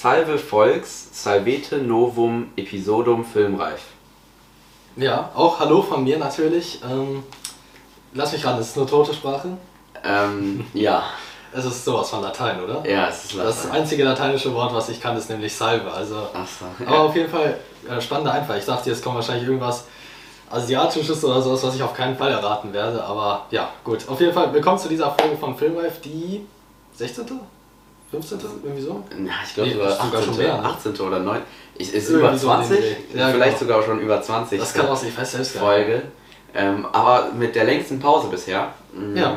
Salve 0.00 0.38
Volks, 0.38 1.08
Salvete 1.10 1.78
Novum 1.78 2.52
Episodum 2.56 3.24
Filmreif. 3.24 3.80
Ja, 4.94 5.32
auch 5.34 5.58
Hallo 5.58 5.82
von 5.82 6.04
mir 6.04 6.18
natürlich. 6.18 6.78
Ähm, 6.88 7.24
lass 8.14 8.32
mich 8.32 8.44
ran, 8.44 8.60
es 8.60 8.68
ist 8.68 8.76
eine 8.78 8.86
tote 8.86 9.12
Sprache. 9.12 9.56
Ähm, 10.04 10.64
ja. 10.72 11.02
Es 11.52 11.64
ist 11.64 11.84
sowas 11.84 12.10
von 12.10 12.22
Latein, 12.22 12.62
oder? 12.62 12.88
Ja, 12.88 13.08
es 13.08 13.24
ist 13.24 13.32
Latein. 13.32 13.46
Das 13.48 13.70
einzige 13.72 14.04
lateinische 14.04 14.54
Wort, 14.54 14.72
was 14.72 14.88
ich 14.88 15.00
kann, 15.00 15.16
ist 15.16 15.30
nämlich 15.30 15.52
Salve. 15.52 15.90
Also, 15.90 16.28
Ach 16.32 16.46
so. 16.46 16.66
aber 16.86 17.00
auf 17.00 17.16
jeden 17.16 17.28
Fall 17.28 17.58
äh, 17.90 18.00
spannender 18.00 18.34
Einfall. 18.34 18.60
Ich 18.60 18.66
dachte, 18.66 18.90
jetzt 18.90 19.02
kommt 19.02 19.16
wahrscheinlich 19.16 19.48
irgendwas 19.48 19.86
Asiatisches 20.48 21.24
oder 21.24 21.42
sowas, 21.42 21.64
was 21.64 21.74
ich 21.74 21.82
auf 21.82 21.94
keinen 21.94 22.16
Fall 22.16 22.30
erraten 22.30 22.72
werde. 22.72 23.02
Aber 23.02 23.46
ja, 23.50 23.70
gut. 23.82 24.08
Auf 24.08 24.20
jeden 24.20 24.32
Fall 24.32 24.54
willkommen 24.54 24.78
zu 24.78 24.88
dieser 24.88 25.10
Folge 25.18 25.36
von 25.36 25.56
Filmreif, 25.56 26.00
die 26.02 26.46
16. 26.94 27.40
15. 28.10 28.38
irgendwie 28.64 28.82
so? 28.82 29.02
Ja, 29.10 29.32
ich 29.46 29.54
glaube 29.54 29.68
Nee, 29.70 29.74
sogar, 29.76 29.90
ist 29.90 29.96
sogar 30.02 30.20
18. 30.20 30.24
schon 30.24 30.36
mehr, 30.42 30.56
ne? 30.58 30.64
18. 30.64 31.00
oder 31.00 31.18
9. 31.20 31.42
Ich, 31.76 31.94
ist 31.94 32.08
Irgendwie 32.10 32.26
über 32.28 32.38
so 32.38 32.50
in 32.52 32.58
den 32.60 32.66
20, 32.68 32.78
Dreh. 33.12 33.18
Ja, 33.18 33.28
vielleicht 33.28 33.58
genau. 33.60 33.72
sogar 33.72 33.82
schon 33.84 34.00
über 34.00 34.22
20. 34.22 34.58
Das 34.60 34.74
kann 34.74 34.86
auch 34.86 34.96
sein, 34.96 35.08
ich 35.10 35.18
weiß 35.18 35.32
selbst 35.32 35.54
gar 35.54 35.60
nicht. 35.60 35.68
Folge. 35.86 36.02
Ähm, 36.54 36.86
aber 36.92 37.28
mit 37.36 37.54
der 37.54 37.64
längsten 37.64 38.00
Pause 38.00 38.28
bisher. 38.28 38.72
mm, 38.94 39.16
Ja. 39.16 39.36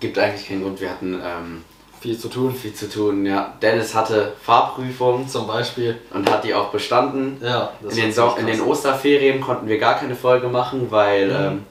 Gibt 0.00 0.18
eigentlich 0.18 0.48
keinen 0.48 0.62
Grund. 0.62 0.80
Wir 0.80 0.90
hatten 0.90 1.14
ähm, 1.14 1.64
Viel 2.00 2.18
zu 2.18 2.28
tun. 2.28 2.54
viel 2.54 2.74
zu 2.74 2.88
tun. 2.90 3.24
Ja, 3.26 3.54
Dennis 3.62 3.94
hatte 3.94 4.32
Fahrprüfung 4.42 5.26
Zum 5.28 5.46
Beispiel. 5.46 5.98
und 6.12 6.30
hat 6.30 6.44
die 6.44 6.54
auch 6.54 6.68
bestanden. 6.68 7.38
Ja, 7.42 7.72
das 7.82 7.96
in, 7.96 8.02
den 8.04 8.12
so 8.12 8.34
in 8.38 8.46
den. 8.46 8.60
Osterferien 8.60 9.40
konnten 9.40 9.66
wir 9.68 9.78
gar 9.78 9.94
keine 9.98 10.14
Folge 10.14 10.48
machen, 10.48 10.86
weil 10.90 11.28
Mhm. 11.28 11.34
ähm, 11.34 11.66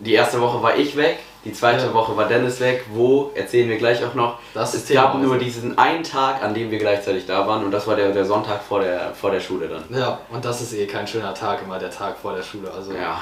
die 0.00 0.12
erste 0.14 0.40
Woche 0.40 0.62
war 0.62 0.76
ich 0.76 0.96
weg, 0.96 1.18
die 1.44 1.52
zweite 1.52 1.86
Ja. 1.86 1.94
Woche 1.94 2.16
war 2.16 2.26
Dennis 2.26 2.60
weg. 2.60 2.84
Wo 2.92 3.30
erzählen 3.34 3.68
wir 3.68 3.76
gleich 3.76 4.02
auch 4.04 4.14
noch. 4.14 4.38
Das 4.54 4.74
es 4.74 4.88
gab 4.88 5.14
nur 5.16 5.34
heute. 5.34 5.44
diesen 5.44 5.76
einen 5.78 6.02
Tag, 6.02 6.42
an 6.42 6.54
dem 6.54 6.70
wir 6.70 6.78
gleichzeitig 6.78 7.26
da 7.26 7.46
waren 7.46 7.64
und 7.64 7.70
das 7.70 7.86
war 7.86 7.96
der, 7.96 8.12
der 8.12 8.24
Sonntag 8.24 8.62
vor 8.62 8.80
der, 8.80 9.12
vor 9.14 9.30
der 9.30 9.40
Schule 9.40 9.68
dann. 9.68 9.84
Ja, 9.96 10.18
und 10.30 10.44
das 10.44 10.60
ist 10.60 10.72
eh 10.74 10.86
kein 10.86 11.06
schöner 11.06 11.34
Tag, 11.34 11.62
immer 11.62 11.78
der 11.78 11.90
Tag 11.90 12.16
vor 12.18 12.34
der 12.34 12.42
Schule. 12.42 12.70
Also, 12.70 12.92
Ja. 12.92 13.20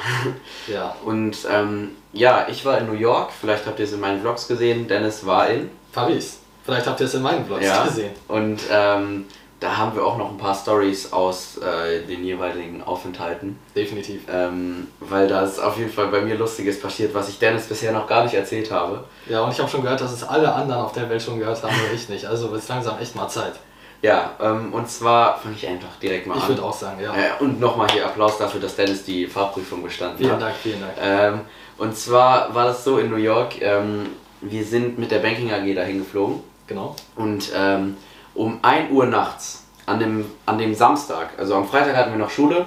ja. 0.68 0.94
Und 1.04 1.36
ähm, 1.50 1.90
ja, 2.12 2.46
ich 2.48 2.64
war 2.64 2.78
in 2.78 2.86
New 2.86 2.92
York, 2.98 3.30
vielleicht 3.40 3.66
habt 3.66 3.78
ihr 3.78 3.84
es 3.86 3.92
in 3.92 4.00
meinen 4.00 4.20
Vlogs 4.20 4.46
gesehen. 4.48 4.86
Dennis 4.88 5.24
war 5.26 5.48
in. 5.48 5.70
Paris. 5.92 6.38
Vielleicht 6.64 6.86
habt 6.86 7.00
ihr 7.00 7.06
es 7.06 7.14
in 7.14 7.22
meinen 7.22 7.44
Vlogs 7.44 7.64
Ja. 7.66 7.84
gesehen. 7.84 8.12
Und 8.28 8.60
ähm, 8.70 9.24
da 9.62 9.76
haben 9.76 9.94
wir 9.94 10.04
auch 10.04 10.16
noch 10.18 10.30
ein 10.30 10.38
paar 10.38 10.54
Stories 10.54 11.12
aus 11.12 11.58
äh, 11.58 12.02
den 12.06 12.24
jeweiligen 12.24 12.82
Aufenthalten. 12.82 13.58
Definitiv. 13.76 14.22
Ähm, 14.30 14.88
weil 15.00 15.28
da 15.28 15.42
ist 15.42 15.58
auf 15.58 15.78
jeden 15.78 15.92
Fall 15.92 16.08
bei 16.08 16.20
mir 16.20 16.34
Lustiges 16.36 16.80
passiert, 16.80 17.14
was 17.14 17.28
ich 17.28 17.38
Dennis 17.38 17.66
bisher 17.66 17.92
noch 17.92 18.06
gar 18.06 18.24
nicht 18.24 18.34
erzählt 18.34 18.70
habe. 18.70 19.04
Ja, 19.26 19.42
und 19.42 19.52
ich 19.52 19.58
habe 19.60 19.70
schon 19.70 19.82
gehört, 19.82 20.00
dass 20.00 20.12
es 20.12 20.24
alle 20.24 20.52
anderen 20.52 20.82
auf 20.82 20.92
der 20.92 21.08
Welt 21.08 21.22
schon 21.22 21.38
gehört 21.38 21.62
haben, 21.62 21.74
nur 21.76 21.94
ich 21.94 22.08
nicht. 22.08 22.26
Also 22.26 22.50
wird 22.50 22.62
es 22.62 22.68
langsam 22.68 22.98
echt 22.98 23.14
mal 23.14 23.28
Zeit. 23.28 23.54
Ja, 24.02 24.32
ähm, 24.40 24.72
und 24.72 24.88
zwar 24.90 25.38
fange 25.38 25.54
ich 25.54 25.66
einfach 25.68 25.94
direkt 26.02 26.26
mal 26.26 26.36
Ich 26.36 26.42
an. 26.42 26.48
würde 26.48 26.64
auch 26.64 26.72
sagen, 26.72 27.00
ja. 27.00 27.12
Äh, 27.14 27.40
und 27.40 27.60
nochmal 27.60 27.88
hier 27.92 28.04
Applaus 28.04 28.36
dafür, 28.38 28.60
dass 28.60 28.74
Dennis 28.74 29.04
die 29.04 29.26
Fahrprüfung 29.28 29.82
bestanden 29.82 30.18
Vielen 30.18 30.32
hat. 30.32 30.42
Dank, 30.42 30.54
vielen 30.60 30.80
Dank. 30.80 30.92
Ähm, 31.00 31.40
und 31.78 31.96
zwar 31.96 32.52
war 32.52 32.66
das 32.66 32.82
so 32.82 32.98
in 32.98 33.10
New 33.10 33.16
York, 33.16 33.60
ähm, 33.62 34.06
wir 34.40 34.64
sind 34.64 34.98
mit 34.98 35.12
der 35.12 35.20
Banking 35.20 35.52
AG 35.52 35.72
dahin 35.74 35.98
geflogen 35.98 36.40
Genau. 36.66 36.96
und 37.14 37.52
ähm, 37.56 37.96
um 38.34 38.58
1 38.62 38.90
Uhr 38.90 39.06
nachts, 39.06 39.64
an 39.86 39.98
dem, 39.98 40.26
an 40.46 40.58
dem 40.58 40.74
Samstag, 40.74 41.30
also 41.38 41.54
am 41.54 41.66
Freitag 41.66 41.96
hatten 41.96 42.12
wir 42.12 42.18
noch 42.18 42.30
Schule 42.30 42.66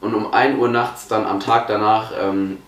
und 0.00 0.14
um 0.14 0.32
1 0.32 0.58
Uhr 0.58 0.68
nachts 0.68 1.08
dann 1.08 1.26
am 1.26 1.40
Tag 1.40 1.66
danach, 1.68 2.12
ähm, 2.18 2.58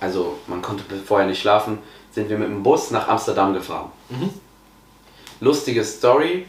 also 0.00 0.38
man 0.46 0.62
konnte 0.62 0.84
vorher 0.96 1.26
nicht 1.26 1.40
schlafen, 1.40 1.78
sind 2.10 2.28
wir 2.28 2.38
mit 2.38 2.48
dem 2.48 2.62
Bus 2.62 2.90
nach 2.90 3.08
Amsterdam 3.08 3.54
gefahren. 3.54 3.90
Mhm. 4.08 4.30
Lustige 5.40 5.84
Story, 5.84 6.46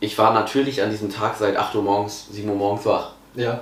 ich 0.00 0.18
war 0.18 0.32
natürlich 0.32 0.82
an 0.82 0.90
diesem 0.90 1.10
Tag 1.10 1.36
seit 1.38 1.56
8 1.56 1.74
Uhr 1.76 1.82
morgens, 1.82 2.28
7 2.30 2.48
Uhr 2.48 2.56
morgens 2.56 2.84
wach. 2.86 3.12
Ja. 3.34 3.60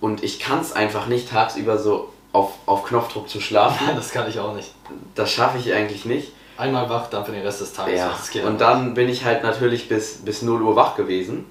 Und 0.00 0.22
ich 0.22 0.38
kann 0.38 0.60
es 0.60 0.72
einfach 0.72 1.06
nicht 1.06 1.30
tagsüber 1.30 1.78
so 1.78 2.10
auf, 2.32 2.52
auf 2.66 2.84
Knopfdruck 2.84 3.28
zu 3.28 3.40
schlafen. 3.40 3.88
Das 3.96 4.10
kann 4.10 4.28
ich 4.28 4.38
auch 4.38 4.54
nicht. 4.54 4.72
Das 5.14 5.30
schaffe 5.30 5.58
ich 5.58 5.72
eigentlich 5.72 6.04
nicht. 6.04 6.32
Einmal 6.56 6.88
wach, 6.88 7.08
dann 7.10 7.24
für 7.24 7.32
den 7.32 7.42
Rest 7.42 7.60
des 7.60 7.72
Tages. 7.72 7.98
Ja. 7.98 8.46
Und 8.46 8.60
dann 8.60 8.94
bin 8.94 9.08
ich 9.08 9.24
halt 9.24 9.42
natürlich 9.42 9.88
bis, 9.88 10.18
bis 10.24 10.42
0 10.42 10.62
Uhr 10.62 10.76
wach 10.76 10.96
gewesen 10.96 11.46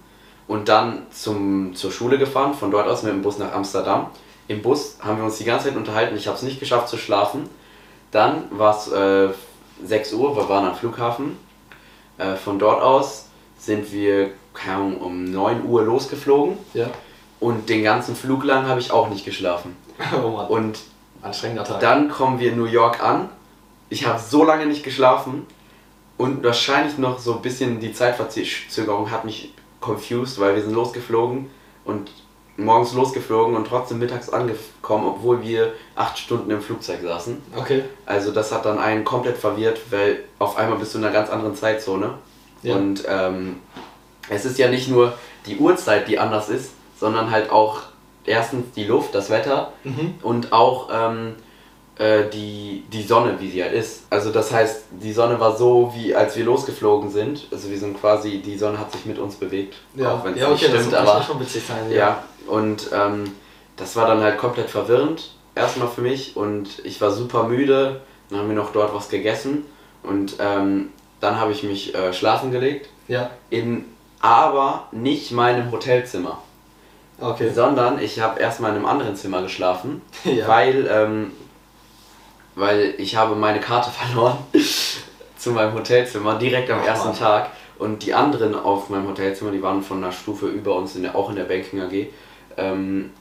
und 0.48 0.70
dann 0.70 1.08
zum, 1.12 1.76
zur 1.76 1.92
Schule 1.92 2.18
gefahren, 2.18 2.54
von 2.54 2.72
dort 2.72 2.88
aus 2.88 3.04
mit 3.04 3.12
dem 3.12 3.22
Bus 3.22 3.38
nach 3.38 3.54
Amsterdam. 3.54 4.08
Im 4.48 4.62
Bus 4.62 4.98
haben 5.02 5.18
wir 5.18 5.26
uns 5.26 5.38
die 5.38 5.44
ganze 5.46 5.68
Zeit 5.68 5.78
unterhalten, 5.78 6.16
ich 6.16 6.28
habe 6.28 6.38
es 6.38 6.44
nicht 6.44 6.60
geschafft 6.60 6.90
zu 6.90 6.98
schlafen. 6.98 7.50
Dann 8.12 8.44
war 8.52 8.78
es 8.78 8.92
äh, 8.92 9.30
6 9.84 10.14
Uhr, 10.14 10.36
wir 10.36 10.48
waren 10.48 10.66
am 10.66 10.76
Flughafen. 10.76 11.38
Äh, 12.18 12.36
von 12.36 12.60
dort 12.60 12.82
aus 12.82 13.28
sind 13.58 13.92
wir 13.92 14.32
Ahnung, 14.68 14.98
um 14.98 15.24
9 15.26 15.66
Uhr 15.66 15.84
losgeflogen. 15.84 16.58
Ja. 16.74 16.88
und 17.40 17.70
den 17.70 17.84
ganzen 17.84 18.16
Flug 18.16 18.44
lang 18.44 18.68
habe 18.68 18.80
ich 18.80 18.92
auch 18.92 19.10
nicht 19.10 19.26
geschlafen. 19.26 19.76
Oh 20.14 20.30
Mann. 20.30 20.48
Und 20.48 20.80
Anstrengender 21.22 21.64
Tag. 21.64 21.80
dann 21.80 22.10
kommen 22.10 22.40
wir 22.40 22.52
in 22.52 22.58
New 22.58 22.66
York 22.66 23.02
an. 23.02 23.30
Ich 23.94 24.08
habe 24.08 24.20
so 24.20 24.44
lange 24.44 24.66
nicht 24.66 24.84
geschlafen 24.84 25.46
und 26.18 26.44
wahrscheinlich 26.44 26.98
noch 26.98 27.20
so 27.20 27.36
ein 27.36 27.42
bisschen 27.44 27.80
die 27.80 27.94
Zeitverzögerung 27.94 29.12
hat 29.12 29.24
mich 29.24 29.54
confused, 29.82 30.40
weil 30.40 30.56
wir 30.56 30.64
sind 30.64 30.74
losgeflogen 30.74 31.52
und 31.86 32.10
morgens 32.58 32.94
losgeflogen 32.94 33.56
und 33.56 33.68
trotzdem 33.68 34.00
mittags 34.00 34.30
angekommen, 34.30 35.06
obwohl 35.06 35.44
wir 35.44 35.74
acht 35.96 36.18
Stunden 36.18 36.50
im 36.50 36.60
Flugzeug 36.62 37.02
saßen. 37.04 37.40
Okay. 37.56 37.84
Also 38.08 38.32
das 38.32 38.52
hat 38.52 38.66
dann 38.66 38.80
einen 38.80 39.04
komplett 39.04 39.38
verwirrt, 39.38 39.80
weil 39.92 40.24
auf 40.40 40.58
einmal 40.58 40.80
bist 40.80 40.96
du 40.96 40.98
in 40.98 41.04
einer 41.04 41.14
ganz 41.14 41.30
anderen 41.30 41.56
Zeitzone. 41.56 42.16
Ja. 42.64 42.76
Und 42.76 43.04
ähm, 43.08 43.58
es 44.28 44.44
ist 44.46 44.58
ja 44.58 44.70
nicht 44.70 44.88
nur 44.90 45.14
die 45.46 45.58
Uhrzeit, 45.58 46.08
die 46.08 46.18
anders 46.18 46.50
ist, 46.50 46.72
sondern 47.00 47.30
halt 47.30 47.52
auch 47.52 47.82
erstens 48.26 48.74
die 48.76 48.86
Luft, 48.86 49.14
das 49.14 49.30
Wetter 49.30 49.72
Mhm. 49.84 50.16
und 50.24 50.52
auch 50.52 50.90
ähm, 50.92 51.36
äh, 51.98 52.30
die, 52.30 52.84
die 52.92 53.04
Sonne, 53.04 53.36
wie 53.40 53.50
sie 53.50 53.64
halt 53.64 53.74
ist. 53.74 54.04
Also 54.10 54.32
das 54.32 54.52
heißt, 54.52 54.86
die 54.92 55.14
Sonne 55.14 55.40
war 55.40 55.56
so, 55.56 55.94
wie 55.96 56.16
als 56.16 56.36
wir 56.36 56.46
losgeflogen 56.46 57.10
sind. 57.12 57.48
Also 57.52 57.70
wir 57.70 57.78
sind 57.78 58.00
quasi, 58.00 58.40
die 58.40 58.58
Sonne 58.58 58.80
hat 58.80 58.92
sich 58.92 59.06
mit 59.06 59.20
uns 59.20 59.36
bewegt. 59.36 59.76
Ja, 59.96 60.14
auch 60.16 60.24
wenn 60.26 60.34
es 60.34 60.40
ja 60.40 60.50
nicht 60.50 60.64
okay, 60.64 60.74
stimmt, 60.78 60.94
das 60.94 61.08
aber 61.08 61.24
schon 61.24 61.40
witzig 61.40 61.64
sein. 61.68 61.92
ja. 61.92 62.24
Und 62.48 62.90
ähm, 62.94 63.32
das 63.78 63.96
war 63.96 64.08
dann 64.08 64.22
halt 64.22 64.38
komplett 64.38 64.70
verwirrend, 64.70 65.32
erstmal 65.56 65.88
für 65.88 66.02
mich. 66.02 66.36
Und 66.36 66.84
ich 66.84 67.00
war 67.02 67.12
super 67.12 67.44
müde. 67.44 68.02
Dann 68.30 68.40
haben 68.40 68.50
wir 68.50 68.56
noch 68.56 68.72
dort 68.74 68.94
was 68.94 69.10
gegessen. 69.10 69.66
Und 70.04 70.36
ähm, 70.40 70.90
dann 71.22 71.40
habe 71.40 71.52
ich 71.54 71.64
mich 71.64 71.96
äh, 71.96 72.12
schlafen 72.14 72.52
gelegt. 72.52 72.90
Ja. 73.08 73.30
In 73.50 73.86
aber 74.20 74.88
nicht 74.92 75.32
meinem 75.32 75.72
Hotelzimmer. 75.72 76.40
Okay. 77.20 77.52
Sondern 77.54 78.00
ich 78.00 78.20
habe 78.22 78.40
erstmal 78.40 78.72
in 78.72 78.78
einem 78.78 78.86
anderen 78.86 79.16
Zimmer 79.16 79.42
geschlafen, 79.42 80.02
Ja. 80.24 80.48
weil, 80.48 80.88
ähm, 80.92 81.32
weil 82.56 82.94
ich 82.98 83.16
habe 83.16 83.36
meine 83.36 83.60
Karte 83.60 83.90
verloren 84.00 84.38
zu 85.38 85.52
meinem 85.52 85.74
Hotelzimmer 85.74 86.36
direkt 86.36 86.70
am 86.72 86.82
ersten 86.84 87.10
Mann. 87.10 87.18
Tag. 87.18 87.50
Und 87.80 88.04
die 88.06 88.14
anderen 88.14 88.56
auf 88.56 88.90
meinem 88.90 89.08
Hotelzimmer, 89.08 89.52
die 89.52 89.62
waren 89.62 89.82
von 89.82 89.98
einer 89.98 90.12
Stufe 90.12 90.48
über 90.48 90.76
uns, 90.76 90.96
in 90.96 91.04
der, 91.04 91.16
auch 91.16 91.30
in 91.30 91.36
der 91.36 91.44
Banking 91.44 91.82
AG, 91.82 92.08
ähm, 92.58 93.12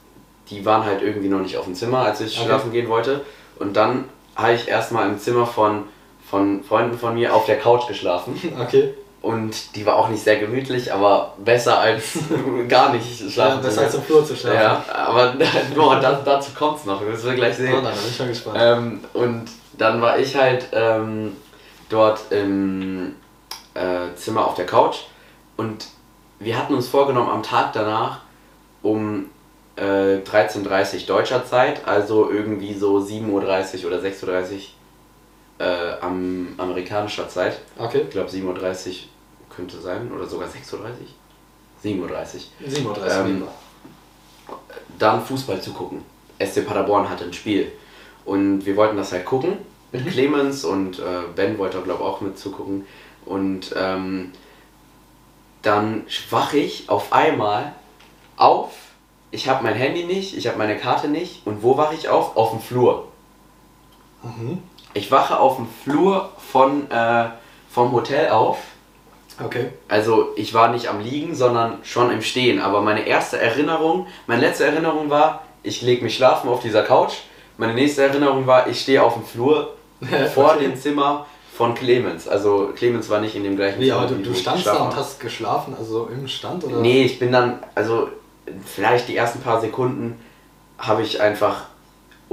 die 0.49 0.63
waren 0.65 0.85
halt 0.85 1.01
irgendwie 1.01 1.27
noch 1.27 1.39
nicht 1.39 1.57
auf 1.57 1.65
dem 1.65 1.75
Zimmer, 1.75 1.99
als 1.99 2.21
ich 2.21 2.37
Okay. 2.37 2.45
schlafen 2.47 2.71
gehen 2.71 2.87
wollte. 2.87 3.21
Und 3.59 3.75
dann 3.75 4.05
habe 4.35 4.53
ich 4.53 4.67
erstmal 4.67 5.07
im 5.09 5.19
Zimmer 5.19 5.45
von, 5.45 5.83
von 6.29 6.63
Freunden 6.63 6.97
von 6.97 7.15
mir 7.15 7.33
auf 7.35 7.45
der 7.45 7.59
Couch 7.59 7.87
geschlafen. 7.87 8.39
Okay. 8.61 8.93
Und 9.23 9.75
die 9.77 9.85
war 9.85 9.95
auch 9.95 10.09
nicht 10.09 10.21
sehr 10.21 10.35
gemütlich, 10.35 10.93
aber 10.93 11.33
besser 11.37 11.79
als 11.79 12.17
gar 12.67 12.91
nicht 12.93 13.21
Ja, 13.21 13.29
schlafen 13.31 13.61
zu 13.61 13.67
besser 13.69 13.81
als 13.83 13.95
im 13.95 14.03
Flur 14.03 14.25
zu 14.25 14.35
schlafen. 14.35 14.57
Ja, 14.59 14.83
aber 14.93 15.33
boah, 15.75 15.95
das, 15.99 16.23
dazu 16.25 16.51
kommt 16.53 16.79
es 16.79 16.85
noch, 16.85 17.01
das 17.01 17.23
wir 17.23 17.33
gleich 17.33 17.53
Oh 17.53 17.57
sehen. 17.61 17.71
nein, 17.71 17.83
da 17.85 17.89
bin 17.91 18.09
ich 18.09 18.15
schon 18.17 18.27
gespannt. 18.27 18.57
Ähm, 18.59 18.99
und 19.13 19.45
dann 19.77 20.01
war 20.01 20.19
ich 20.19 20.35
halt 20.35 20.67
ähm, 20.73 21.37
dort 21.87 22.19
im 22.31 23.15
äh, 23.75 24.13
Zimmer 24.17 24.45
auf 24.45 24.55
der 24.55 24.65
Couch 24.65 24.97
und 25.55 25.85
wir 26.39 26.57
hatten 26.57 26.73
uns 26.75 26.89
vorgenommen, 26.89 27.29
am 27.29 27.43
Tag 27.43 27.71
danach 27.71 28.19
um 28.81 29.27
äh, 29.77 30.17
13.30 30.17 31.01
Uhr 31.01 31.07
deutscher 31.07 31.45
Zeit, 31.45 31.87
also 31.87 32.29
irgendwie 32.29 32.73
so 32.73 32.97
7.30 32.97 33.29
Uhr 33.85 33.87
oder 33.87 33.99
6.30 33.99 34.23
Uhr 34.25 35.65
äh, 35.65 35.93
am 36.01 36.49
amerikanischer 36.57 37.29
Zeit. 37.29 37.59
Okay. 37.79 38.01
Ich 38.03 38.09
glaube 38.09 38.29
7.30 38.29 38.43
Uhr 38.89 38.95
könnte 39.55 39.79
sein 39.79 40.11
oder 40.11 40.25
sogar 40.25 40.47
6.30 40.47 40.73
Uhr. 40.73 40.87
7.30 41.83 41.95
Uhr. 41.99 42.07
7.30 42.67 42.85
Uhr. 42.85 43.07
Ähm, 43.07 43.43
dann 44.99 45.23
Fußball 45.23 45.61
zu 45.61 45.73
gucken. 45.73 46.03
SC 46.39 46.65
Paderborn 46.65 47.09
hatte 47.09 47.25
ein 47.25 47.33
Spiel. 47.33 47.71
Und 48.25 48.65
wir 48.65 48.75
wollten 48.75 48.97
das 48.97 49.11
halt 49.11 49.25
gucken 49.25 49.57
mit 49.91 50.05
Mhm. 50.05 50.09
Clemens 50.09 50.63
und 50.65 50.99
äh, 50.99 51.03
Ben 51.35 51.57
wollte 51.57 51.81
glaube 51.81 52.01
ich 52.03 52.07
auch 52.07 52.21
mit 52.21 52.37
zugucken. 52.37 52.85
Und 53.25 53.73
ähm, 53.77 54.31
dann 55.61 56.05
wache 56.29 56.57
ich 56.57 56.89
auf 56.89 57.13
einmal 57.13 57.73
auf. 58.37 58.71
Ich 59.31 59.47
habe 59.49 59.63
mein 59.63 59.75
Handy 59.75 60.03
nicht, 60.03 60.35
ich 60.37 60.47
habe 60.47 60.57
meine 60.57 60.77
Karte 60.77 61.07
nicht. 61.07 61.45
Und 61.45 61.63
wo 61.63 61.77
wache 61.77 61.95
ich 61.95 62.09
auf? 62.09 62.35
Auf 62.35 62.51
dem 62.51 62.59
Flur. 62.59 63.07
Mhm. 64.23 64.59
Ich 64.93 65.09
wache 65.11 65.39
auf 65.39 65.55
dem 65.57 65.67
Flur 65.83 66.31
von, 66.37 66.89
äh, 66.91 67.29
vom 67.69 67.91
Hotel 67.91 68.29
auf 68.29 68.57
Okay. 69.43 69.69
Also 69.87 70.29
ich 70.35 70.53
war 70.53 70.69
nicht 70.69 70.87
am 70.87 70.99
Liegen, 70.99 71.35
sondern 71.35 71.79
schon 71.83 72.11
im 72.11 72.21
Stehen. 72.21 72.59
Aber 72.59 72.81
meine 72.81 73.07
erste 73.07 73.39
Erinnerung, 73.39 74.07
meine 74.27 74.41
letzte 74.41 74.65
Erinnerung 74.65 75.09
war, 75.09 75.43
ich 75.63 75.81
lege 75.81 76.03
mich 76.03 76.15
schlafen 76.15 76.49
auf 76.49 76.61
dieser 76.61 76.83
Couch. 76.83 77.13
Meine 77.57 77.73
nächste 77.73 78.03
Erinnerung 78.03 78.47
war, 78.47 78.67
ich 78.67 78.81
stehe 78.81 79.01
auf 79.03 79.13
dem 79.13 79.23
Flur 79.23 79.73
vor 80.33 80.57
dem 80.57 80.75
Zimmer 80.75 81.25
von 81.55 81.75
Clemens. 81.75 82.27
Also 82.27 82.71
Clemens 82.75 83.09
war 83.09 83.21
nicht 83.21 83.35
in 83.35 83.43
dem 83.43 83.55
gleichen 83.55 83.79
Zimmer. 83.81 83.97
aber 83.97 84.07
du, 84.07 84.15
du 84.15 84.33
standst 84.33 84.65
da 84.65 84.75
und 84.83 84.95
hast 84.95 85.19
geschlafen, 85.19 85.75
also 85.77 86.09
im 86.11 86.27
Stand 86.27 86.63
oder? 86.63 86.77
Nee, 86.77 87.03
ich 87.03 87.19
bin 87.19 87.31
dann, 87.31 87.59
also 87.75 88.09
vielleicht 88.65 89.07
die 89.07 89.15
ersten 89.15 89.39
paar 89.39 89.61
Sekunden 89.61 90.19
habe 90.77 91.03
ich 91.03 91.21
einfach 91.21 91.67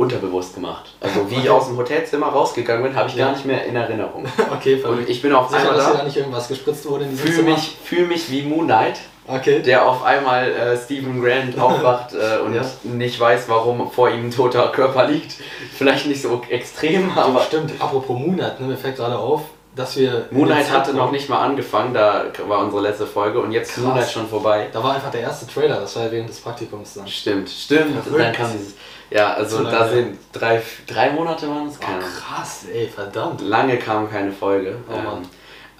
unterbewusst 0.00 0.54
gemacht. 0.54 0.90
Also 1.00 1.30
wie 1.30 1.34
ich 1.34 1.40
Okay. 1.40 1.48
aus 1.50 1.66
dem 1.68 1.76
Hotelzimmer 1.76 2.26
rausgegangen 2.28 2.82
bin, 2.82 2.94
habe 2.96 3.08
ich 3.08 3.14
Ja. 3.16 3.26
gar 3.26 3.32
nicht 3.32 3.44
mehr 3.44 3.64
in 3.66 3.76
Erinnerung. 3.76 4.24
Okay, 4.52 4.74
Und 4.74 4.80
verrückt. 4.80 5.08
ich 5.10 5.22
bin 5.22 5.32
auf 5.32 5.48
Sicher, 5.48 5.60
einmal 5.62 5.76
dass 5.76 5.92
da, 5.92 5.98
da 5.98 6.04
nicht 6.04 6.16
irgendwas 6.16 6.48
gespritzt 6.48 6.88
wurde 6.88 7.04
in 7.04 7.10
diesem 7.10 7.26
fühle 7.26 7.36
Zimmer? 7.44 7.50
mich, 7.56 7.76
fühl 7.84 8.06
mich 8.06 8.30
wie 8.30 8.42
Moon 8.42 8.64
Knight, 8.66 8.98
Okay. 9.28 9.60
der 9.62 9.86
auf 9.86 10.02
einmal 10.02 10.50
äh, 10.50 10.76
Stephen 10.76 11.22
Grant 11.22 11.56
aufwacht 11.60 12.14
äh, 12.14 12.40
und 12.44 12.54
Ja. 12.54 12.62
nicht 12.82 13.20
weiß, 13.20 13.44
warum 13.48 13.90
vor 13.90 14.10
ihm 14.10 14.26
ein 14.26 14.30
toter 14.30 14.68
Körper 14.68 15.06
liegt. 15.06 15.34
Vielleicht 15.72 16.06
nicht 16.06 16.20
so 16.22 16.40
extrem, 16.48 17.16
aber 17.16 17.40
stimmt, 17.42 17.72
apropos 17.78 18.18
Moonlight, 18.18 18.60
ne, 18.60 18.66
mir 18.68 18.76
fällt 18.76 18.96
gerade 18.96 19.16
auf, 19.18 19.42
dass 19.74 19.96
wir. 19.96 20.26
Moonlight 20.30 20.70
hatte 20.70 20.94
noch 20.94 21.10
nicht 21.12 21.28
mal 21.28 21.40
angefangen, 21.40 21.94
da 21.94 22.24
war 22.46 22.58
unsere 22.64 22.82
letzte 22.82 23.06
Folge 23.06 23.40
und 23.40 23.52
jetzt 23.52 23.76
ist. 23.76 23.84
Moonlight 23.84 24.10
schon 24.10 24.28
vorbei. 24.28 24.68
Da 24.72 24.82
war 24.82 24.94
einfach 24.94 25.10
der 25.10 25.22
erste 25.22 25.46
Trailer, 25.46 25.80
das 25.80 25.96
war 25.96 26.04
ja 26.04 26.12
während 26.12 26.28
des 26.28 26.40
Praktikums 26.40 26.94
dann. 26.94 27.06
Stimmt, 27.06 27.48
stimmt. 27.48 27.96
Dann 28.16 28.32
kam 28.32 28.52
dieses, 28.52 28.74
ja, 29.10 29.32
also 29.34 29.64
da 29.64 29.88
sind 29.88 30.18
drei, 30.32 30.62
drei 30.86 31.10
Monate 31.10 31.48
waren 31.48 31.68
es, 31.68 31.76
Oh, 31.76 31.84
keine 31.84 31.98
Ahnung. 31.98 32.08
krass, 32.10 32.66
ey, 32.72 32.86
verdammt. 32.88 33.40
Lange 33.40 33.78
kam 33.78 34.10
keine 34.10 34.32
Folge. 34.32 34.76
Oh 34.88 34.96
Mann. 34.96 35.22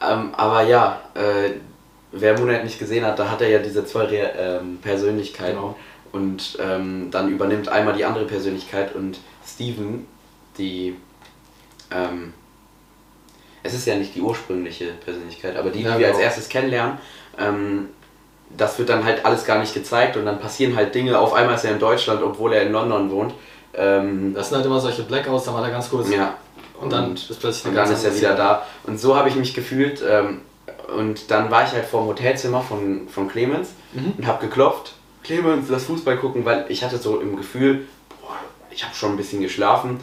ähm, 0.03 0.09
ähm, 0.11 0.35
aber 0.37 0.63
ja, 0.63 1.01
äh, 1.15 1.51
wer 2.13 2.39
Moonlight 2.39 2.65
nicht 2.65 2.79
gesehen 2.79 3.05
hat, 3.05 3.19
da 3.19 3.31
hat 3.31 3.41
er 3.41 3.49
ja 3.49 3.59
diese 3.59 3.85
zwei 3.85 4.05
Re 4.05 4.33
ähm, 4.39 4.79
Persönlichkeiten. 4.83 5.57
Genau. 5.57 5.77
Und 6.13 6.59
ähm, 6.61 7.09
dann 7.13 7.29
übernimmt 7.29 7.69
einmal 7.69 7.95
die 7.95 8.05
andere 8.05 8.25
Persönlichkeit 8.25 8.95
und 8.97 9.19
Steven, 9.47 10.07
die. 10.59 10.97
Ähm, 11.93 12.33
es 13.63 13.75
ist 13.75 13.87
ja 13.87 13.95
nicht 13.97 14.15
die 14.15 14.21
ursprüngliche 14.21 14.87
Persönlichkeit, 15.05 15.57
aber 15.57 15.71
die, 15.71 15.83
Ja, 15.83 15.93
die 15.95 16.01
wir 16.01 16.07
als 16.09 16.17
genau. 16.17 16.27
erstes 16.27 16.49
kennenlernen, 16.49 16.99
ähm, 17.39 17.89
das 18.57 18.79
wird 18.79 18.89
dann 18.89 19.05
halt 19.05 19.25
alles 19.25 19.45
gar 19.45 19.59
nicht 19.61 19.75
gezeigt 19.75 20.17
und 20.17 20.25
dann 20.27 20.41
passieren 20.41 20.75
halt 20.77 20.95
Dinge. 20.95 21.19
Auf 21.19 21.33
einmal 21.35 21.55
ist 21.55 21.65
er 21.65 21.73
in 21.73 21.79
Deutschland, 21.79 22.23
obwohl 22.23 22.53
er 22.53 22.63
in 22.63 22.73
London 22.73 23.11
wohnt. 23.11 23.35
Ähm, 23.75 24.35
Das 24.35 24.49
sind 24.49 24.57
halt 24.57 24.67
immer 24.67 24.81
solche 24.81 25.03
Blackouts, 25.03 25.45
da 25.45 25.55
war 25.55 25.65
er 25.65 25.71
ganz 25.71 25.89
kurz. 25.91 26.11
ja. 26.11 26.35
Und 26.81 26.91
dann 26.93 27.13
ist 27.15 27.27
plötzlich 27.39 27.65
Und 27.67 27.71
eine 27.73 27.81
dann 27.81 27.89
ganz 27.91 27.99
ist 27.99 28.05
er 28.07 28.17
wieder 28.17 28.35
da. 28.35 28.67
Und 28.85 28.99
so 28.99 29.15
habe 29.15 29.29
ich 29.29 29.35
mich 29.37 29.53
gefühlt. 29.55 30.03
Ähm, 30.09 30.41
und 30.97 31.31
dann 31.31 31.51
war 31.51 31.65
ich 31.65 31.73
halt 31.73 31.85
vor 31.85 32.01
dem 32.03 32.09
Hotelzimmer 32.09 32.63
von, 32.63 33.07
von 33.09 33.29
Clemens 33.29 33.71
Mhm. 33.93 34.15
und 34.19 34.27
habe 34.27 34.47
geklopft. 34.47 34.95
Clemens, 35.23 35.67
lass 35.69 35.85
Fußball 35.85 36.17
gucken, 36.17 36.45
weil 36.47 36.65
ich 36.71 36.83
hatte 36.83 36.97
so 36.97 37.21
im 37.21 37.37
Gefühl, 37.37 37.87
boah, 38.23 38.35
ich 38.71 38.83
habe 38.85 38.95
schon 38.95 39.11
ein 39.11 39.17
bisschen 39.19 39.43
geschlafen. 39.43 40.01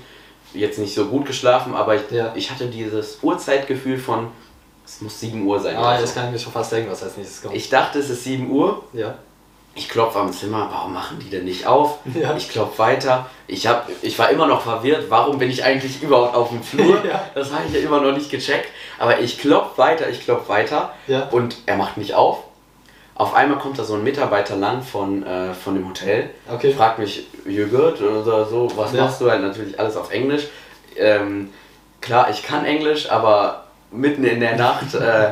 Jetzt 0.57 0.79
nicht 0.79 0.93
so 0.95 1.05
gut 1.05 1.25
geschlafen, 1.25 1.73
aber 1.75 1.95
ich, 1.95 2.01
Ja. 2.11 2.31
ich 2.35 2.49
hatte 2.51 2.67
dieses 2.67 3.19
Uhrzeitgefühl 3.21 3.97
von, 3.97 4.27
es 4.85 5.01
muss 5.01 5.19
7 5.19 5.45
Uhr 5.45 5.59
sein. 5.59 5.75
Ah, 5.75 5.81
oder 5.91 5.99
jetzt 5.99 6.13
so. 6.13 6.19
kann 6.19 6.25
ich 6.27 6.31
mir 6.33 6.39
schon 6.39 6.53
fast 6.53 6.71
denken, 6.71 6.91
was 6.91 7.03
als 7.03 7.17
nächstes 7.17 7.41
kommt. 7.41 7.55
Ich 7.55 7.69
dachte, 7.69 7.99
es 7.99 8.09
ist 8.09 8.23
7 8.23 8.49
Uhr. 8.51 8.83
ja. 8.93 9.15
Ich 9.79 9.87
klopfe 9.89 10.17
am 10.17 10.33
Zimmer, 10.33 10.67
warum 10.71 10.91
machen 10.93 11.19
die 11.23 11.29
denn 11.29 11.45
nicht 11.45 11.67
auf? 11.67 11.99
Ja. 12.19 12.35
Ich 12.35 12.49
klopfe 12.49 12.79
weiter. 12.79 13.29
Ich, 13.45 13.67
hab, 13.67 13.87
ich 14.01 14.17
war 14.17 14.31
immer 14.31 14.47
noch 14.47 14.61
verwirrt, 14.61 15.05
warum 15.09 15.37
bin 15.37 15.51
ich 15.51 15.63
eigentlich 15.63 16.01
überhaupt 16.01 16.35
auf 16.35 16.49
dem 16.49 16.63
Flur? 16.63 16.99
Ja. 17.07 17.23
Das 17.35 17.51
habe 17.51 17.61
ich 17.67 17.73
ja 17.75 17.81
immer 17.81 18.01
noch 18.01 18.11
nicht 18.11 18.31
gecheckt. 18.31 18.69
Aber 18.97 19.19
ich 19.19 19.37
klopfe 19.37 19.77
weiter, 19.77 20.09
ich 20.09 20.23
klopfe 20.23 20.49
weiter 20.49 20.93
Ja. 21.05 21.27
und 21.29 21.57
er 21.67 21.77
macht 21.77 21.97
nicht 21.97 22.15
auf. 22.15 22.39
Auf 23.17 23.33
einmal 23.33 23.57
kommt 23.57 23.79
da 23.79 23.83
so 23.83 23.95
ein 23.95 24.03
Mitarbeiter 24.03 24.55
lang 24.55 24.83
von, 24.83 25.25
äh, 25.25 25.53
von 25.53 25.73
dem 25.73 25.87
Hotel, 25.89 26.29
Okay. 26.53 26.71
fragt 26.71 26.99
mich, 26.99 27.25
good 27.45 27.99
oder 28.01 28.45
so, 28.45 28.71
was 28.75 28.93
Ja. 28.93 29.05
machst 29.05 29.19
du? 29.21 29.29
Halt 29.29 29.41
natürlich 29.41 29.79
alles 29.79 29.95
auf 29.97 30.11
Englisch. 30.11 30.47
Ähm, 30.95 31.49
klar, 31.99 32.29
ich 32.29 32.43
kann 32.43 32.63
Englisch, 32.63 33.09
aber 33.09 33.63
mitten 33.91 34.23
in 34.23 34.39
der 34.39 34.55
Nacht 34.55 34.93
äh, 34.93 35.31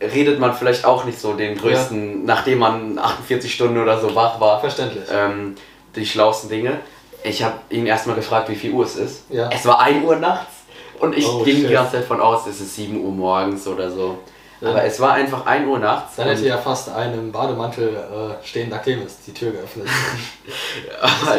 redet 0.04 0.38
man 0.38 0.54
vielleicht 0.54 0.84
auch 0.84 1.04
nicht 1.04 1.18
so 1.20 1.32
den 1.32 1.56
größten, 1.58 2.24
nachdem 2.24 2.58
man 2.58 2.96
48 2.98 3.52
Stunden 3.52 3.78
oder 3.80 4.00
so 4.00 4.14
wach 4.14 4.38
war, 4.40 4.60
Verständlich. 4.60 5.04
ähm, 5.12 5.56
die 5.96 6.06
schlauesten 6.06 6.48
Dinge. 6.48 6.78
Ich 7.24 7.42
habe 7.42 7.54
ihn 7.70 7.86
erstmal 7.86 8.16
gefragt, 8.16 8.48
wie 8.48 8.56
viel 8.56 8.72
Uhr 8.72 8.84
es 8.84 8.96
ist. 8.96 9.24
Ja. 9.30 9.48
Es 9.52 9.64
war 9.66 9.80
1 9.80 10.04
Uhr 10.04 10.16
nachts 10.16 10.52
und 11.00 11.16
ich 11.16 11.26
Oh, 11.26 11.42
ging 11.44 11.56
shit. 11.56 11.68
die 11.70 11.72
ganze 11.72 11.92
Zeit 11.92 12.04
von 12.04 12.20
aus, 12.20 12.46
es 12.46 12.60
ist 12.60 12.74
7 12.76 13.00
Uhr 13.04 13.10
morgens 13.12 13.66
oder 13.66 13.90
so. 13.90 14.18
Aber 14.64 14.84
es 14.84 15.00
war 15.00 15.14
einfach 15.14 15.44
1 15.46 15.66
Uhr 15.66 15.78
nachts. 15.78 16.16
Dann 16.16 16.28
hätte 16.28 16.46
ja 16.46 16.56
fast 16.58 16.88
einem 16.90 17.32
Bademantel 17.32 17.88
äh, 17.96 18.46
stehender 18.46 18.78
Clemens 18.78 19.16
die 19.26 19.34
Tür 19.34 19.50
geöffnet. 19.52 19.88
Aber? 21.00 21.38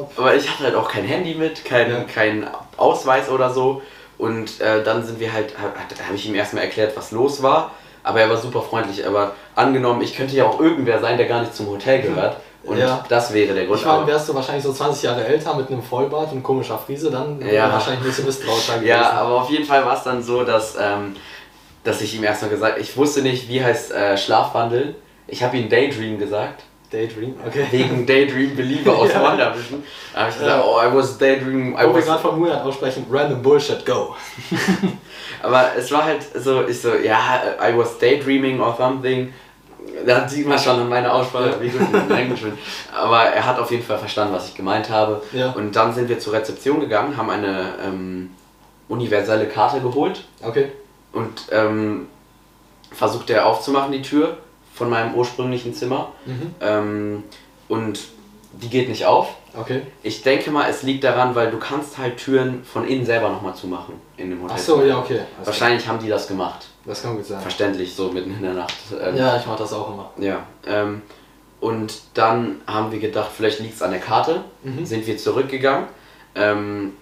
Ob- 0.00 0.18
aber 0.18 0.34
ich 0.34 0.48
hatte 0.50 0.64
halt 0.64 0.74
auch 0.74 0.88
kein 0.90 1.04
Handy 1.04 1.34
mit, 1.34 1.64
kein, 1.64 1.90
Ja. 1.90 2.04
kein 2.12 2.46
Ausweis 2.76 3.28
oder 3.28 3.50
so. 3.50 3.82
Und 4.18 4.60
äh, 4.60 4.82
dann 4.82 5.04
sind 5.04 5.18
wir 5.20 5.32
halt, 5.32 5.56
habe 5.58 5.72
hab 5.78 6.14
ich 6.14 6.26
ihm 6.28 6.34
erstmal 6.34 6.64
erklärt, 6.64 6.96
was 6.96 7.10
los 7.10 7.42
war. 7.42 7.70
Aber 8.02 8.20
er 8.20 8.28
war 8.30 8.36
super 8.36 8.62
freundlich. 8.62 9.06
Aber 9.06 9.32
angenommen, 9.54 10.02
ich 10.02 10.16
könnte 10.16 10.34
ja 10.36 10.44
auch 10.44 10.60
irgendwer 10.60 11.00
sein, 11.00 11.16
der 11.18 11.26
gar 11.26 11.40
nicht 11.40 11.54
zum 11.54 11.68
Hotel 11.68 12.02
gehört. 12.02 12.36
Und 12.62 12.76
Ja. 12.78 13.02
das 13.08 13.32
wäre 13.32 13.54
der 13.54 13.64
Grund. 13.66 13.80
Ich 13.80 13.86
meine, 13.86 14.06
wärst 14.06 14.28
du 14.28 14.34
wahrscheinlich 14.34 14.64
so 14.64 14.72
20 14.72 15.02
Jahre 15.04 15.24
älter 15.24 15.54
mit 15.54 15.68
einem 15.70 15.82
Vollbart 15.82 16.30
und 16.32 16.42
komischer 16.42 16.78
Frise, 16.78 17.10
dann 17.10 17.40
Ja. 17.40 17.72
wahrscheinlich 17.72 18.00
ein 18.00 18.06
bisschen 18.06 18.26
misstrauischer 18.26 18.74
gewesen. 18.74 18.88
Ja, 18.88 19.12
aber 19.12 19.42
auf 19.42 19.50
jeden 19.50 19.64
Fall 19.64 19.84
war 19.86 19.96
es 19.96 20.02
dann 20.02 20.22
so, 20.22 20.44
dass, 20.44 20.76
ähm, 20.78 21.16
dass 21.84 22.00
ich 22.02 22.14
ihm 22.16 22.24
erstmal 22.24 22.50
gesagt 22.50 22.78
ich 22.78 22.96
wusste 22.96 23.22
nicht, 23.22 23.48
wie 23.48 23.62
heißt 23.62 23.92
äh, 23.92 24.16
Schlafwandeln. 24.16 24.94
Ich 25.26 25.42
habe 25.42 25.56
ihm 25.56 25.68
Daydream 25.68 26.18
gesagt. 26.18 26.64
Daydream, 26.90 27.34
okay. 27.46 27.66
Wegen 27.70 28.04
Daydream 28.06 28.56
Belieber 28.56 28.98
aus 28.98 29.12
Ja. 29.12 29.22
WandaVision. 29.22 29.82
Da 30.12 30.20
habe 30.20 30.30
ich 30.30 30.38
gesagt, 30.38 30.56
Ja. 30.56 30.64
oh, 30.64 30.80
I 30.82 30.92
was 30.94 31.16
daydreaming. 31.18 31.74
I 31.74 31.84
Wo 31.84 31.88
wir 31.90 31.94
was 31.94 32.04
gerade 32.04 32.20
von 32.20 32.38
Moonlight 32.38 32.62
aussprechen, 32.62 33.06
random 33.08 33.40
Bullshit, 33.42 33.86
go. 33.86 34.16
Aber 35.42 35.70
es 35.78 35.90
war 35.92 36.04
halt 36.04 36.26
so, 36.34 36.66
ich 36.66 36.80
so, 36.80 36.94
ja, 36.96 37.42
I 37.62 37.76
was 37.76 37.96
daydreaming 37.98 38.60
or 38.60 38.74
something. 38.76 39.32
Da 40.04 40.28
sieht 40.28 40.46
man 40.46 40.58
schon 40.58 40.80
an 40.80 40.88
meiner 40.88 41.14
Aussprache, 41.14 41.56
wie 41.60 41.68
gut 41.68 41.80
ich 41.92 42.10
in 42.10 42.10
Englisch 42.16 42.40
bin. 42.42 42.58
Aber 42.94 43.22
er 43.22 43.46
hat 43.46 43.58
auf 43.58 43.70
jeden 43.70 43.82
Fall 43.82 43.98
verstanden, 43.98 44.34
was 44.34 44.48
ich 44.48 44.54
gemeint 44.54 44.90
habe. 44.90 45.22
Ja. 45.32 45.50
Und 45.52 45.74
dann 45.76 45.94
sind 45.94 46.08
wir 46.08 46.18
zur 46.18 46.32
Rezeption 46.34 46.80
gegangen, 46.80 47.16
haben 47.16 47.30
eine 47.30 47.74
ähm, 47.86 48.30
universelle 48.88 49.46
Karte 49.46 49.80
geholt 49.80 50.24
Okay. 50.42 50.72
Und 51.12 51.46
ähm, 51.50 52.06
versucht 52.92 53.30
er 53.30 53.46
aufzumachen, 53.46 53.92
die 53.92 54.02
Tür 54.02 54.36
von 54.74 54.90
meinem 54.90 55.14
ursprünglichen 55.14 55.74
Zimmer. 55.74 56.12
Mhm. 56.26 56.54
Ähm, 56.60 57.24
und 57.68 58.00
die 58.52 58.68
geht 58.68 58.88
nicht 58.88 59.06
auf. 59.06 59.34
Okay. 59.56 59.82
Ich 60.02 60.22
denke 60.22 60.50
mal, 60.50 60.68
es 60.68 60.82
liegt 60.82 61.04
daran, 61.04 61.34
weil 61.34 61.50
du 61.50 61.58
kannst 61.58 61.98
halt 61.98 62.16
Türen 62.18 62.64
von 62.64 62.86
innen 62.86 63.04
selber 63.04 63.30
nochmal 63.30 63.54
zumachen 63.54 63.94
in 64.16 64.30
dem 64.30 64.42
Hotel. 64.42 64.56
Ach 64.58 64.62
so, 64.62 64.82
ja, 64.82 64.98
okay. 64.98 65.14
Alles 65.14 65.26
klar. 65.26 65.46
Wahrscheinlich 65.46 65.88
haben 65.88 65.98
die 65.98 66.08
das 66.08 66.28
gemacht. 66.28 66.66
Das 66.84 67.02
kann 67.02 67.16
gut 67.16 67.26
sein. 67.26 67.40
Verständlich, 67.40 67.94
so 67.94 68.08
mitten 68.10 68.34
in 68.34 68.42
der 68.42 68.54
Nacht. 68.54 68.74
Ähm, 69.00 69.16
Ja, 69.16 69.36
ich 69.36 69.46
mach 69.46 69.56
das 69.56 69.72
auch 69.72 69.92
immer. 69.92 70.10
ja 70.18 70.44
ähm, 70.66 71.02
und 71.60 72.00
dann 72.14 72.62
haben 72.66 72.90
wir 72.90 72.98
gedacht, 73.00 73.30
vielleicht 73.36 73.60
liegt 73.60 73.74
es 73.74 73.82
an 73.82 73.90
der 73.90 74.00
Karte. 74.00 74.44
Mhm. 74.62 74.84
Sind 74.86 75.06
wir 75.06 75.18
zurückgegangen. 75.18 75.88
Ähm, 76.34 76.92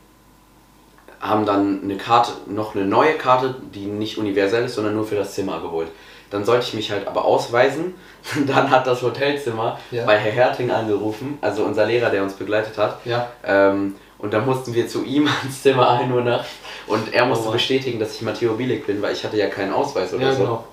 haben 1.20 1.44
dann 1.46 1.80
eine 1.82 1.96
Karte, 1.96 2.32
noch 2.46 2.74
eine 2.74 2.84
neue 2.84 3.14
Karte, 3.14 3.54
die 3.74 3.86
nicht 3.86 4.18
universell 4.18 4.64
ist, 4.64 4.74
sondern 4.74 4.94
nur 4.94 5.04
für 5.04 5.16
das 5.16 5.34
Zimmer 5.34 5.60
geholt. 5.60 5.88
Dann 6.30 6.44
sollte 6.44 6.66
ich 6.66 6.74
mich 6.74 6.90
halt 6.90 7.06
aber 7.08 7.24
ausweisen. 7.24 7.94
Dann 8.46 8.70
hat 8.70 8.86
das 8.86 9.00
Hotelzimmer 9.02 9.78
Ja. 9.90 10.04
bei 10.04 10.18
Herr 10.18 10.32
Herting 10.32 10.70
angerufen, 10.70 11.38
also 11.40 11.64
unser 11.64 11.86
Lehrer, 11.86 12.10
der 12.10 12.22
uns 12.22 12.34
begleitet 12.34 12.76
hat. 12.76 12.98
Ja. 13.06 13.28
Ähm, 13.44 13.94
und 14.18 14.34
dann 14.34 14.44
mussten 14.44 14.74
wir 14.74 14.88
zu 14.88 15.04
ihm 15.04 15.28
ans 15.42 15.62
Zimmer 15.62 15.88
1 15.90 16.12
Uhr 16.12 16.20
nachts 16.22 16.48
und 16.88 17.14
er 17.14 17.24
musste 17.24 17.48
Oh 17.48 17.52
bestätigen, 17.52 17.98
dass 18.00 18.14
ich 18.16 18.22
Matteo 18.22 18.54
Bielig 18.54 18.84
bin, 18.86 19.00
weil 19.00 19.12
ich 19.12 19.24
hatte 19.24 19.36
ja 19.36 19.46
keinen 19.46 19.72
Ausweis 19.72 20.12
oder 20.12 20.24
Ja, 20.26 20.32
so. 20.32 20.38
genau. 20.42 20.64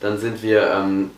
Dann 0.00 0.18
sind 0.18 0.42
wir 0.42 0.68
ähm, 0.70 1.10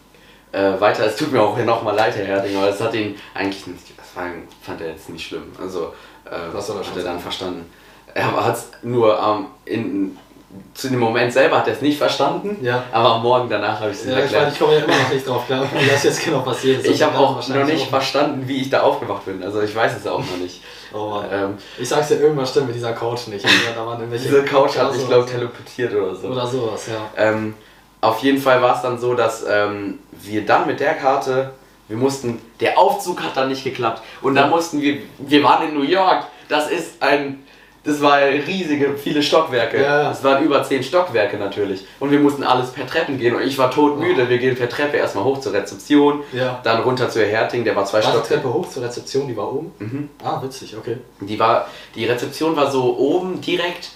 äh, 0.53 0.73
weiter. 0.81 1.07
Es 1.07 1.17
tut 1.17 1.33
mir 1.33 1.41
auch 1.41 1.57
nochmal 1.59 1.95
leid, 1.95 2.17
Herr 2.17 2.27
Herting, 2.27 2.57
aber 2.57 2.67
das 2.67 2.81
hat 2.81 2.93
ihn 2.95 3.15
eigentlich 3.35 3.67
nicht, 3.69 3.97
das 3.97 4.09
fand 4.11 4.81
er 4.81 4.89
jetzt 4.91 5.09
nicht 5.09 5.27
schlimm. 5.29 5.45
Also 5.61 5.95
äh, 6.25 6.31
er 6.31 6.53
hat 6.59 6.97
er 6.97 7.05
dann 7.05 7.21
verstanden. 7.21 7.71
Er 8.17 8.45
hat 8.47 8.55
es 8.57 8.69
nur 8.83 9.19
ähm, 9.19 9.47
in, 9.67 10.17
zu 10.73 10.89
dem 10.89 11.01
Moment 11.01 11.33
selber 11.33 11.59
hat 11.59 11.67
er 11.69 11.75
es 11.75 11.83
nicht 11.83 11.99
verstanden, 11.99 12.57
Ja. 12.63 12.83
aber 12.91 13.17
am 13.17 13.23
Morgen 13.23 13.49
danach 13.51 13.79
habe 13.81 13.91
ich 13.91 13.99
es 13.99 14.05
Ja, 14.07 14.13
ich, 14.13 14.17
meine, 14.17 14.25
erklärt. 14.47 14.53
ich 14.55 14.59
komme 14.59 14.73
ja 14.75 14.79
immer 14.85 14.97
noch 15.03 15.13
nicht 15.13 15.29
drauf 15.29 15.47
klar, 15.47 15.67
wie 15.79 15.87
das 15.87 16.03
jetzt 16.03 16.25
genau 16.25 16.41
passiert 16.41 16.83
ist. 16.83 16.91
Ich 16.91 17.03
habe 17.03 17.13
kann 17.13 17.23
auch 17.25 17.47
noch 17.49 17.65
nicht 17.67 17.83
auch- 17.85 17.91
verstanden, 17.91 18.49
wie 18.49 18.63
ich 18.63 18.71
da 18.71 18.81
aufgewacht 18.81 19.27
bin. 19.27 19.43
Also 19.43 19.61
ich 19.61 19.75
weiß 19.77 19.97
es 19.99 20.07
auch 20.07 20.21
noch 20.21 20.37
nicht. 20.41 20.63
Oh. 20.95 21.21
Ähm, 21.31 21.59
Ich 21.79 21.89
sag's 21.89 22.09
dir, 22.09 22.21
irgendwas 22.21 22.51
stimmt 22.51 22.69
mit 22.69 22.77
dieser 22.77 22.95
Couch 22.95 23.27
nicht. 23.27 23.45
Ja, 23.45 23.51
irgendwelche 23.93 24.25
diese 24.29 24.45
Couch 24.45 24.79
hat 24.79 24.95
sowas. 24.95 25.09
glaube 25.09 25.25
ich, 25.27 25.33
teleportiert 25.33 25.95
oder 25.95 26.15
so. 26.17 26.29
Oder 26.29 26.47
sowas, 26.47 26.87
ja. 26.87 27.11
Ähm, 27.23 27.55
auf 28.01 28.21
jeden 28.21 28.39
Fall 28.39 28.63
war 28.63 28.77
es 28.77 28.83
dann 28.83 28.99
so, 28.99 29.13
dass 29.15 29.45
ähm, 29.47 29.99
wir 30.23 30.47
dann 30.47 30.67
mit 30.67 30.81
der 30.81 30.95
Karte, 30.95 31.51
wir 31.89 31.97
mussten, 31.99 32.41
der 32.61 32.79
Aufzug 32.79 33.23
hat 33.23 33.37
dann 33.37 33.49
nicht 33.49 33.63
geklappt. 33.63 34.01
Und 34.23 34.35
dann 34.37 34.49
mussten 34.49 34.81
wir, 34.81 34.99
wir 35.19 35.43
waren 35.43 35.69
in 35.69 35.75
New 35.75 35.83
York, 35.85 36.25
das 36.49 36.71
ist 36.71 37.03
ein, 37.03 37.43
Das 37.87 38.01
war 38.03 38.19
riesige, 38.19 38.97
viele 38.97 39.23
Stockwerke. 39.23 39.81
Ja. 39.81 40.11
Es 40.11 40.23
waren 40.25 40.45
über 40.45 40.63
zehn 40.65 40.83
Stockwerke 40.83 41.37
natürlich. 41.39 41.87
Und 42.01 42.11
wir 42.11 42.19
mussten 42.19 42.43
alles 42.43 42.71
per 42.73 42.87
Treppen 42.87 43.19
gehen. 43.19 43.35
Und 43.37 43.43
ich 43.43 43.57
war 43.59 43.71
todmüde. 43.71 44.29
Wir 44.29 44.39
gehen 44.39 44.57
per 44.57 44.69
Treppe 44.69 44.97
erstmal 44.97 45.25
hoch 45.25 45.39
zur 45.41 45.53
Rezeption, 45.53 46.23
Ja. 46.33 46.61
dann 46.65 46.83
runter 46.83 47.09
zu 47.09 47.21
Herr 47.21 47.29
Herting, 47.29 47.65
der 47.65 47.77
war 47.77 47.85
zwei 47.85 47.99
War 47.99 48.11
die 48.11 48.17
Stockwerke. 48.19 48.43
Treppe 48.43 48.53
hoch 48.55 48.69
zur 48.69 48.83
Rezeption, 48.83 49.29
die 49.29 49.37
war 49.37 49.53
oben? 49.53 49.73
Mhm. 49.79 50.09
Ah, 50.25 50.43
witzig, 50.43 50.77
okay. 50.77 50.99
Die, 51.21 51.39
war, 51.39 51.69
die 51.95 52.05
Rezeption 52.07 52.57
war 52.57 52.71
so 52.71 52.97
oben 52.99 53.41
direkt, 53.41 53.91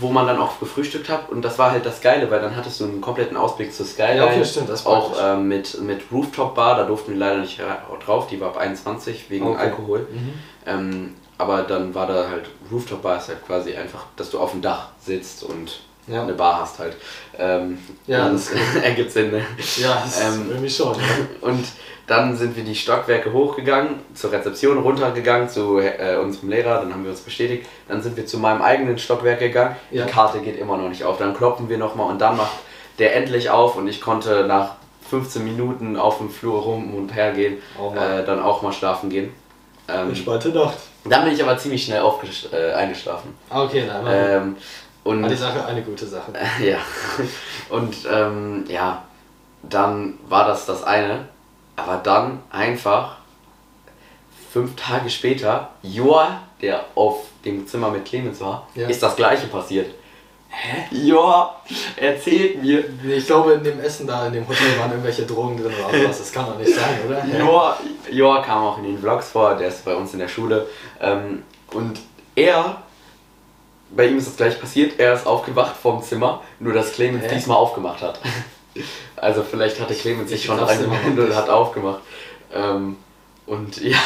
wo 0.00 0.08
man 0.08 0.26
dann 0.26 0.38
auch 0.38 0.58
gefrühstückt 0.58 1.08
hat. 1.08 1.28
Und 1.30 1.42
das 1.44 1.58
war 1.58 1.70
halt 1.70 1.86
das 1.86 2.00
Geile, 2.00 2.30
weil 2.30 2.40
dann 2.40 2.56
hattest 2.56 2.80
du 2.80 2.84
einen 2.84 3.00
kompletten 3.00 3.36
Ausblick 3.36 3.72
zur 3.72 3.86
Skyline. 3.86 4.16
Ja, 4.16 4.24
okay, 4.24 4.44
stimmt, 4.44 4.68
das 4.68 4.84
Auch 4.86 5.12
ähm, 5.22 5.46
mit, 5.48 5.80
mit 5.82 6.00
Rooftop-Bar, 6.10 6.78
da 6.78 6.84
durften 6.84 7.12
wir 7.12 7.18
leider 7.18 7.40
nicht 7.42 7.60
ra- 7.60 7.82
drauf. 8.04 8.26
Die 8.26 8.40
war 8.40 8.48
ab 8.48 8.56
21 8.56 9.26
wegen 9.30 9.46
Okay. 9.46 9.60
Alkohol. 9.60 10.08
Mhm. 10.10 10.32
Ähm, 10.66 11.14
aber 11.38 11.62
dann 11.62 11.94
war 11.94 12.06
da 12.06 12.28
halt, 12.28 12.46
Rooftop-Bar 12.70 13.18
ist 13.18 13.28
halt 13.28 13.46
quasi 13.46 13.74
einfach, 13.74 14.04
dass 14.16 14.30
du 14.30 14.38
auf 14.38 14.52
dem 14.52 14.62
Dach 14.62 14.88
sitzt 15.00 15.42
und 15.44 15.80
Ja. 16.06 16.22
eine 16.22 16.34
Bar 16.34 16.60
hast 16.60 16.78
halt. 16.78 16.96
Ähm, 17.38 17.78
Ja, 18.06 18.28
das 18.28 18.50
ergibt 18.82 19.10
Sinn, 19.12 19.30
ne? 19.30 19.44
Ja, 19.78 20.02
das 20.04 20.18
ist 20.20 20.36
Ähm, 20.36 20.46
irgendwie 20.50 20.70
schon. 20.70 20.94
Und 21.40 21.64
dann 22.06 22.36
sind 22.36 22.54
wir 22.54 22.62
die 22.64 22.74
Stockwerke 22.74 23.32
hochgegangen, 23.32 23.94
zur 24.14 24.30
Rezeption 24.30 24.76
runtergegangen, 24.78 25.48
zu 25.48 25.78
äh, 25.78 26.16
unserem 26.22 26.50
Lehrer, 26.50 26.80
dann 26.80 26.92
haben 26.92 27.02
wir 27.04 27.10
uns 27.10 27.20
bestätigt. 27.22 27.66
Dann 27.88 28.02
sind 28.02 28.16
wir 28.16 28.26
zu 28.26 28.38
meinem 28.38 28.60
eigenen 28.60 28.98
Stockwerk 28.98 29.38
gegangen. 29.38 29.76
Ja. 29.90 30.04
Die 30.04 30.12
Karte 30.12 30.40
geht 30.40 30.58
immer 30.58 30.76
noch 30.76 30.88
nicht 30.90 31.04
auf. 31.04 31.16
Dann 31.18 31.34
klopfen 31.34 31.68
wir 31.70 31.78
nochmal 31.78 32.10
und 32.10 32.20
dann 32.20 32.36
macht 32.36 32.52
der 32.98 33.16
endlich 33.16 33.48
auf 33.50 33.76
und 33.76 33.88
ich 33.88 34.00
konnte 34.02 34.44
nach 34.46 34.74
15 35.10 35.42
Minuten 35.44 35.96
auf 35.96 36.18
dem 36.18 36.30
Flur 36.30 36.60
rum 36.62 36.94
und 36.94 37.14
her 37.14 37.32
gehen, 37.32 37.58
Oh 37.80 37.92
äh, 37.94 38.24
dann 38.24 38.40
auch 38.42 38.62
mal 38.62 38.72
schlafen 38.72 39.08
gehen. 39.10 39.32
Ähm, 39.88 40.08
Entspannte 40.10 40.50
Nacht. 40.50 40.76
Dann 41.04 41.24
bin 41.24 41.34
ich 41.34 41.42
aber 41.42 41.56
ziemlich 41.58 41.84
schnell 41.84 42.02
aufgesch- 42.02 42.52
äh, 42.52 42.72
eingeschlafen. 42.72 43.34
Okay, 43.50 43.84
na, 43.86 44.00
immerhin. 44.00 44.30
Ähm, 44.42 44.56
und 45.04 45.22
War 45.22 45.28
die 45.28 45.36
Sache 45.36 45.64
eine 45.66 45.82
gute 45.82 46.06
Sache. 46.06 46.32
ja. 46.62 46.78
Und 47.68 47.94
ähm, 48.10 48.64
ja, 48.68 49.02
dann 49.62 50.14
war 50.28 50.46
das 50.46 50.64
das 50.66 50.82
eine. 50.82 51.28
Aber 51.76 51.96
dann 51.96 52.40
einfach 52.50 53.16
fünf 54.52 54.76
Tage 54.76 55.10
später, 55.10 55.70
Joa, 55.82 56.40
der 56.62 56.84
auf 56.94 57.26
dem 57.44 57.66
Zimmer 57.66 57.90
mit 57.90 58.04
Clemens 58.04 58.40
war, 58.40 58.66
Ja. 58.74 58.88
ist 58.88 59.02
das 59.02 59.16
gleiche 59.16 59.48
passiert. 59.48 59.92
Hä? 60.56 60.86
Joa, 60.90 61.60
erzählt 61.96 62.62
mir. 62.62 62.84
Ich 63.08 63.26
glaube, 63.26 63.54
in 63.54 63.64
dem 63.64 63.80
Essen 63.80 64.06
da, 64.06 64.26
in 64.26 64.32
dem 64.32 64.48
Hotel 64.48 64.78
waren 64.78 64.90
irgendwelche 64.90 65.22
Drogen 65.26 65.56
drin 65.56 65.72
oder 65.72 65.98
sowas. 65.98 66.18
Das 66.18 66.32
kann 66.32 66.46
doch 66.46 66.58
nicht 66.58 66.72
sein, 66.74 67.00
oder? 67.06 67.24
Joa, 67.26 67.78
Joa 68.10 68.42
kam 68.42 68.62
auch 68.62 68.78
in 68.78 68.84
den 68.84 68.98
Vlogs 68.98 69.28
vor, 69.30 69.56
der 69.56 69.68
ist 69.68 69.84
bei 69.84 69.94
uns 69.94 70.12
in 70.12 70.20
der 70.20 70.28
Schule. 70.28 70.66
Ähm, 71.00 71.42
und 71.72 71.98
er, 72.36 72.82
bei 73.90 74.06
ihm 74.06 74.18
ist 74.18 74.28
das 74.28 74.36
gleich 74.36 74.60
passiert, 74.60 74.98
er 74.98 75.14
ist 75.14 75.26
aufgewacht 75.26 75.74
vom 75.76 76.02
Zimmer, 76.02 76.42
nur 76.60 76.72
dass 76.72 76.92
Clemens 76.92 77.24
Hä? 77.24 77.34
diesmal 77.34 77.56
aufgemacht 77.56 78.02
hat. 78.02 78.20
Also 79.14 79.44
vielleicht 79.48 79.80
hatte 79.80 79.94
Clemens 79.94 80.30
sich 80.30 80.40
Ich 80.40 80.46
schon 80.46 80.58
reingewandelt 80.58 81.30
und 81.30 81.36
hat 81.36 81.48
aufgemacht. 81.48 82.00
Ähm, 82.52 82.96
und 83.46 83.80
ja, 83.82 83.98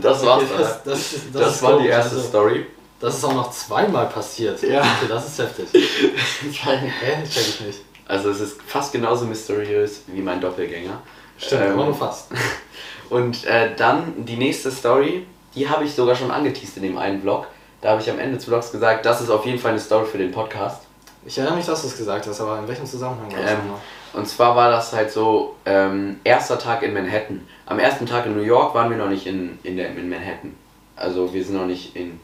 das 0.00 0.24
war's 0.24 0.44
das, 0.56 0.82
das, 0.84 1.14
Das, 1.32 1.54
ist 1.56 1.62
war 1.62 1.80
die 1.80 1.88
erste 1.88 2.16
also, 2.16 2.28
Story. 2.28 2.66
Das 3.02 3.16
ist 3.18 3.24
auch 3.24 3.34
noch 3.34 3.50
zweimal 3.50 4.06
passiert. 4.08 4.62
Ja. 4.62 4.80
Okay, 4.80 5.06
das 5.08 5.26
ist 5.26 5.38
heftig. 5.38 5.68
Hä? 5.72 7.22
Check 7.28 7.48
ich 7.48 7.60
nicht. 7.60 7.78
Also 8.06 8.30
es 8.30 8.40
ist 8.40 8.62
fast 8.62 8.92
genauso 8.92 9.24
mysteriös 9.26 10.02
wie 10.06 10.20
mein 10.22 10.40
Doppelgänger. 10.40 11.00
Stimmt, 11.36 11.62
Ähm, 11.62 11.72
aber 11.72 11.84
nur 11.86 11.94
fast. 11.94 12.28
Und 13.10 13.44
äh, 13.44 13.74
dann 13.76 14.24
die 14.24 14.36
nächste 14.36 14.70
Story, 14.70 15.26
die 15.54 15.68
habe 15.68 15.84
ich 15.84 15.94
sogar 15.94 16.14
schon 16.14 16.30
angeteased 16.30 16.76
in 16.78 16.84
dem 16.84 16.96
einen 16.98 17.20
Vlog. 17.20 17.46
Da 17.80 17.90
habe 17.90 18.00
ich 18.00 18.10
am 18.10 18.18
Ende 18.18 18.36
des 18.36 18.44
Vlogs 18.44 18.70
gesagt, 18.72 19.04
das 19.04 19.20
ist 19.20 19.30
auf 19.30 19.44
jeden 19.44 19.58
Fall 19.58 19.72
eine 19.72 19.80
Story 19.80 20.06
für 20.06 20.18
den 20.18 20.30
Podcast. 20.30 20.82
Ich 21.26 21.36
erinnere 21.38 21.56
mich, 21.56 21.66
dass 21.66 21.82
du 21.82 21.88
es 21.88 21.96
gesagt 21.96 22.26
hast, 22.26 22.40
aber 22.40 22.58
in 22.60 22.68
welchem 22.68 22.86
Zusammenhang 22.86 23.30
war 23.32 23.40
das 23.42 23.50
Ähm, 23.50 23.58
nochmal? 23.58 23.80
und 24.14 24.28
zwar 24.28 24.56
war 24.56 24.70
das 24.70 24.92
halt 24.92 25.10
so, 25.10 25.56
ähm, 25.66 26.20
erster 26.24 26.58
Tag 26.58 26.82
in 26.82 26.94
Manhattan. 26.94 27.46
Am 27.66 27.78
ersten 27.78 28.06
Tag 28.06 28.26
in 28.26 28.36
New 28.36 28.42
York 28.42 28.74
waren 28.74 28.90
wir 28.90 28.96
noch 28.96 29.08
nicht 29.08 29.26
in, 29.26 29.58
in, 29.64 29.76
der, 29.76 29.88
in 29.90 30.08
Manhattan. 30.08 30.54
Also 30.96 31.32
wir 31.34 31.44
sind 31.44 31.56
noch 31.56 31.66
nicht 31.66 31.96
in... 31.96 32.20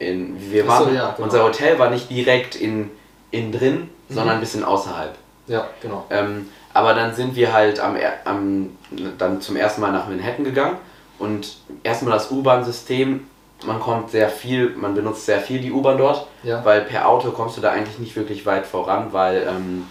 in 0.00 0.50
wir 0.50 0.64
Ach 0.68 0.80
so, 0.80 0.86
waren, 0.86 0.94
ja, 0.94 1.10
genau. 1.12 1.24
Unser 1.24 1.44
Hotel 1.44 1.78
war 1.78 1.90
nicht 1.90 2.10
direkt 2.10 2.56
in, 2.56 2.90
in 3.30 3.52
drin, 3.52 3.88
sondern 4.08 4.34
ein 4.36 4.40
bisschen 4.40 4.64
außerhalb. 4.64 5.14
Ja, 5.46 5.68
genau. 5.80 6.04
Ähm, 6.10 6.48
aber 6.74 6.94
dann 6.94 7.14
sind 7.14 7.36
wir 7.36 7.52
halt 7.52 7.78
am, 7.80 7.96
am, 8.24 8.70
dann 9.18 9.40
zum 9.40 9.56
ersten 9.56 9.80
Mal 9.80 9.92
nach 9.92 10.08
Manhattan 10.08 10.44
gegangen 10.44 10.78
und 11.18 11.56
erstmal 11.84 12.14
das 12.14 12.30
U-Bahn-System, 12.30 13.26
man 13.66 13.78
kommt 13.78 14.10
sehr 14.10 14.30
viel, 14.30 14.70
man 14.70 14.94
benutzt 14.94 15.26
sehr 15.26 15.40
viel 15.40 15.60
die 15.60 15.70
U-Bahn 15.70 15.98
dort, 15.98 16.26
Ja. 16.42 16.64
weil 16.64 16.80
per 16.82 17.06
Auto 17.08 17.30
kommst 17.30 17.56
du 17.56 17.60
da 17.60 17.70
eigentlich 17.72 17.98
nicht 17.98 18.16
wirklich 18.16 18.46
weit 18.46 18.64
voran, 18.66 19.08
weil, 19.12 19.46
ähm, 19.46 19.86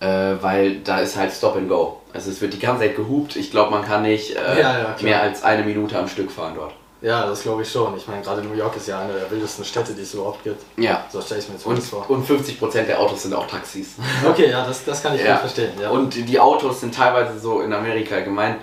äh, 0.00 0.36
weil 0.42 0.76
da 0.80 0.98
ist 0.98 1.16
halt 1.16 1.32
Stop 1.32 1.56
and 1.56 1.68
Go. 1.68 2.00
Also 2.12 2.30
es 2.30 2.40
wird 2.40 2.52
die 2.54 2.60
ganze 2.60 2.82
Zeit 2.84 2.94
gehupt, 2.96 3.34
ich 3.36 3.50
glaube 3.50 3.72
man 3.72 3.84
kann 3.84 4.02
nicht 4.02 4.36
äh, 4.36 4.60
Ja, 4.60 4.78
ja, 4.78 4.96
mehr 5.00 5.22
als 5.22 5.42
eine 5.42 5.64
Minute 5.64 5.98
am 5.98 6.06
Stück 6.06 6.30
fahren 6.30 6.52
dort. 6.54 6.74
Ja, 7.04 7.26
das 7.26 7.42
glaube 7.42 7.62
ich 7.62 7.70
schon. 7.70 7.94
Ich 7.98 8.08
meine, 8.08 8.22
gerade 8.22 8.40
New 8.42 8.54
York 8.54 8.76
ist 8.76 8.88
ja 8.88 9.00
eine 9.00 9.12
der 9.12 9.30
wildesten 9.30 9.64
Städte, 9.64 9.92
die 9.92 10.02
es 10.02 10.14
überhaupt 10.14 10.42
gibt. 10.42 10.62
Ja. 10.78 11.04
So 11.12 11.20
stelle 11.20 11.40
ich 11.40 11.48
mir 11.48 11.54
jetzt 11.56 11.66
Und, 11.66 11.82
vor. 11.82 12.08
und 12.08 12.26
50% 12.26 12.82
der 12.86 12.98
Autos 12.98 13.24
sind 13.24 13.34
auch 13.34 13.46
Taxis. 13.46 13.96
Okay, 14.28 14.50
ja, 14.50 14.64
das, 14.66 14.84
das 14.84 15.02
kann 15.02 15.14
ich 15.14 15.20
Ja. 15.22 15.32
gut 15.32 15.40
verstehen. 15.40 15.72
Ja. 15.80 15.90
Und 15.90 16.14
die 16.14 16.40
Autos 16.40 16.80
sind 16.80 16.94
teilweise 16.94 17.38
so 17.38 17.60
in 17.60 17.72
Amerika 17.74 18.20
gemein. 18.20 18.56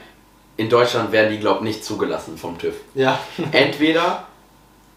In 0.57 0.69
Deutschland 0.69 1.11
werden 1.11 1.31
die, 1.31 1.39
glaube 1.39 1.59
ich, 1.59 1.63
nicht 1.75 1.85
zugelassen 1.85 2.37
vom 2.37 2.57
TÜV. 2.57 2.73
ja. 2.95 3.19
Entweder 3.51 4.23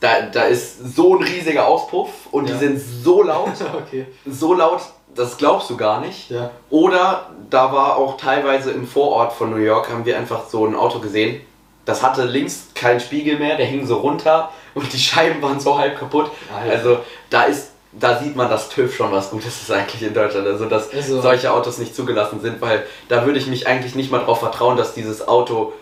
da, 0.01 0.23
da 0.23 0.43
ist 0.45 0.97
so 0.97 1.17
ein 1.17 1.23
riesiger 1.23 1.67
Auspuff 1.69 2.09
und 2.31 2.49
Ja. 2.49 2.55
die 2.55 2.59
sind 2.61 2.79
so 2.81 3.23
laut, 3.23 3.53
okay. 3.87 4.07
so 4.27 4.55
laut, 4.55 4.81
das 5.15 5.37
glaubst 5.37 5.69
du 5.71 5.77
gar 5.77 6.01
nicht. 6.01 6.31
Ja. 6.31 6.51
Oder 6.71 7.31
da 7.51 7.73
war 7.73 7.97
auch 7.97 8.17
teilweise 8.17 8.71
im 8.73 8.87
Vorort 8.87 9.33
von 9.33 9.51
New 9.51 9.57
York, 9.63 9.91
haben 9.91 10.05
wir 10.07 10.17
einfach 10.19 10.49
so 10.49 10.67
ein 10.67 10.75
Auto 10.75 10.99
gesehen, 10.99 11.41
das 11.85 12.03
hatte 12.03 12.25
links 12.25 12.69
keinen 12.75 13.01
Spiegel 13.01 13.39
mehr, 13.39 13.57
der 13.57 13.67
hing 13.67 13.87
so 13.87 13.97
runter 13.99 14.51
und 14.75 14.93
die 14.93 14.99
Scheiben 14.99 15.41
waren 15.43 15.61
so 15.61 15.79
halb 15.79 15.99
kaputt. 15.99 16.31
Alter. 16.55 16.73
Also 16.73 16.99
da 17.31 17.43
ist, 17.45 17.71
da 17.93 18.19
sieht 18.19 18.35
man, 18.37 18.49
dass 18.49 18.69
TÜV 18.71 18.95
schon 18.97 19.13
was 19.13 19.31
Gutes 19.31 19.63
ist 19.63 19.71
eigentlich 19.71 20.03
in 20.03 20.15
Deutschland. 20.15 20.47
Also 20.47 20.67
dass 20.67 20.93
Also- 20.93 21.21
solche 21.21 21.53
Autos 21.53 21.79
nicht 21.79 21.95
zugelassen 21.95 22.41
sind, 22.41 22.61
weil 22.61 22.85
da 23.09 23.25
würde 23.27 23.39
ich 23.39 23.47
mich 23.47 23.67
eigentlich 23.67 23.95
nicht 23.95 24.11
mal 24.11 24.19
darauf 24.21 24.41
vertrauen, 24.41 24.77
dass 24.77 24.95
dieses 24.95 25.27
Auto, 25.29 25.73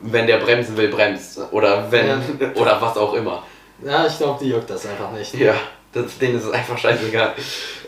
wenn 0.00 0.26
der 0.26 0.38
bremsen 0.38 0.76
will, 0.76 0.88
bremst. 0.88 1.38
Oder 1.52 1.90
wenn 1.90 2.06
Ja. 2.08 2.18
oder 2.56 2.80
was 2.82 2.96
auch 2.96 3.14
immer. 3.14 3.42
Ja, 3.84 4.06
ich 4.06 4.16
glaube, 4.18 4.38
die 4.44 4.50
juckt 4.50 4.68
das 4.70 4.86
einfach 4.86 5.10
nicht. 5.12 5.34
Ja, 5.34 5.54
das 5.92 6.18
Ding 6.18 6.36
ist 6.36 6.50
einfach 6.52 6.76
scheißegal. 6.78 7.34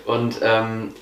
Und 0.07 0.37
ähm, 0.43 0.95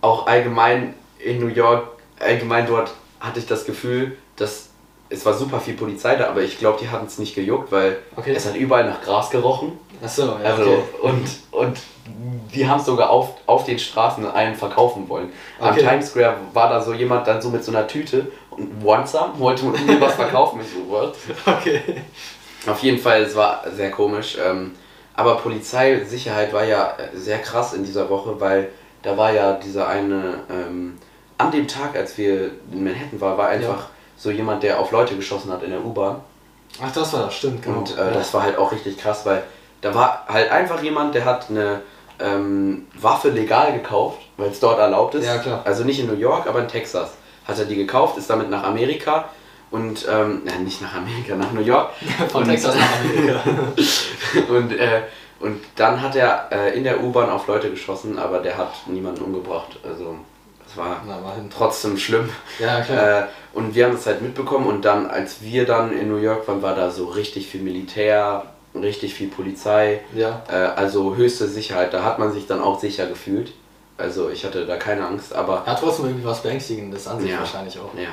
auch 0.00 0.26
allgemein 0.26 0.94
in 1.18 1.40
New 1.40 1.48
York, 1.48 1.88
allgemein 2.20 2.66
dort 2.66 2.92
hatte 3.20 3.38
ich 3.40 3.46
das 3.46 3.64
Gefühl, 3.64 4.16
dass 4.36 4.68
es 5.08 5.24
war 5.24 5.34
super 5.34 5.60
viel 5.60 5.74
Polizei 5.74 6.16
da, 6.16 6.28
aber 6.28 6.42
ich 6.42 6.58
glaube, 6.58 6.78
die 6.80 6.88
hatten 6.88 7.06
es 7.06 7.18
nicht 7.18 7.34
gejuckt, 7.34 7.70
weil 7.72 7.98
Okay. 8.16 8.32
es 8.34 8.46
hat 8.46 8.56
überall 8.56 8.84
nach 8.84 9.02
Gras 9.02 9.30
gerochen. 9.30 9.72
Achso, 10.04 10.36
ja, 10.42 10.50
Also 10.50 10.70
okay. 10.70 10.82
und, 11.02 11.28
und 11.52 11.78
die 12.54 12.68
haben 12.68 12.80
es 12.80 12.86
sogar 12.86 13.10
auf, 13.10 13.30
auf 13.46 13.64
den 13.64 13.78
Straßen 13.78 14.28
einem 14.30 14.54
verkaufen 14.54 15.08
wollen. 15.08 15.30
Am 15.60 15.70
Okay. 15.70 15.80
Times 15.82 16.08
Square 16.10 16.34
war 16.52 16.68
da 16.68 16.80
so 16.80 16.92
jemand 16.92 17.26
dann 17.26 17.40
so 17.40 17.50
mit 17.50 17.64
so 17.64 17.72
einer 17.72 17.86
Tüte 17.86 18.30
und 18.50 18.84
want 18.84 19.08
some, 19.08 19.38
wollte 19.38 19.64
mir 19.66 20.00
was 20.00 20.14
verkaufen. 20.14 20.60
Ich 20.60 20.68
so, 20.72 20.88
what? 20.90 21.14
Okay. 21.46 21.80
Auf 22.66 22.82
jeden 22.82 22.98
Fall, 22.98 23.22
es 23.22 23.34
war 23.36 23.62
sehr 23.74 23.90
komisch. 23.90 24.36
Ähm, 24.44 24.72
aber 25.14 25.36
Polizeisicherheit 25.36 26.52
war 26.52 26.64
ja 26.64 26.94
sehr 27.14 27.38
krass 27.38 27.72
in 27.74 27.84
dieser 27.84 28.10
Woche, 28.10 28.40
weil 28.40 28.68
da 29.02 29.16
war 29.16 29.32
ja 29.32 29.52
dieser 29.52 29.88
eine, 29.88 30.40
ähm, 30.50 30.98
an 31.38 31.50
dem 31.52 31.68
Tag, 31.68 31.94
als 31.96 32.18
wir 32.18 32.50
in 32.72 32.82
Manhattan 32.84 33.20
waren, 33.20 33.38
war 33.38 33.48
einfach 33.48 33.68
Ja. 33.78 33.90
So 34.16 34.30
jemand, 34.30 34.62
der 34.62 34.80
auf 34.80 34.90
Leute 34.90 35.16
geschossen 35.16 35.52
hat 35.52 35.62
in 35.62 35.70
der 35.70 35.84
U-Bahn. 35.84 36.20
Ach, 36.82 36.92
das 36.92 37.12
war 37.12 37.24
das, 37.24 37.34
stimmt, 37.34 37.62
genau. 37.62 37.78
Und 37.78 37.96
äh, 37.96 38.00
ja. 38.00 38.10
das 38.10 38.32
war 38.34 38.42
halt 38.42 38.58
auch 38.58 38.72
richtig 38.72 38.98
krass, 38.98 39.24
weil 39.24 39.42
da 39.80 39.94
war 39.94 40.24
halt 40.28 40.50
einfach 40.50 40.82
jemand, 40.82 41.14
der 41.14 41.24
hat 41.24 41.50
eine 41.50 41.82
ähm, 42.18 42.86
Waffe 42.94 43.30
legal 43.30 43.72
gekauft, 43.72 44.18
weil 44.36 44.50
es 44.50 44.60
dort 44.60 44.78
erlaubt 44.78 45.14
ist. 45.14 45.26
Ja, 45.26 45.38
klar. 45.38 45.62
Also 45.64 45.84
nicht 45.84 46.00
in 46.00 46.06
New 46.06 46.16
York, 46.16 46.46
aber 46.46 46.60
in 46.60 46.68
Texas. 46.68 47.12
Hat 47.46 47.58
er 47.58 47.64
die 47.64 47.76
gekauft, 47.76 48.18
ist 48.18 48.28
damit 48.28 48.50
nach 48.50 48.64
Amerika 48.64 49.26
und, 49.70 50.06
ähm, 50.10 50.42
nein, 50.44 50.64
nicht 50.64 50.82
nach 50.82 50.94
Amerika, 50.94 51.36
nach 51.36 51.52
New 51.52 51.60
York. 51.60 51.90
Von 52.30 52.42
und- 52.42 52.48
Texas 52.48 52.74
nach 52.74 53.00
Amerika. 53.00 53.40
und, 54.48 54.72
äh, 54.72 55.02
und 55.38 55.60
dann 55.76 56.00
hat 56.00 56.16
er 56.16 56.48
äh, 56.50 56.76
in 56.76 56.84
der 56.84 57.02
U-Bahn 57.02 57.28
auf 57.28 57.46
Leute 57.46 57.70
geschossen, 57.70 58.18
aber 58.18 58.38
der 58.38 58.56
hat 58.56 58.72
niemanden 58.86 59.22
umgebracht. 59.22 59.78
Also 59.84 60.16
das 60.66 60.76
war 60.76 61.02
trotzdem 61.56 61.96
schlimm. 61.96 62.28
Ja, 62.58 62.80
klar. 62.80 63.20
Äh, 63.20 63.24
und 63.54 63.74
wir 63.74 63.86
haben 63.86 63.92
das 63.92 64.06
halt 64.06 64.22
mitbekommen 64.22 64.66
und 64.66 64.84
dann, 64.84 65.06
als 65.06 65.42
wir 65.42 65.64
dann 65.64 65.96
in 65.96 66.08
New 66.08 66.18
York 66.18 66.46
waren, 66.48 66.62
war 66.62 66.74
da 66.74 66.90
so 66.90 67.06
richtig 67.06 67.46
viel 67.48 67.62
Militär, 67.62 68.44
richtig 68.74 69.14
viel 69.14 69.28
Polizei, 69.28 70.00
ja. 70.14 70.42
äh, 70.50 70.54
also 70.54 71.16
höchste 71.16 71.46
Sicherheit. 71.46 71.94
Da 71.94 72.02
hat 72.02 72.18
man 72.18 72.32
sich 72.32 72.46
dann 72.46 72.60
auch 72.60 72.78
sicher 72.80 73.06
gefühlt. 73.06 73.52
Also 73.98 74.28
ich 74.28 74.44
hatte 74.44 74.66
da 74.66 74.76
keine 74.76 75.06
Angst, 75.06 75.34
aber 75.34 75.64
Hat 75.64 75.80
trotzdem 75.80 76.06
irgendwie 76.06 76.26
was 76.26 76.42
Beängstigendes 76.42 77.08
an 77.08 77.18
sich 77.20 77.30
Ja. 77.30 77.38
wahrscheinlich 77.38 77.78
auch. 77.78 77.94
ja. 77.98 78.10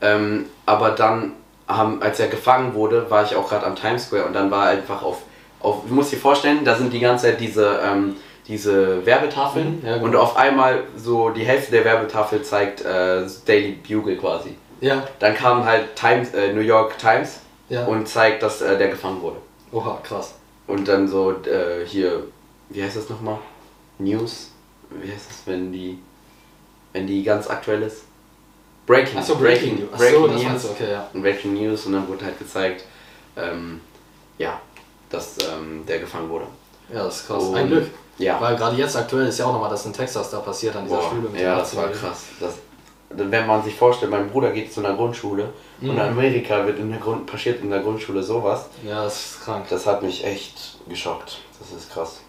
Ähm, 0.00 0.46
aber 0.64 0.90
dann, 0.92 1.32
haben, 1.66 2.00
als 2.00 2.18
er 2.18 2.28
gefangen 2.28 2.72
wurde, 2.72 3.10
war 3.10 3.24
ich 3.24 3.36
auch 3.36 3.48
gerade 3.48 3.66
am 3.66 3.76
Times 3.76 4.06
Square 4.06 4.24
und 4.24 4.32
dann 4.32 4.50
war 4.50 4.68
einfach 4.68 5.02
auf 5.02 5.18
auf, 5.60 5.82
du 5.88 5.94
musst 5.94 6.12
dir 6.12 6.18
vorstellen, 6.18 6.64
da 6.64 6.76
sind 6.76 6.92
die 6.92 7.00
ganze 7.00 7.26
Zeit 7.26 7.40
diese, 7.40 7.80
ähm, 7.84 8.16
diese 8.48 9.04
Werbetafeln 9.04 9.80
Mhm, 9.80 9.86
ja, 9.86 9.92
genau. 9.94 10.04
und 10.06 10.16
auf 10.16 10.36
einmal 10.36 10.84
so 10.96 11.30
die 11.30 11.44
Hälfte 11.44 11.70
der 11.72 11.84
Werbetafel 11.84 12.42
zeigt 12.42 12.80
äh, 12.82 13.24
Daily 13.46 13.72
Bugle 13.86 14.16
quasi. 14.16 14.56
Ja, 14.80 15.06
Dann 15.18 15.34
kam 15.34 15.64
halt 15.64 15.94
Times, 15.96 16.32
äh, 16.34 16.52
New 16.52 16.60
York 16.60 16.96
Times 16.98 17.40
ja. 17.68 17.84
und 17.86 18.08
zeigt, 18.08 18.42
dass 18.42 18.60
äh, 18.62 18.78
der 18.78 18.88
gefangen 18.88 19.20
wurde. 19.20 19.36
Oha, 19.72 19.98
krass. 20.02 20.34
Und 20.66 20.86
dann 20.88 21.06
so 21.08 21.32
äh, 21.32 21.84
hier, 21.84 22.24
wie 22.70 22.82
heißt 22.82 22.96
das 22.96 23.08
nochmal? 23.10 23.38
News? 23.98 24.50
Wie 24.90 25.10
heißt 25.12 25.28
das, 25.28 25.42
wenn 25.46 25.72
die, 25.72 25.98
wenn 26.92 27.06
die 27.06 27.22
ganz 27.24 27.48
aktuell 27.50 27.82
ist? 27.82 28.04
Breaking. 28.86 29.18
Achso, 29.18 29.34
Breaking 29.34 29.80
News. 29.80 29.92
Achso, 29.92 30.04
Breaking 30.22 30.32
das 30.44 30.52
News. 30.52 30.62
du, 30.62 30.68
okay, 30.70 30.92
ja. 30.92 31.10
Breaking 31.12 31.54
News 31.54 31.84
und 31.86 31.92
dann 31.92 32.08
wurde 32.08 32.24
halt 32.24 32.38
gezeigt, 32.38 32.84
ähm, 33.36 33.80
ja, 34.38 34.58
dass 35.10 35.36
ähm, 35.52 35.84
der 35.86 35.98
gefangen 35.98 36.30
wurde. 36.30 36.46
Ja, 36.92 37.04
das 37.04 37.20
ist 37.20 37.26
krass. 37.26 37.42
Und- 37.42 37.56
Ein 37.56 37.66
Glück. 37.68 37.86
Ja. 38.18 38.40
Weil 38.40 38.56
gerade 38.56 38.76
jetzt 38.76 38.96
aktuell 38.96 39.26
ist 39.28 39.38
ja 39.38 39.46
auch 39.46 39.52
nochmal 39.52 39.70
das 39.70 39.86
in 39.86 39.92
Texas 39.92 40.30
da 40.30 40.38
passiert 40.40 40.74
an 40.76 40.84
dieser 40.84 40.96
Boah, 40.96 41.08
Schule 41.10 41.28
mit 41.28 41.40
ja, 41.40 41.56
das 41.58 41.74
war 41.76 41.84
18-Jährigen. 41.84 42.00
krass. 42.08 42.22
Das, 42.40 42.54
wenn 43.10 43.46
man 43.46 43.62
sich 43.62 43.74
vorstellt, 43.74 44.10
mein 44.10 44.28
Bruder 44.28 44.50
geht 44.50 44.72
zu 44.72 44.80
einer 44.84 44.94
Grundschule 44.94 45.50
und 45.80 45.88
in 45.88 45.94
Mhm. 45.94 46.00
Amerika 46.00 46.66
wird 46.66 46.78
in 46.78 46.90
der 46.90 47.00
Grund, 47.00 47.26
passiert 47.26 47.62
in 47.62 47.70
der 47.70 47.80
Grundschule 47.80 48.22
sowas, 48.22 48.66
Ja, 48.84 49.04
das 49.04 49.14
ist 49.36 49.44
krank. 49.44 49.66
das 49.70 49.86
hat 49.86 50.02
mich 50.02 50.24
echt 50.24 50.76
geschockt. 50.88 51.38
Das 51.58 51.70
ist 51.72 51.90
krass. 51.92 52.20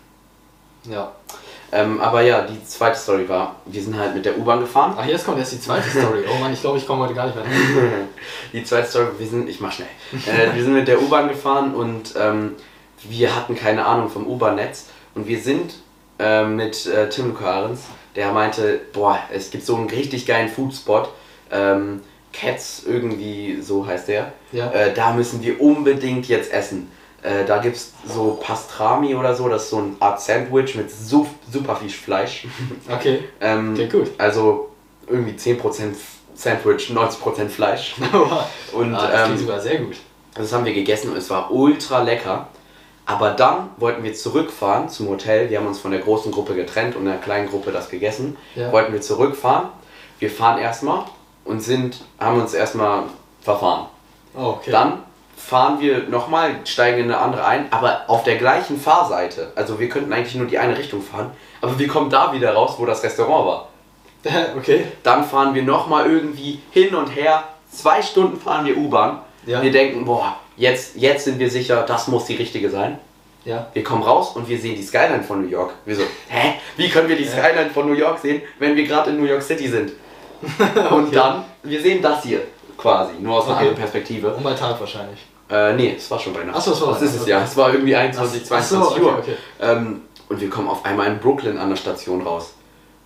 Ja. 0.86 1.12
Ähm, 1.72 2.00
aber 2.02 2.22
ja, 2.22 2.42
die 2.44 2.64
zweite 2.66 2.98
Story 2.98 3.28
war, 3.28 3.56
wir 3.66 3.84
sind 3.84 3.98
halt 4.00 4.16
mit 4.16 4.26
der 4.26 4.38
U-Bahn 4.38 4.62
gefahren. 4.62 4.96
Ach, 4.98 5.06
jetzt 5.06 5.26
kommt 5.26 5.38
erst 5.38 5.52
die 5.52 5.60
zweite 5.60 5.88
Story. 5.90 6.24
Oh 6.34 6.40
Mann, 6.40 6.52
ich 6.54 6.62
glaube, 6.62 6.78
ich 6.78 6.88
komme 6.88 7.04
heute 7.04 7.14
gar 7.14 7.26
nicht 7.28 7.36
mehr. 7.36 7.46
Die 8.54 8.64
zweite 8.64 8.88
Story, 8.90 9.08
wir 9.18 9.28
sind, 9.28 9.48
ich 9.50 9.60
mach 9.60 9.72
schnell. 9.72 9.88
Äh, 10.14 10.56
wir 10.56 10.64
sind 10.64 10.74
mit 10.74 10.88
der 10.88 11.00
U-Bahn 11.02 11.28
gefahren 11.28 11.76
und 11.76 12.14
ähm, 12.18 12.56
wir 13.08 13.36
hatten 13.36 13.56
keine 13.56 13.86
Ahnung 13.86 14.10
vom 14.10 14.26
U-Bahn-Netz 14.26 14.86
und 15.16 15.28
wir 15.28 15.40
sind 15.40 15.76
äh, 16.20 16.46
mit 16.46 16.86
äh, 16.86 17.10
Tim 17.10 17.28
Lukarens, 17.30 17.82
der 18.16 18.32
meinte, 18.32 18.82
boah, 18.94 19.20
es 19.32 19.52
gibt 19.52 19.66
so 19.66 19.76
einen 19.76 19.90
richtig 19.90 20.26
geilen 20.26 20.50
Foodspot, 20.50 21.10
ähm, 21.52 22.02
Cats 22.32 22.84
irgendwie, 22.86 23.62
so 23.62 23.86
heißt 23.86 24.08
der. 24.08 24.34
Ja. 24.52 24.72
Äh, 24.72 24.94
da 24.94 25.14
müssen 25.14 25.42
wir 25.42 25.60
unbedingt 25.62 26.28
jetzt 26.28 26.52
essen. 26.52 26.92
Äh, 27.22 27.44
da 27.46 27.58
gibt 27.58 27.76
es 27.76 27.94
so 28.08 28.40
Pastrami 28.42 29.16
oder 29.16 29.36
so, 29.36 29.50
das 29.50 29.64
ist 29.64 29.70
so 29.72 29.78
eine 29.78 29.92
Art 30.00 30.22
Sandwich 30.22 30.76
mit 30.76 30.90
su 30.90 31.26
super 31.52 31.76
viel 31.76 31.90
Fleisch. 31.90 32.48
Okay. 32.90 33.24
ähm, 33.42 33.74
Klingt 33.74 33.92
gut. 33.92 34.12
Also 34.18 34.70
irgendwie 35.08 35.34
10% 35.34 35.96
Sandwich, 36.34 36.92
90% 36.92 37.50
Fleisch. 37.50 37.96
Und 38.74 38.96
ah, 38.96 39.08
das 39.12 39.30
ähm, 39.30 39.38
sogar 39.38 39.60
sehr 39.60 39.80
gut. 39.80 39.98
das 40.34 40.54
haben 40.54 40.64
wir 40.64 40.74
gegessen 40.74 41.12
und 41.12 41.18
es 41.18 41.30
war 41.30 41.52
ultra 41.52 42.02
lecker. 42.02 42.48
Aber 43.10 43.32
dann 43.32 43.72
wollten 43.78 44.04
wir 44.04 44.14
zurückfahren 44.14 44.88
zum 44.88 45.10
Hotel. 45.10 45.50
Wir 45.50 45.58
haben 45.58 45.66
uns 45.66 45.80
von 45.80 45.90
der 45.90 46.00
großen 46.00 46.32
Gruppe 46.32 46.54
getrennt 46.54 46.96
und 46.96 47.02
in 47.02 47.08
der 47.08 47.18
kleinen 47.18 47.50
Gruppe 47.50 47.72
das 47.72 47.90
gegessen. 47.90 48.38
Ja. 48.54 48.72
Wollten 48.72 48.94
wir 48.94 49.02
zurückfahren. 49.02 49.70
Wir 50.20 50.30
fahren 50.30 50.60
erstmal 50.60 51.06
und 51.44 51.62
sind, 51.62 52.02
haben 52.20 52.40
uns 52.40 52.54
erstmal 52.54 53.06
verfahren. 53.42 53.88
Oh, 54.38 54.58
okay. 54.58 54.70
Dann 54.70 55.00
fahren 55.36 55.80
wir 55.80 56.04
nochmal, 56.04 56.58
steigen 56.66 57.00
in 57.00 57.04
eine 57.06 57.18
andere 57.18 57.46
ein, 57.46 57.72
aber 57.72 58.04
auf 58.06 58.24
der 58.26 58.38
gleichen 58.38 58.80
Fahrseite. 58.80 59.54
Also 59.56 59.80
wir 59.80 59.90
könnten 59.90 60.14
eigentlich 60.14 60.36
nur 60.36 60.46
die 60.46 60.60
eine 60.60 60.78
Richtung 60.78 61.02
fahren, 61.02 61.32
aber 61.62 61.80
wir 61.80 61.88
kommen 61.88 62.12
da 62.12 62.32
wieder 62.32 62.54
raus, 62.54 62.76
wo 62.78 62.86
das 62.86 63.02
Restaurant 63.02 63.48
war. 63.48 63.70
okay. 64.56 64.86
Dann 65.02 65.26
fahren 65.26 65.56
wir 65.56 65.64
nochmal 65.64 66.06
irgendwie 66.06 66.62
hin 66.70 66.94
und 66.94 67.08
her. 67.08 67.44
Zwei 67.72 68.04
Stunden 68.04 68.40
fahren 68.40 68.68
wir 68.68 68.78
U-Bahn. 68.78 69.22
Ja. 69.46 69.62
Wir 69.62 69.72
denken, 69.72 70.06
boah, 70.06 70.38
jetzt, 70.58 70.96
jetzt 70.96 71.26
sind 71.26 71.40
wir 71.40 71.50
sicher, 71.50 71.84
das 71.88 72.08
muss 72.08 72.26
die 72.26 72.36
richtige 72.36 72.70
sein. 72.70 73.00
Ja. 73.46 73.68
Wir 73.74 73.84
kommen 73.84 74.04
raus 74.04 74.36
und 74.36 74.48
wir 74.50 74.60
sehen 74.60 74.76
die 74.76 74.84
Skyline 74.84 75.24
von 75.24 75.42
New 75.42 75.48
York. 75.50 75.74
Wir 75.86 75.96
so, 75.96 76.04
hä? 76.28 76.56
Wie 76.76 76.90
können 76.90 77.08
wir 77.08 77.16
die 77.16 77.26
Skyline 77.26 77.70
von 77.74 77.88
New 77.88 77.94
York 77.98 78.20
sehen, 78.20 78.42
wenn 78.60 78.76
wir 78.76 78.86
gerade 78.86 79.12
in 79.12 79.18
New 79.20 79.26
York 79.26 79.42
City 79.42 79.68
sind? 79.68 79.94
Und 80.92 81.14
dann, 81.16 81.44
wir 81.64 81.82
sehen 81.82 82.02
das 82.02 82.24
hier 82.24 82.42
quasi, 82.78 83.14
nur 83.20 83.38
aus 83.38 83.46
einer 83.46 83.56
Okay. 83.56 83.60
anderen 83.68 83.78
Perspektive. 83.80 84.34
Und 84.34 84.44
bei 84.44 84.54
Tag 84.54 84.80
wahrscheinlich. 84.80 85.20
Äh, 85.50 85.74
nee, 85.74 85.96
es 85.98 86.10
war 86.12 86.20
schon 86.20 86.34
Weihnachten. 86.36 86.54
Ach 86.58 86.62
so, 86.62 86.72
es 86.74 86.82
war 86.82 86.94
Das 86.94 87.02
ist 87.02 87.16
es 87.22 87.28
ja. 87.28 87.44
Es 87.44 87.58
war 87.58 87.74
irgendwie 87.74 87.96
21, 87.96 88.42
Ach 88.52 88.64
so, 88.64 88.76
22 88.78 89.04
Uhr. 89.04 89.18
okay. 89.18 89.34
Ähm, 89.62 90.02
und 90.30 90.40
wir 90.40 90.50
kommen 90.50 90.68
auf 90.70 90.86
einmal 90.86 91.08
in 91.08 91.18
Brooklyn 91.18 91.58
an 91.58 91.70
der 91.70 91.76
Station 91.78 92.22
raus. 92.22 92.54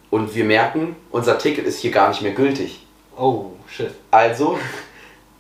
Und 0.10 0.36
wir 0.36 0.44
merken, 0.46 0.96
unser 1.10 1.38
Ticket 1.40 1.66
ist 1.66 1.80
hier 1.80 1.92
gar 1.92 2.10
nicht 2.10 2.22
mehr 2.22 2.34
gültig. 2.34 2.86
Oh, 3.18 3.46
shit. 3.68 3.92
Also, 4.12 4.60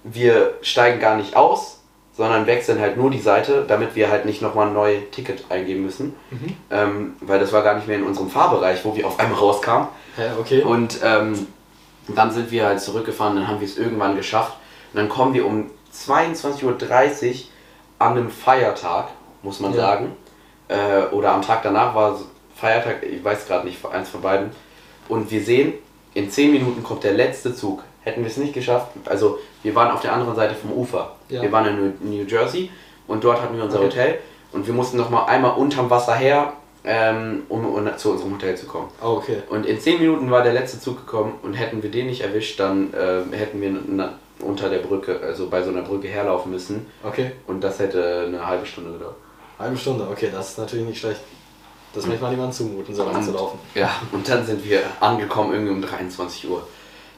wir 0.04 0.56
steigen 0.62 1.00
gar 1.00 1.16
nicht 1.16 1.36
aus, 1.36 1.80
sondern 2.16 2.46
wechseln 2.46 2.80
halt 2.80 2.98
nur 2.98 3.10
die 3.10 3.20
Seite, 3.20 3.66
damit 3.68 3.96
wir 3.96 4.10
halt 4.12 4.26
nicht 4.26 4.42
nochmal 4.42 4.68
ein 4.68 4.74
neues 4.74 5.10
Ticket 5.12 5.46
eingeben 5.50 5.84
müssen. 5.84 6.16
Mhm. 6.30 6.56
Ähm, 6.70 7.14
weil 7.22 7.40
das 7.40 7.52
war 7.54 7.64
gar 7.64 7.76
nicht 7.76 7.88
mehr 7.88 7.98
in 7.98 8.04
unserem 8.04 8.30
Fahrbereich, 8.30 8.86
wo 8.86 8.96
wir 8.96 9.08
auf 9.08 9.20
einmal 9.20 9.40
rauskamen. 9.40 9.88
Hä, 10.16 10.24
okay. 10.40 10.62
Und 10.62 11.00
ähm, 11.04 11.48
dann 12.08 12.32
sind 12.32 12.52
wir 12.52 12.66
halt 12.66 12.82
zurückgefahren, 12.82 13.36
dann 13.36 13.48
haben 13.48 13.60
wir 13.60 13.68
es 13.68 13.78
irgendwann 13.78 14.16
geschafft. 14.16 14.54
Und 14.94 15.00
dann 15.00 15.10
kommen 15.10 15.34
wir 15.34 15.46
um 15.46 15.72
22.30 15.94 16.64
Uhr 16.66 17.36
an 18.00 18.12
einem 18.12 18.30
Feiertag, 18.30 19.08
muss 19.42 19.60
man 19.60 19.72
Ja. 19.74 19.78
sagen. 19.82 20.12
Äh, 20.68 21.04
oder 21.12 21.32
am 21.34 21.42
Tag 21.42 21.64
danach 21.64 21.96
war 21.96 22.14
es 22.14 22.26
Feiertag, 22.56 23.04
ich 23.04 23.24
weiß 23.24 23.48
gerade 23.48 23.66
nicht, 23.66 23.84
eins 23.86 24.10
von 24.10 24.22
beiden. 24.22 24.52
Und 25.10 25.32
wir 25.32 25.44
sehen, 25.44 25.74
in 26.14 26.30
10 26.30 26.52
Minuten 26.52 26.84
kommt 26.84 27.04
der 27.04 27.14
letzte 27.14 27.56
Zug. 27.56 27.84
Hätten 28.04 28.22
wir 28.22 28.28
es 28.30 28.38
nicht 28.38 28.54
geschafft, 28.54 28.88
also 29.06 29.40
wir 29.64 29.74
waren 29.76 29.92
auf 29.92 30.02
der 30.02 30.14
anderen 30.14 30.36
Seite 30.36 30.56
vom 30.56 30.72
Ufer. 30.74 31.16
Ja. 31.30 31.42
Wir 31.42 31.52
waren 31.52 31.66
in 31.68 31.76
New- 32.10 32.18
New 32.18 32.24
Jersey 32.26 32.70
und 33.08 33.24
dort 33.24 33.42
hatten 33.42 33.56
wir 33.56 33.64
unser 33.64 33.78
Okay. 33.80 33.86
Hotel. 33.88 34.20
Und 34.52 34.68
wir 34.68 34.74
mussten 34.74 34.98
noch 34.98 35.10
mal 35.10 35.26
einmal 35.26 35.56
unterm 35.58 35.90
Wasser 35.90 36.14
her, 36.16 36.54
ähm, 36.84 37.44
um, 37.50 37.66
um 37.66 37.98
zu 37.98 38.12
unserem 38.12 38.34
Hotel 38.34 38.56
zu 38.58 38.66
kommen. 38.68 38.90
Oh, 39.02 39.14
okay. 39.18 39.38
Und 39.50 39.66
in 39.66 39.80
10 39.80 40.00
Minuten 40.00 40.30
war 40.30 40.44
der 40.44 40.54
letzte 40.54 40.80
Zug 40.80 40.98
gekommen 40.98 41.36
und 41.42 41.54
hätten 41.54 41.82
wir 41.82 41.90
den 41.90 42.08
nicht 42.08 42.22
erwischt, 42.22 42.60
dann 42.60 42.94
äh, 42.94 43.22
hätten 43.36 43.62
wir 43.62 43.74
na, 43.88 44.14
unter 44.42 44.70
der 44.70 44.80
Brücke, 44.80 45.20
also 45.24 45.48
bei 45.50 45.64
so 45.64 45.70
einer 45.70 45.82
Brücke 45.84 46.08
herlaufen 46.10 46.52
müssen. 46.52 46.86
Okay. 47.04 47.32
Und 47.48 47.64
das 47.64 47.80
hätte 47.80 48.26
eine 48.28 48.46
halbe 48.46 48.66
Stunde 48.66 48.92
gedauert. 48.92 49.16
Halbe 49.58 49.78
Stunde, 49.78 50.06
okay, 50.12 50.28
das 50.32 50.50
ist 50.50 50.58
natürlich 50.58 50.86
nicht 50.86 51.00
schlecht. 51.00 51.22
Das 51.96 52.06
möchte 52.06 52.22
man 52.24 52.32
niemandem 52.32 52.54
zumuten, 52.58 52.94
so 52.94 53.06
lange 53.06 53.24
zu 53.24 53.32
laufen. 53.32 53.60
Ja, 53.76 53.90
und 54.12 54.28
dann 54.28 54.46
sind 54.46 54.64
wir 54.68 54.82
angekommen 55.00 55.54
irgendwie 55.54 55.72
um 55.74 55.82
23 55.82 56.50
Uhr. 56.50 56.68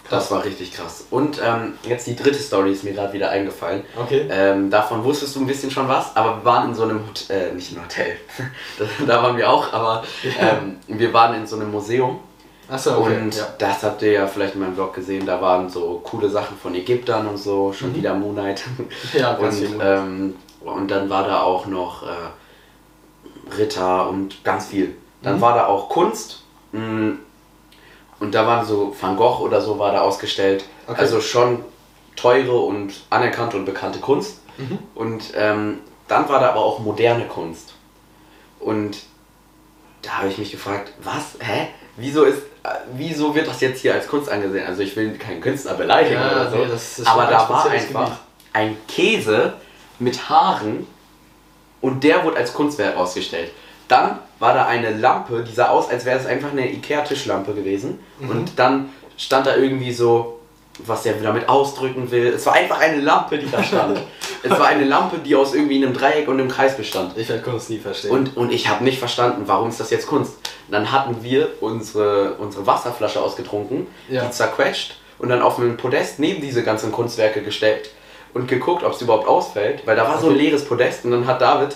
Das 0.10 0.30
war 0.32 0.44
richtig 0.46 0.72
krass. 0.74 1.06
Und 1.10 1.42
ähm, 1.44 1.74
jetzt 1.88 2.06
die 2.08 2.16
dritte 2.16 2.38
Story 2.40 2.72
ist 2.74 2.84
mir 2.84 2.94
gerade 2.94 3.12
wieder 3.14 3.30
eingefallen. 3.32 3.84
Okay. 4.00 4.28
Ähm, 4.30 4.70
davon 4.70 5.04
wusstest 5.04 5.36
du 5.36 5.40
ein 5.42 5.48
bisschen 5.48 5.72
schon 5.72 5.88
was, 5.88 6.16
aber 6.16 6.38
wir 6.38 6.46
waren 6.46 6.70
in 6.70 6.76
so 6.76 6.84
einem 6.84 7.00
Hotel, 7.08 7.50
äh, 7.50 7.54
nicht 7.54 7.72
im 7.76 7.82
Hotel, 7.84 8.16
da, 9.08 9.24
waren 9.24 9.36
wir 9.38 9.50
auch, 9.50 9.74
aber 9.74 10.04
ähm, 10.40 10.78
wir 10.88 11.12
waren 11.14 11.34
in 11.36 11.48
so 11.48 11.56
einem 11.56 11.72
Museum 11.72 12.20
Achso, 12.68 12.98
okay. 12.98 13.18
Und 13.22 13.36
ja. 13.36 13.46
das 13.60 13.84
habt 13.84 14.02
ihr 14.02 14.12
ja 14.14 14.26
vielleicht 14.28 14.56
in 14.56 14.62
meinem 14.62 14.74
Blog 14.74 14.94
gesehen, 14.96 15.24
da 15.28 15.40
waren 15.40 15.70
so 15.70 16.02
coole 16.04 16.28
Sachen 16.30 16.58
von 16.58 16.74
Ägyptern 16.74 17.28
und 17.28 17.38
so, 17.38 17.72
schon 17.74 17.92
Mhm. 17.92 17.96
wieder 17.96 18.14
Moonlight. 18.16 18.64
Ja, 19.14 19.34
ganz 19.34 19.60
und, 19.60 19.68
viel. 19.68 19.80
ähm, 19.82 20.36
und 20.62 20.90
dann 20.90 21.08
war 21.08 21.28
da 21.28 21.42
auch 21.44 21.68
noch 21.68 22.02
äh, 22.04 23.56
Ritter 23.58 24.10
und 24.10 24.44
ganz 24.44 24.68
viel. 24.68 24.96
Dann 25.22 25.36
Mhm. 25.38 25.42
war 25.42 25.56
da 25.56 25.66
auch 25.68 25.90
Kunst. 25.90 26.42
mh, 26.72 27.14
Und 28.20 28.34
da 28.34 28.48
waren 28.48 28.66
so 28.66 28.96
Van 29.00 29.18
Gogh 29.18 29.42
oder 29.44 29.62
so 29.62 29.78
war 29.78 29.92
da 29.92 30.02
ausgestellt. 30.02 30.66
Okay. 30.88 31.00
Also 31.02 31.20
schon 31.22 31.64
teure 32.16 32.58
und 32.60 32.94
anerkannte 33.10 33.58
und 33.58 33.66
bekannte 33.66 34.00
Kunst. 34.00 34.40
Mhm. 34.58 34.80
Und 34.96 35.34
ähm, 35.36 35.80
dann 36.08 36.30
war 36.30 36.40
da 36.40 36.50
aber 36.52 36.64
auch 36.64 36.80
moderne 36.80 37.26
Kunst. 37.28 37.74
Und 38.60 38.98
da 40.02 40.20
habe 40.20 40.30
ich 40.30 40.38
mich 40.38 40.52
gefragt, 40.52 40.94
was? 41.04 41.36
Hä? 41.40 41.68
Wieso 41.98 42.24
ist, 42.24 42.40
äh, 42.64 42.70
wieso 42.94 43.34
wird 43.36 43.48
das 43.48 43.60
jetzt 43.62 43.82
hier 43.82 43.94
als 43.94 44.08
Kunst 44.08 44.30
angesehen? 44.30 44.66
Also 44.68 44.82
ich 44.84 44.96
will 44.96 45.18
keinen 45.18 45.42
Künstler 45.42 45.74
beleidigen 45.74 46.20
Ja, 46.22 46.32
oder 46.32 46.50
so. 46.50 46.58
nee, 46.58 47.08
aber 47.08 47.26
da 47.26 47.50
war 47.50 47.70
einfach 47.70 48.06
Gebiet. 48.06 48.18
ein 48.54 48.78
Käse 48.88 49.54
mit 50.00 50.30
Haaren 50.30 50.88
und 51.82 52.04
der 52.04 52.24
wurde 52.24 52.38
als 52.38 52.54
Kunstwerk 52.54 52.96
ausgestellt. 52.98 53.52
Dann 53.88 54.20
war 54.40 54.54
da 54.54 54.66
eine 54.66 54.92
Lampe, 54.92 55.44
die 55.48 55.54
sah 55.54 55.70
aus, 55.70 55.90
als 55.90 56.06
wäre 56.06 56.20
es 56.20 56.26
einfach 56.26 56.52
eine 56.52 56.72
Ikea-Tischlampe 56.72 57.54
gewesen. 57.54 58.00
Mhm. 58.20 58.30
Und 58.30 58.60
dann 58.60 58.90
stand 59.18 59.48
da 59.48 59.56
irgendwie 59.56 59.92
so, 59.94 60.40
was 60.80 61.06
er 61.06 61.14
damit 61.14 61.48
ausdrücken 61.48 62.12
will. 62.12 62.28
Es 62.28 62.46
war 62.46 62.54
einfach 62.54 62.80
eine 62.80 63.00
Lampe, 63.02 63.38
die 63.38 63.50
da 63.50 63.64
stand. 63.64 63.98
es 64.44 64.50
war 64.50 64.66
eine 64.68 64.84
Lampe, 64.84 65.20
die 65.20 65.36
aus 65.36 65.54
irgendwie 65.56 65.78
einem 65.78 65.94
Dreieck 65.94 66.28
und 66.28 66.40
einem 66.40 66.50
Kreis 66.50 66.76
bestand. 66.76 67.18
Ich 67.18 67.30
werde 67.30 67.44
Kunst 67.44 67.70
nie 67.70 67.78
verstehen. 67.78 68.12
Und, 68.12 68.36
und 68.36 68.52
ich 68.52 68.68
habe 68.68 68.84
nicht 68.84 69.00
verstanden, 69.00 69.44
warum 69.46 69.70
ist 69.70 69.80
das 69.80 69.90
jetzt 69.90 70.08
Kunst. 70.08 70.34
Dann 70.70 70.92
hatten 70.92 71.18
wir 71.24 71.50
unsere, 71.62 72.34
unsere 72.40 72.66
Wasserflasche 72.68 73.22
ausgetrunken, 73.22 73.88
Ja. 74.10 74.26
die 74.26 74.32
zerquetscht 74.32 74.96
und 75.20 75.30
dann 75.30 75.42
auf 75.42 75.60
einen 75.60 75.78
Podest 75.78 76.20
neben 76.20 76.42
diese 76.42 76.64
ganzen 76.64 76.92
Kunstwerke 76.92 77.42
gestellt 77.42 77.92
und 78.34 78.48
geguckt, 78.50 78.84
ob 78.84 78.92
es 78.94 79.02
überhaupt 79.02 79.28
ausfällt, 79.30 79.86
weil 79.88 79.96
da 79.96 80.06
war 80.08 80.20
so 80.20 80.28
ein 80.28 80.34
Okay. 80.34 80.44
leeres 80.44 80.66
Podest 80.66 81.06
und 81.06 81.12
dann 81.12 81.26
hat 81.26 81.40
David 81.40 81.76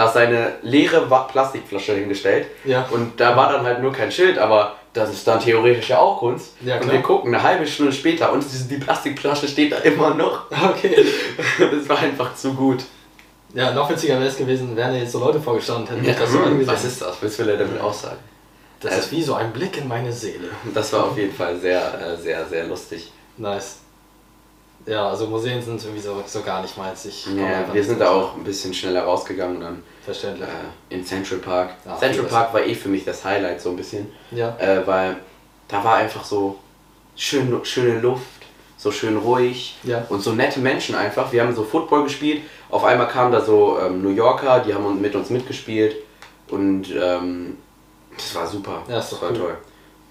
da 0.00 0.08
seine 0.08 0.52
leere 0.62 1.10
Wa- 1.10 1.24
Plastikflasche 1.30 1.94
hingestellt 1.94 2.46
Ja. 2.64 2.86
und 2.90 3.20
da 3.20 3.36
war 3.36 3.52
dann 3.52 3.64
halt 3.66 3.82
nur 3.82 3.92
kein 3.92 4.10
Schild, 4.10 4.38
aber 4.38 4.76
das 4.94 5.10
ist 5.12 5.26
dann 5.28 5.38
theoretisch 5.40 5.90
ja 5.90 5.98
auch 5.98 6.18
Kunst. 6.18 6.54
Ja, 6.64 6.78
und 6.80 6.90
wir 6.90 7.02
gucken 7.02 7.34
eine 7.34 7.42
halbe 7.42 7.66
Stunde 7.66 7.92
später 7.92 8.32
und 8.32 8.42
die 8.70 8.76
Plastikflasche 8.78 9.46
steht 9.46 9.72
da 9.72 9.76
immer 9.78 10.14
noch. 10.14 10.46
okay. 10.70 11.04
Das 11.58 11.86
war 11.88 11.98
einfach 11.98 12.34
zu 12.34 12.54
gut. 12.54 12.82
Ja, 13.52 13.72
noch 13.72 13.90
witziger 13.90 14.14
wäre 14.14 14.28
es 14.28 14.36
gewesen, 14.38 14.74
wären 14.74 14.94
jetzt 14.94 15.12
so 15.12 15.18
Leute 15.20 15.38
vorgestanden 15.40 15.82
und 15.96 16.02
hätten 16.02 16.06
Ja, 16.06 16.14
das 16.24 16.32
so 16.32 16.38
angesehen. 16.38 16.66
was 16.66 16.84
ist 16.84 17.02
das? 17.02 17.22
Was 17.22 17.38
will 17.38 17.48
er 17.50 17.56
damit 17.58 17.80
aussagen? 17.80 18.18
Das 18.80 18.96
ist 18.96 19.12
wie 19.12 19.22
so 19.22 19.34
ein 19.34 19.52
Blick 19.52 19.76
in 19.76 19.86
meine 19.86 20.10
Seele. 20.12 20.48
Das 20.72 20.90
war 20.94 21.04
auf 21.08 21.18
jeden 21.18 21.34
Fall 21.34 21.58
sehr, 21.58 21.82
äh, 22.00 22.16
sehr, 22.16 22.46
sehr 22.46 22.64
lustig. 22.66 23.12
Nice. 23.36 23.80
Ja, 24.86 25.08
also 25.08 25.26
Museen 25.26 25.60
sind 25.62 25.82
irgendwie 25.82 26.00
so, 26.00 26.22
so 26.26 26.40
gar 26.42 26.62
nicht 26.62 26.76
meins. 26.76 27.04
Ich 27.04 27.26
Ja, 27.26 27.64
wir 27.72 27.84
sind 27.84 28.00
da 28.00 28.10
auch 28.10 28.34
ein 28.34 28.44
bisschen 28.44 28.72
schneller 28.72 29.02
rausgegangen 29.04 29.60
dann 29.60 29.82
Verständlich. 30.04 30.48
äh, 30.48 30.94
in 30.94 31.04
Central 31.04 31.38
Park. 31.38 31.70
Ah, 31.86 31.96
Central. 31.98 32.26
Park 32.26 32.54
war 32.54 32.64
eh 32.64 32.74
für 32.74 32.88
mich 32.88 33.04
das 33.04 33.24
Highlight 33.24 33.60
so 33.60 33.70
ein 33.70 33.76
bisschen, 33.76 34.10
Ja. 34.30 34.56
äh, 34.58 34.86
weil 34.86 35.16
da 35.68 35.84
war 35.84 35.96
einfach 35.96 36.24
so 36.24 36.58
schön, 37.14 37.60
schöne 37.64 38.00
Luft, 38.00 38.22
so 38.78 38.90
schön 38.90 39.18
ruhig 39.18 39.76
Ja. 39.82 40.04
und 40.08 40.22
so 40.22 40.32
nette 40.32 40.60
Menschen 40.60 40.94
einfach. 40.94 41.30
Wir 41.30 41.42
haben 41.42 41.54
so 41.54 41.62
Football 41.62 42.04
gespielt, 42.04 42.42
auf 42.70 42.82
einmal 42.84 43.08
kamen 43.08 43.30
da 43.32 43.40
so 43.44 43.78
ähm, 43.78 44.02
New 44.02 44.10
Yorker, 44.10 44.60
die 44.60 44.72
haben 44.72 45.00
mit 45.00 45.14
uns 45.14 45.28
mitgespielt 45.30 45.96
und 46.48 46.86
ähm, 46.98 47.58
das 48.16 48.34
war 48.34 48.46
super, 48.46 48.82
Ja, 48.88 48.98
ist 48.98 49.12
doch 49.12 49.20
das 49.20 49.22
war 49.22 49.30
cool. 49.30 49.36
toll. 49.38 49.58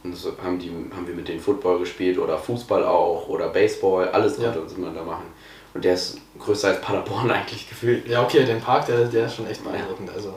Und 0.04 0.16
so 0.16 0.32
haben, 0.44 0.58
die, 0.60 0.70
haben 0.96 1.06
wir 1.08 1.14
mit 1.14 1.28
denen 1.28 1.40
Football 1.42 1.80
gespielt 1.80 2.18
oder 2.18 2.38
Fußball 2.38 2.86
auch 2.86 3.28
oder 3.28 3.50
Baseball, 3.50 4.08
alles 4.10 4.38
Ja. 4.38 4.46
konnte 4.46 4.62
uns 4.62 4.78
man 4.78 4.96
da 4.96 5.04
machen. 5.04 5.26
Und 5.74 5.84
der 5.86 5.94
ist 5.96 6.18
größer 6.40 6.70
als 6.70 6.82
Paderborn 6.82 7.30
eigentlich 7.32 7.68
gefühlt. 7.70 8.08
Ja, 8.08 8.24
okay, 8.24 8.44
den 8.46 8.62
Park, 8.62 8.86
der, 8.88 9.06
der 9.06 9.26
ist 9.26 9.36
schon 9.36 9.48
echt 9.48 9.64
beeindruckend. 9.64 10.10
Also, 10.16 10.34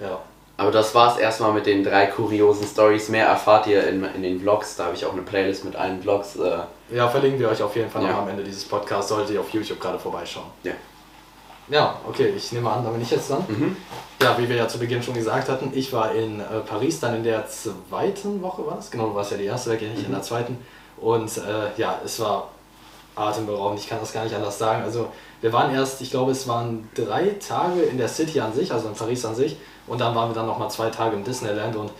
ja. 0.00 0.18
Aber 0.56 0.70
das 0.70 0.94
war's 0.94 1.16
erstmal 1.18 1.52
mit 1.52 1.64
den 1.64 1.82
drei 1.84 2.06
kuriosen 2.06 2.66
Stories. 2.66 3.08
Mehr 3.08 3.26
erfahrt 3.26 3.66
ihr 3.66 3.86
in, 3.86 4.04
in 4.14 4.22
den 4.22 4.40
Vlogs. 4.40 4.76
Da 4.76 4.86
habe 4.86 4.94
ich 4.94 5.06
auch 5.06 5.12
eine 5.12 5.22
Playlist 5.22 5.64
mit 5.64 5.74
allen 5.76 6.02
Vlogs. 6.02 6.36
Äh, 6.36 6.58
Ja, 6.94 7.08
verlinken 7.08 7.40
wir 7.40 7.48
euch 7.48 7.62
auf 7.62 7.74
jeden 7.76 7.90
Fall 7.90 8.02
Ja. 8.02 8.10
noch 8.12 8.18
am 8.18 8.28
Ende 8.28 8.44
dieses 8.44 8.64
Podcasts, 8.64 9.08
solltet 9.10 9.30
ihr 9.34 9.40
auf 9.40 9.48
YouTube 9.50 9.80
gerade 9.80 9.98
vorbeischauen. 9.98 10.46
ja. 10.64 10.72
Ja, 11.70 12.00
okay, 12.08 12.32
ich 12.36 12.50
nehme 12.52 12.70
an, 12.70 12.84
da 12.84 12.90
bin 12.90 13.00
ich 13.00 13.10
jetzt 13.10 13.30
dran. 13.30 13.44
Mhm. 13.46 13.76
Ja, 14.20 14.36
wie 14.36 14.48
wir 14.48 14.56
ja 14.56 14.66
zu 14.66 14.78
Beginn 14.78 15.02
schon 15.02 15.14
gesagt 15.14 15.48
hatten, 15.48 15.70
ich 15.72 15.92
war 15.92 16.12
in 16.12 16.40
äh, 16.40 16.60
Paris 16.66 17.00
dann 17.00 17.14
in 17.14 17.24
der 17.24 17.48
zweiten 17.48 18.42
Woche, 18.42 18.66
war 18.66 18.76
das? 18.76 18.90
Genau, 18.90 19.08
du 19.08 19.14
warst 19.14 19.30
ja 19.30 19.36
die 19.36 19.44
erste 19.44 19.70
Woche, 19.70 19.84
nicht 19.84 20.04
in 20.04 20.10
der 20.10 20.22
zweiten. 20.22 20.58
Und 21.00 21.36
äh, 21.38 21.80
ja, 21.80 22.00
es 22.04 22.18
war 22.20 22.48
atemberaubend, 23.14 23.80
ich 23.80 23.88
kann 23.88 23.98
das 24.00 24.12
gar 24.12 24.24
nicht 24.24 24.34
anders 24.34 24.58
sagen. 24.58 24.82
Also 24.82 25.08
wir 25.40 25.52
waren 25.52 25.72
erst, 25.72 26.00
ich 26.00 26.10
glaube 26.10 26.32
es 26.32 26.46
waren 26.48 26.88
drei 26.94 27.36
Tage 27.46 27.82
in 27.82 27.98
der 27.98 28.08
City 28.08 28.40
an 28.40 28.52
sich, 28.52 28.72
also 28.72 28.88
in 28.88 28.94
Paris 28.94 29.24
an 29.24 29.34
sich. 29.34 29.56
Und 29.86 30.00
dann 30.00 30.14
waren 30.14 30.30
wir 30.30 30.34
dann 30.34 30.46
nochmal 30.46 30.70
zwei 30.70 30.90
Tage 30.90 31.16
im 31.16 31.24
Disneyland 31.24 31.76
und 31.76 31.90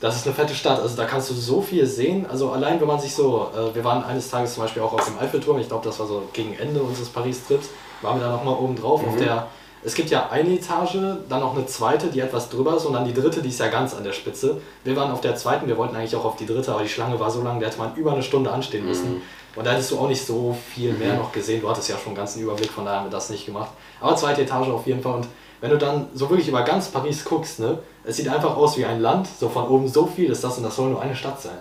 das 0.00 0.16
ist 0.16 0.26
eine 0.26 0.34
fette 0.34 0.54
Stadt, 0.54 0.78
also 0.78 0.94
da 0.94 1.06
kannst 1.06 1.30
du 1.30 1.34
so 1.34 1.62
viel 1.62 1.86
sehen. 1.86 2.26
Also 2.28 2.50
allein 2.50 2.78
wenn 2.80 2.86
man 2.86 3.00
sich 3.00 3.14
so, 3.14 3.50
äh, 3.54 3.74
wir 3.74 3.82
waren 3.84 4.04
eines 4.04 4.28
Tages 4.28 4.54
zum 4.54 4.62
Beispiel 4.62 4.82
auch 4.82 4.92
auf 4.92 5.04
dem 5.04 5.18
Eiffelturm, 5.18 5.58
ich 5.58 5.68
glaube 5.68 5.84
das 5.84 5.98
war 5.98 6.06
so 6.06 6.22
gegen 6.32 6.52
Ende 6.54 6.82
unseres 6.82 7.08
Paris-Trips, 7.08 7.70
waren 8.02 8.20
wir 8.20 8.26
da 8.26 8.32
nochmal 8.32 8.54
oben 8.54 8.76
drauf 8.76 9.06
auf 9.06 9.16
der, 9.16 9.46
es 9.84 9.94
gibt 9.94 10.10
ja 10.10 10.28
eine 10.30 10.50
Etage, 10.50 10.96
dann 11.28 11.40
noch 11.40 11.54
eine 11.54 11.66
zweite, 11.66 12.08
die 12.08 12.20
etwas 12.20 12.48
drüber 12.48 12.76
ist 12.76 12.84
und 12.86 12.92
dann 12.92 13.04
die 13.04 13.14
dritte, 13.14 13.40
die 13.42 13.50
ist 13.50 13.60
ja 13.60 13.68
ganz 13.68 13.94
an 13.94 14.04
der 14.04 14.12
Spitze. 14.12 14.60
Wir 14.84 14.96
waren 14.96 15.12
auf 15.12 15.20
der 15.20 15.36
zweiten, 15.36 15.68
wir 15.68 15.76
wollten 15.76 15.94
eigentlich 15.94 16.16
auch 16.16 16.24
auf 16.24 16.36
die 16.36 16.46
dritte, 16.46 16.72
aber 16.72 16.82
die 16.82 16.88
Schlange 16.88 17.20
war 17.20 17.30
so 17.30 17.42
lang, 17.42 17.60
da 17.60 17.66
hätte 17.66 17.78
man 17.78 17.94
über 17.94 18.12
eine 18.12 18.22
Stunde 18.22 18.50
anstehen 18.50 18.86
müssen. 18.86 19.22
Und 19.54 19.64
da 19.64 19.72
hättest 19.72 19.90
du 19.92 19.98
auch 19.98 20.08
nicht 20.08 20.24
so 20.24 20.56
viel 20.74 20.92
mehr 20.92 21.14
noch 21.14 21.32
gesehen, 21.32 21.62
du 21.62 21.68
hattest 21.70 21.88
ja 21.88 21.96
schon 21.96 22.08
einen 22.08 22.16
ganzen 22.16 22.42
Überblick, 22.42 22.70
von 22.70 22.84
daher 22.84 23.00
haben 23.00 23.06
wir 23.06 23.12
das 23.12 23.30
nicht 23.30 23.46
gemacht. 23.46 23.70
Aber 24.00 24.16
zweite 24.16 24.42
Etage 24.42 24.68
auf 24.68 24.86
jeden 24.86 25.02
Fall 25.02 25.14
und 25.14 25.28
wenn 25.60 25.70
du 25.70 25.78
dann 25.78 26.08
so 26.14 26.28
wirklich 26.28 26.48
über 26.48 26.62
ganz 26.62 26.88
Paris 26.88 27.24
guckst, 27.24 27.60
ne, 27.60 27.78
es 28.04 28.16
sieht 28.16 28.28
einfach 28.28 28.56
aus 28.56 28.76
wie 28.76 28.84
ein 28.84 29.00
Land, 29.00 29.26
so 29.38 29.48
von 29.48 29.66
oben 29.68 29.88
so 29.88 30.06
viel 30.06 30.30
ist 30.30 30.44
das 30.44 30.58
und 30.58 30.64
das 30.64 30.76
soll 30.76 30.90
nur 30.90 31.00
eine 31.00 31.16
Stadt 31.16 31.40
sein. 31.40 31.58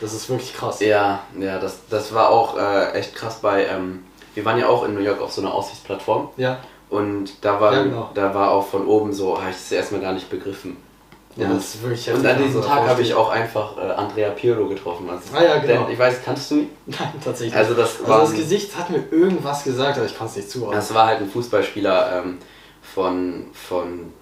Das 0.00 0.12
ist 0.12 0.28
wirklich 0.28 0.54
krass. 0.54 0.80
Ja, 0.80 1.20
ja, 1.38 1.58
das, 1.58 1.78
das 1.88 2.12
war 2.14 2.30
auch 2.30 2.56
äh, 2.56 2.92
echt 2.92 3.14
krass 3.14 3.38
bei. 3.40 3.66
Ähm, 3.66 4.04
wir 4.34 4.44
waren 4.44 4.58
ja 4.58 4.68
auch 4.68 4.84
in 4.84 4.94
New 4.94 5.00
York 5.00 5.20
auf 5.20 5.32
so 5.32 5.40
einer 5.40 5.52
Aussichtsplattform. 5.54 6.28
Ja, 6.36 6.58
Und 6.90 7.32
da 7.44 7.60
war, 7.60 7.72
Ja, 7.72 7.82
genau. 7.84 8.10
da 8.14 8.34
war 8.34 8.50
auch 8.50 8.66
von 8.66 8.86
oben 8.86 9.12
so, 9.12 9.38
habe 9.38 9.50
ich 9.50 9.56
das 9.56 9.72
erstmal 9.72 10.00
gar 10.00 10.12
nicht 10.12 10.28
begriffen. 10.30 10.76
ja 11.36 11.46
und, 11.48 11.56
das 11.56 11.74
ist 11.74 11.82
wirklich 11.82 12.10
und 12.12 12.24
an 12.26 12.42
diesem 12.42 12.62
Tag 12.62 12.86
habe 12.88 13.02
ich 13.02 13.12
auch 13.14 13.30
einfach 13.30 13.76
äh, 13.78 13.90
Andrea 13.92 14.30
Pirlo 14.30 14.68
getroffen. 14.68 15.08
Also 15.10 15.22
Ah, 15.34 15.42
ja, 15.42 15.58
genau. 15.58 15.84
Denn, 15.84 15.92
ich 15.92 15.98
weiß, 15.98 16.20
kannst 16.24 16.50
du 16.50 16.54
ihn? 16.56 16.68
Nein, 16.86 17.12
tatsächlich. 17.24 17.56
Also 17.56 17.74
das 17.74 17.98
also 18.00 18.08
war 18.08 18.20
das 18.20 18.34
Gesicht 18.34 18.76
hat 18.76 18.90
mir 18.90 19.02
irgendwas 19.10 19.64
gesagt, 19.64 19.96
aber 19.96 20.06
ich 20.06 20.16
kann 20.16 20.26
es 20.26 20.36
nicht 20.36 20.50
zuordnen. 20.50 20.76
Das 20.78 20.92
war 20.94 21.06
halt 21.06 21.20
ein 21.20 21.28
Fußballspieler 21.30 22.22
ähm, 22.24 22.38
von, 22.82 23.46
von 23.52 24.12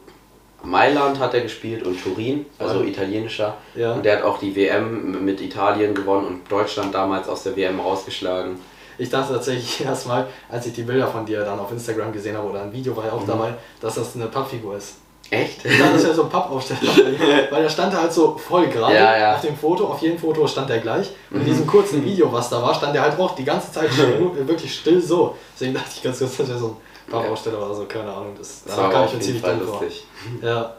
Mailand 0.64 1.18
hat 1.18 1.34
er 1.34 1.40
gespielt 1.40 1.84
und 1.84 2.00
Turin, 2.02 2.46
also 2.58 2.80
Ja. 2.82 2.86
italienischer. 2.86 3.54
Ja. 3.74 3.92
Und 3.94 4.04
der 4.04 4.18
hat 4.18 4.22
auch 4.24 4.38
die 4.38 4.54
WM 4.54 5.24
mit 5.24 5.40
Italien 5.40 5.94
gewonnen 5.94 6.26
und 6.26 6.50
Deutschland 6.50 6.94
damals 6.94 7.28
aus 7.28 7.42
der 7.42 7.56
WM 7.56 7.80
rausgeschlagen. 7.80 8.58
Ich 8.98 9.10
dachte 9.10 9.32
tatsächlich 9.34 9.80
erstmal, 9.84 10.26
als 10.50 10.66
ich 10.66 10.72
die 10.74 10.82
Bilder 10.82 11.06
von 11.08 11.24
dir 11.26 11.44
dann 11.44 11.58
auf 11.58 11.70
Instagram 11.72 12.12
gesehen 12.12 12.36
habe 12.36 12.48
oder 12.48 12.62
ein 12.62 12.72
Video 12.72 12.96
war 12.96 13.06
ja 13.06 13.12
Mhm. 13.14 13.18
auch 13.20 13.26
dabei, 13.26 13.54
dass 13.80 13.94
das 13.96 14.14
eine 14.16 14.26
Pappfigur 14.26 14.76
ist. 14.76 14.94
Echt? 15.30 15.64
Ich 15.64 15.78
dachte, 15.78 15.94
das 15.94 16.04
wäre 16.04 16.14
so 16.14 16.24
ein 16.24 16.28
Pappaufsteller, 16.28 16.80
weil 17.50 17.62
der 17.62 17.68
stand 17.70 17.94
halt 17.96 18.12
so 18.12 18.36
voll 18.36 18.66
gerade 18.66 18.94
Ja, 18.94 19.16
ja. 19.16 19.34
auf 19.34 19.40
dem 19.40 19.56
Foto. 19.56 19.86
Auf 19.86 20.02
jedem 20.02 20.18
Foto 20.18 20.46
stand 20.46 20.68
der 20.68 20.80
gleich. 20.80 21.10
Und 21.30 21.36
in 21.38 21.42
Mhm. 21.42 21.46
diesem 21.46 21.66
kurzen 21.66 22.04
Video, 22.04 22.30
was 22.30 22.50
da 22.50 22.60
war, 22.62 22.74
stand 22.74 22.94
der 22.94 23.00
halt 23.02 23.18
auch 23.18 23.34
die 23.34 23.44
ganze 23.44 23.72
Zeit 23.72 23.90
still, 23.92 24.30
wirklich 24.46 24.74
still 24.74 25.00
so. 25.00 25.34
Deswegen 25.54 25.72
dachte 25.74 25.88
ich 25.96 26.02
ganz 26.02 26.18
kurz, 26.18 26.36
das 26.36 26.48
wäre 26.48 26.58
so 26.58 26.66
ein 26.66 27.10
Pappaufsteller 27.10 27.64
oder 27.64 27.74
so, 27.74 27.84
keine 27.86 28.12
Ahnung. 28.12 28.34
Das, 28.36 28.62
Das 28.66 28.76
kam 28.76 29.06
ich 29.06 29.14
mir 29.14 29.20
ziemlich 29.20 29.42
dumm 29.42 29.60
vor. 29.62 29.80
lustig. 29.80 30.04
Ja. 30.42 30.74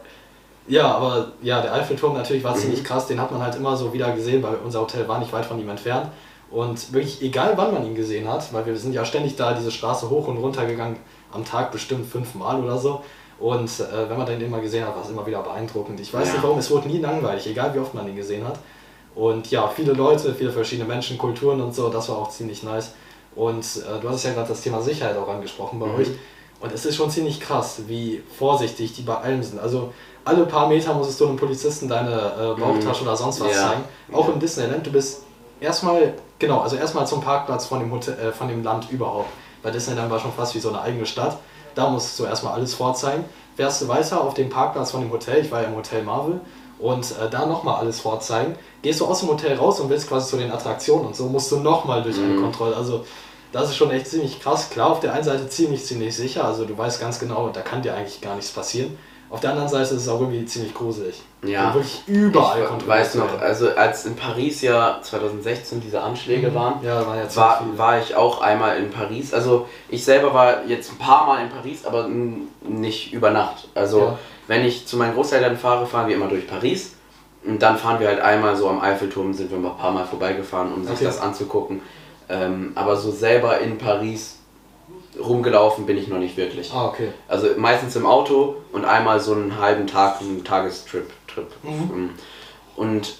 Ja, 0.66 0.86
aber 0.94 1.32
ja, 1.42 1.60
der 1.60 1.74
Eiffelturm 1.74 2.14
natürlich 2.16 2.42
war 2.44 2.54
Mhm. 2.54 2.60
ziemlich 2.60 2.84
krass, 2.84 3.06
den 3.08 3.20
hat 3.20 3.30
man 3.32 3.42
halt 3.42 3.54
immer 3.56 3.76
so 3.76 3.92
wieder 3.92 4.12
gesehen, 4.12 4.42
weil 4.42 4.54
unser 4.64 4.80
Hotel 4.80 5.06
war 5.08 5.18
nicht 5.18 5.32
weit 5.32 5.44
von 5.44 5.58
ihm 5.60 5.68
entfernt. 5.68 6.06
Und 6.54 6.92
wirklich 6.92 7.20
egal 7.22 7.54
wann 7.56 7.74
man 7.74 7.84
ihn 7.84 7.96
gesehen 7.96 8.28
hat, 8.28 8.52
weil 8.52 8.64
wir 8.66 8.76
sind 8.76 8.92
ja 8.92 9.04
ständig 9.04 9.34
da 9.34 9.54
diese 9.54 9.72
Straße 9.72 10.08
hoch 10.08 10.28
und 10.28 10.36
runter 10.36 10.64
gegangen, 10.66 10.96
am 11.32 11.44
Tag 11.44 11.72
bestimmt 11.72 12.06
fünfmal 12.06 12.62
oder 12.62 12.78
so. 12.78 13.02
Und 13.40 13.68
äh, 13.80 14.08
wenn 14.08 14.16
man 14.16 14.26
den 14.26 14.40
immer 14.40 14.60
gesehen 14.60 14.86
hat, 14.86 14.94
war 14.94 15.02
es 15.02 15.10
immer 15.10 15.26
wieder 15.26 15.42
beeindruckend. 15.42 15.98
Ich 15.98 16.14
weiß 16.14 16.28
Ja. 16.28 16.34
nicht 16.34 16.42
warum, 16.44 16.58
es 16.58 16.70
wurde 16.70 16.86
nie 16.86 16.98
langweilig, 17.00 17.48
egal 17.48 17.74
wie 17.74 17.80
oft 17.80 17.92
man 17.94 18.06
ihn 18.08 18.14
gesehen 18.14 18.46
hat. 18.46 18.60
Und 19.16 19.50
ja, 19.50 19.66
viele 19.66 19.92
Leute, 19.94 20.32
viele 20.32 20.52
verschiedene 20.52 20.86
Menschen, 20.88 21.18
Kulturen 21.18 21.60
und 21.60 21.74
so, 21.74 21.88
das 21.88 22.08
war 22.08 22.18
auch 22.18 22.30
ziemlich 22.30 22.62
nice. 22.62 22.92
Und 23.34 23.64
äh, 23.64 24.00
du 24.00 24.08
hast 24.08 24.22
ja 24.22 24.32
gerade 24.32 24.48
das 24.48 24.60
Thema 24.60 24.80
Sicherheit 24.80 25.16
auch 25.16 25.28
angesprochen 25.28 25.80
bei 25.80 25.86
Mhm. 25.86 25.94
euch. 25.96 26.08
Und 26.60 26.72
es 26.72 26.86
ist 26.86 26.94
schon 26.94 27.10
ziemlich 27.10 27.40
krass, 27.40 27.80
wie 27.88 28.22
vorsichtig 28.38 28.92
die 28.94 29.02
bei 29.02 29.16
allem 29.16 29.42
sind. 29.42 29.58
Also 29.58 29.92
alle 30.24 30.46
paar 30.46 30.68
Meter 30.68 30.94
musstest 30.94 31.20
du 31.20 31.26
einem 31.26 31.36
Polizisten 31.36 31.88
deine 31.88 32.12
äh, 32.56 32.60
Bauchtasche 32.60 33.02
oder 33.02 33.16
sonst 33.16 33.40
was 33.40 33.48
Mhm. 33.48 33.52
Ja. 33.54 33.68
zeigen. 33.70 33.84
Auch 34.12 34.28
im 34.28 34.38
Disneyland, 34.38 34.86
du 34.86 34.92
bist 34.92 35.23
erstmal, 35.64 36.14
genau, 36.38 36.60
also 36.60 36.76
erstmal 36.76 37.06
zum 37.06 37.20
Parkplatz 37.20 37.66
von 37.66 37.80
dem, 37.80 37.90
Hotel, 37.90 38.18
äh, 38.18 38.32
von 38.32 38.48
dem 38.48 38.62
Land 38.62 38.90
überhaupt. 38.90 39.30
Bei 39.62 39.70
Disneyland 39.70 40.10
war 40.10 40.20
schon 40.20 40.32
fast 40.32 40.54
wie 40.54 40.60
so 40.60 40.68
eine 40.68 40.80
eigene 40.80 41.06
Stadt. 41.06 41.38
Da 41.74 41.88
musstest 41.88 42.20
du 42.20 42.24
erstmal 42.24 42.52
alles 42.52 42.74
vorzeigen. 42.74 43.24
Fährst 43.56 43.82
du 43.82 43.88
weiter 43.88 44.20
auf 44.20 44.34
dem 44.34 44.48
Parkplatz 44.50 44.90
von 44.90 45.00
dem 45.00 45.10
Hotel, 45.10 45.44
ich 45.44 45.50
war 45.50 45.62
ja 45.62 45.68
im 45.68 45.76
Hotel 45.76 46.02
Marvel, 46.02 46.40
und 46.78 47.10
äh, 47.12 47.30
da 47.30 47.46
nochmal 47.46 47.76
alles 47.76 48.00
vorzeigen. 48.00 48.56
Gehst 48.82 49.00
du 49.00 49.06
aus 49.06 49.20
dem 49.20 49.28
Hotel 49.30 49.56
raus 49.56 49.80
und 49.80 49.88
willst 49.88 50.08
quasi 50.08 50.28
zu 50.28 50.36
den 50.36 50.52
Attraktionen 50.52 51.06
und 51.06 51.16
so, 51.16 51.26
musst 51.26 51.50
du 51.50 51.56
nochmal 51.56 52.02
durch 52.02 52.16
eine 52.18 52.26
Mhm. 52.34 52.42
Kontrolle. 52.42 52.76
Also 52.76 53.04
das 53.52 53.70
ist 53.70 53.76
schon 53.76 53.90
echt 53.90 54.08
ziemlich 54.08 54.40
krass. 54.40 54.70
Klar, 54.70 54.90
auf 54.90 55.00
der 55.00 55.12
einen 55.14 55.24
Seite 55.24 55.48
ziemlich, 55.48 55.84
ziemlich 55.84 56.14
sicher, 56.16 56.44
also 56.44 56.64
du 56.64 56.76
weißt 56.76 57.00
ganz 57.00 57.18
genau, 57.20 57.48
da 57.48 57.60
kann 57.60 57.82
dir 57.82 57.94
eigentlich 57.94 58.20
gar 58.20 58.34
nichts 58.34 58.50
passieren. 58.50 58.98
Auf 59.34 59.40
der 59.40 59.50
anderen 59.50 59.68
Seite 59.68 59.82
ist 59.82 60.02
es 60.02 60.08
auch 60.08 60.20
irgendwie 60.20 60.44
ziemlich 60.46 60.72
gruselig. 60.72 61.20
Ja. 61.44 61.66
Und 61.68 61.74
wirklich 61.74 62.02
überall 62.06 62.68
ich 62.78 62.86
weiß 62.86 63.12
zu 63.12 63.18
noch, 63.18 63.40
also 63.40 63.68
als 63.74 64.06
in 64.06 64.14
Paris 64.14 64.62
ja 64.62 65.00
2016 65.02 65.80
diese 65.80 66.00
Anschläge 66.00 66.54
waren, 66.54 66.74
Ja, 66.84 67.04
waren 67.04 67.18
ja 67.18 67.36
war, 67.36 67.64
war 67.76 67.98
ich 67.98 68.14
auch 68.14 68.40
einmal 68.40 68.78
in 68.78 68.90
Paris. 68.92 69.34
Also 69.34 69.66
ich 69.88 70.04
selber 70.04 70.32
war 70.32 70.64
jetzt 70.66 70.92
ein 70.92 70.98
paar 70.98 71.26
Mal 71.26 71.42
in 71.42 71.50
Paris, 71.50 71.84
aber 71.84 72.08
nicht 72.62 73.12
über 73.12 73.30
Nacht. 73.32 73.66
Also 73.74 73.98
Ja. 74.02 74.18
wenn 74.46 74.64
ich 74.64 74.86
zu 74.86 74.96
meinen 74.96 75.14
Großeltern 75.14 75.56
fahre, 75.56 75.84
fahren 75.84 76.06
wir 76.06 76.14
immer 76.14 76.28
durch 76.28 76.46
Paris. 76.46 76.92
Und 77.44 77.60
dann 77.60 77.76
fahren 77.76 77.98
wir 77.98 78.06
halt 78.06 78.20
einmal 78.20 78.54
so 78.56 78.68
am 78.68 78.80
Eiffelturm, 78.80 79.34
sind 79.34 79.50
wir 79.50 79.58
ein 79.58 79.76
paar 79.76 79.90
Mal 79.90 80.06
vorbeigefahren, 80.06 80.72
um 80.72 80.84
sich 80.84 80.94
Okay. 80.94 81.04
das 81.06 81.20
anzugucken. 81.20 81.82
Ähm, 82.28 82.70
aber 82.76 82.96
so 82.96 83.10
selber 83.10 83.58
in 83.58 83.78
Paris 83.78 84.38
rumgelaufen 85.18 85.86
bin 85.86 85.96
ich 85.96 86.08
noch 86.08 86.18
nicht 86.18 86.36
wirklich. 86.36 86.72
Ah, 86.72 86.86
okay. 86.86 87.08
Also 87.28 87.48
meistens 87.56 87.96
im 87.96 88.06
Auto 88.06 88.56
und 88.72 88.84
einmal 88.84 89.20
so 89.20 89.32
einen 89.32 89.58
halben 89.58 89.86
Tag, 89.86 90.20
einen 90.20 90.44
Tagestrip. 90.44 91.10
Trip. 91.26 91.48
Mhm. 91.62 92.10
Und 92.76 93.14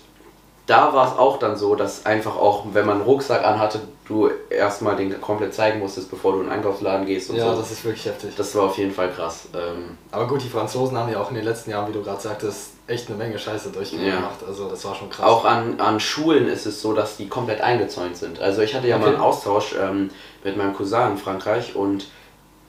da 0.66 0.94
war 0.94 1.12
es 1.12 1.18
auch 1.18 1.38
dann 1.38 1.57
so, 1.57 1.74
dass 1.74 2.07
einfach 2.07 2.37
auch, 2.37 2.64
wenn 2.72 2.87
man 2.87 2.96
einen 2.96 3.05
Rucksack 3.05 3.44
anhatte, 3.44 3.81
du 4.07 4.31
erstmal 4.48 4.96
den 4.96 5.20
komplett 5.20 5.53
zeigen 5.53 5.79
musstest, 5.79 6.11
bevor 6.11 6.33
du 6.33 6.38
in 6.40 6.44
den 6.44 6.53
Einkaufsladen 6.53 7.05
gehst 7.07 7.29
und 7.31 7.37
Ja, 7.37 7.53
so. 7.53 7.59
das 7.61 7.70
ist 7.70 7.85
wirklich 7.85 8.07
heftig. 8.07 8.35
Das 8.37 8.55
war 8.55 8.64
auf 8.64 8.79
jeden 8.79 8.92
Fall 8.92 9.11
krass. 9.11 9.48
Ähm, 9.55 9.98
Aber 10.11 10.27
gut, 10.27 10.42
die 10.42 10.48
Franzosen 10.48 10.96
haben 10.96 11.11
ja 11.11 11.20
auch 11.20 11.29
in 11.29 11.35
den 11.37 11.44
letzten 11.44 11.70
Jahren, 11.70 11.88
wie 11.88 11.92
du 11.92 12.03
gerade 12.03 12.20
sagtest, 12.20 12.70
echt 12.87 13.09
eine 13.09 13.16
Menge 13.18 13.38
Scheiße 13.38 13.70
durchgemacht. 13.70 14.07
Ja. 14.42 14.46
Also 14.48 14.68
das 14.68 14.85
war 14.87 14.94
schon 14.94 15.11
krass. 15.11 15.27
auch 15.27 15.44
an, 15.44 15.81
an 15.81 16.00
Schulen 16.00 16.48
ist 16.48 16.64
es 16.66 16.81
so, 16.81 16.92
dass 16.94 17.16
die 17.18 17.29
komplett 17.29 17.61
eingezäunt 17.61 18.16
sind. 18.16 18.40
Also 18.40 18.62
ich 18.62 18.74
hatte 18.74 18.88
ja 18.88 18.96
mal 18.98 19.05
Okay. 19.07 19.14
einen 19.16 19.22
Austausch 19.24 19.74
ähm, 19.79 20.11
mit 20.44 20.57
meinem 20.57 20.74
Cousin 20.74 21.12
in 21.12 21.18
Frankreich 21.18 21.77
und 21.77 22.07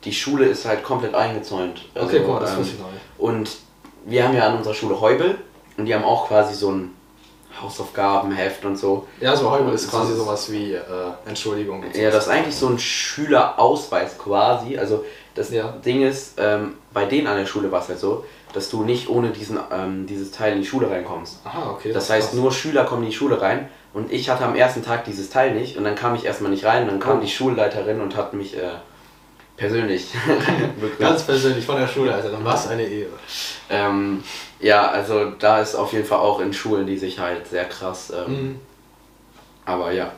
die 0.03 0.13
Schule 0.13 0.45
ist 0.45 0.65
halt 0.65 0.83
komplett 0.83 1.15
eingezäunt. 1.15 1.85
Also, 1.95 2.07
okay, 2.07 2.21
guck 2.25 2.33
mal, 2.35 2.39
das 2.41 2.51
ähm, 2.53 2.59
wusste 2.59 2.73
ich 2.75 2.79
noch 2.81 2.91
nicht. 2.91 3.03
Und 3.17 3.49
wir 4.05 4.25
haben 4.27 4.35
ja 4.35 4.47
an 4.47 4.57
unserer 4.57 4.73
Schule 4.73 4.99
Heubel 5.01 5.37
und 5.77 5.85
die 5.85 5.95
haben 5.95 6.03
auch 6.03 6.27
quasi 6.27 6.53
so 6.53 6.71
ein 6.71 6.91
Hausaufgabenheft 7.61 8.65
und 8.65 8.77
so. 8.77 9.07
Ja, 9.21 9.35
so 9.35 9.49
Heubel 9.51 9.73
ist 9.73 9.89
quasi 9.89 10.13
sowas 10.15 10.51
wie 10.51 10.73
äh, 10.73 10.81
Entschuldigung. 11.25 11.83
Ja, 11.93 12.11
das 12.11 12.25
ist 12.25 12.29
eigentlich 12.31 12.55
so 12.55 12.67
ein 12.67 12.79
Schülerausweis 12.79 14.17
quasi. 14.17 14.77
Also 14.77 15.03
Das 15.35 15.49
Ja. 15.51 15.73
Ding 15.85 16.01
ist, 16.01 16.35
ähm, 16.37 16.75
bei 16.93 17.03
denen 17.05 17.27
an 17.27 17.37
der 17.37 17.45
Schule 17.45 17.69
war 17.69 17.81
es 17.81 17.89
halt 17.89 17.99
so, 17.99 18.23
dass 18.53 18.69
du 18.69 18.83
nicht 18.83 19.09
ohne 19.09 19.31
diesen, 19.31 19.59
ähm, 19.69 20.05
dieses 20.07 20.31
Teil 20.31 20.53
in 20.53 20.59
die 20.61 20.65
Schule 20.65 20.89
reinkommst. 20.89 21.39
Aha, 21.43 21.71
okay. 21.71 21.91
Das 21.91 22.05
ist 22.05 22.09
heißt, 22.09 22.33
nur 22.35 22.53
Schüler 22.53 22.85
kommen 22.85 23.03
in 23.03 23.09
die 23.09 23.15
Schule 23.15 23.41
rein 23.41 23.67
und 23.93 24.13
ich 24.13 24.29
hatte 24.29 24.45
am 24.45 24.55
ersten 24.55 24.81
Tag 24.81 25.03
dieses 25.03 25.29
Teil 25.29 25.53
nicht 25.53 25.75
und 25.77 25.83
dann 25.83 25.95
kam 25.95 26.15
ich 26.15 26.23
erstmal 26.25 26.51
nicht 26.51 26.63
rein 26.63 26.83
und 26.83 26.89
dann 26.89 26.99
kam 27.01 27.17
Oh. 27.17 27.21
die 27.21 27.27
Schulleiterin 27.29 27.99
und 27.99 28.15
hat 28.15 28.33
mich 28.33 28.55
äh, 28.55 28.61
persönlich. 29.57 30.07
Ganz 30.99 31.23
persönlich 31.23 31.65
von 31.65 31.77
der 31.77 31.87
Schule, 31.87 32.13
also 32.13 32.29
dann 32.29 32.43
war 32.43 32.55
es 32.55 32.67
eine 32.67 32.83
Ehre. 32.83 33.11
Ähm, 33.69 34.23
ja, 34.59 34.87
also 34.87 35.31
da 35.31 35.59
ist 35.61 35.75
auf 35.75 35.93
jeden 35.93 36.05
Fall 36.05 36.19
auch 36.19 36.39
in 36.39 36.53
Schulen 36.53 36.85
die 36.85 36.97
Sicherheit 36.97 37.47
sehr 37.47 37.65
krass. 37.65 38.11
Ähm, 38.15 38.33
Mhm. 38.33 38.59
Aber 39.65 39.91
ja. 39.91 40.11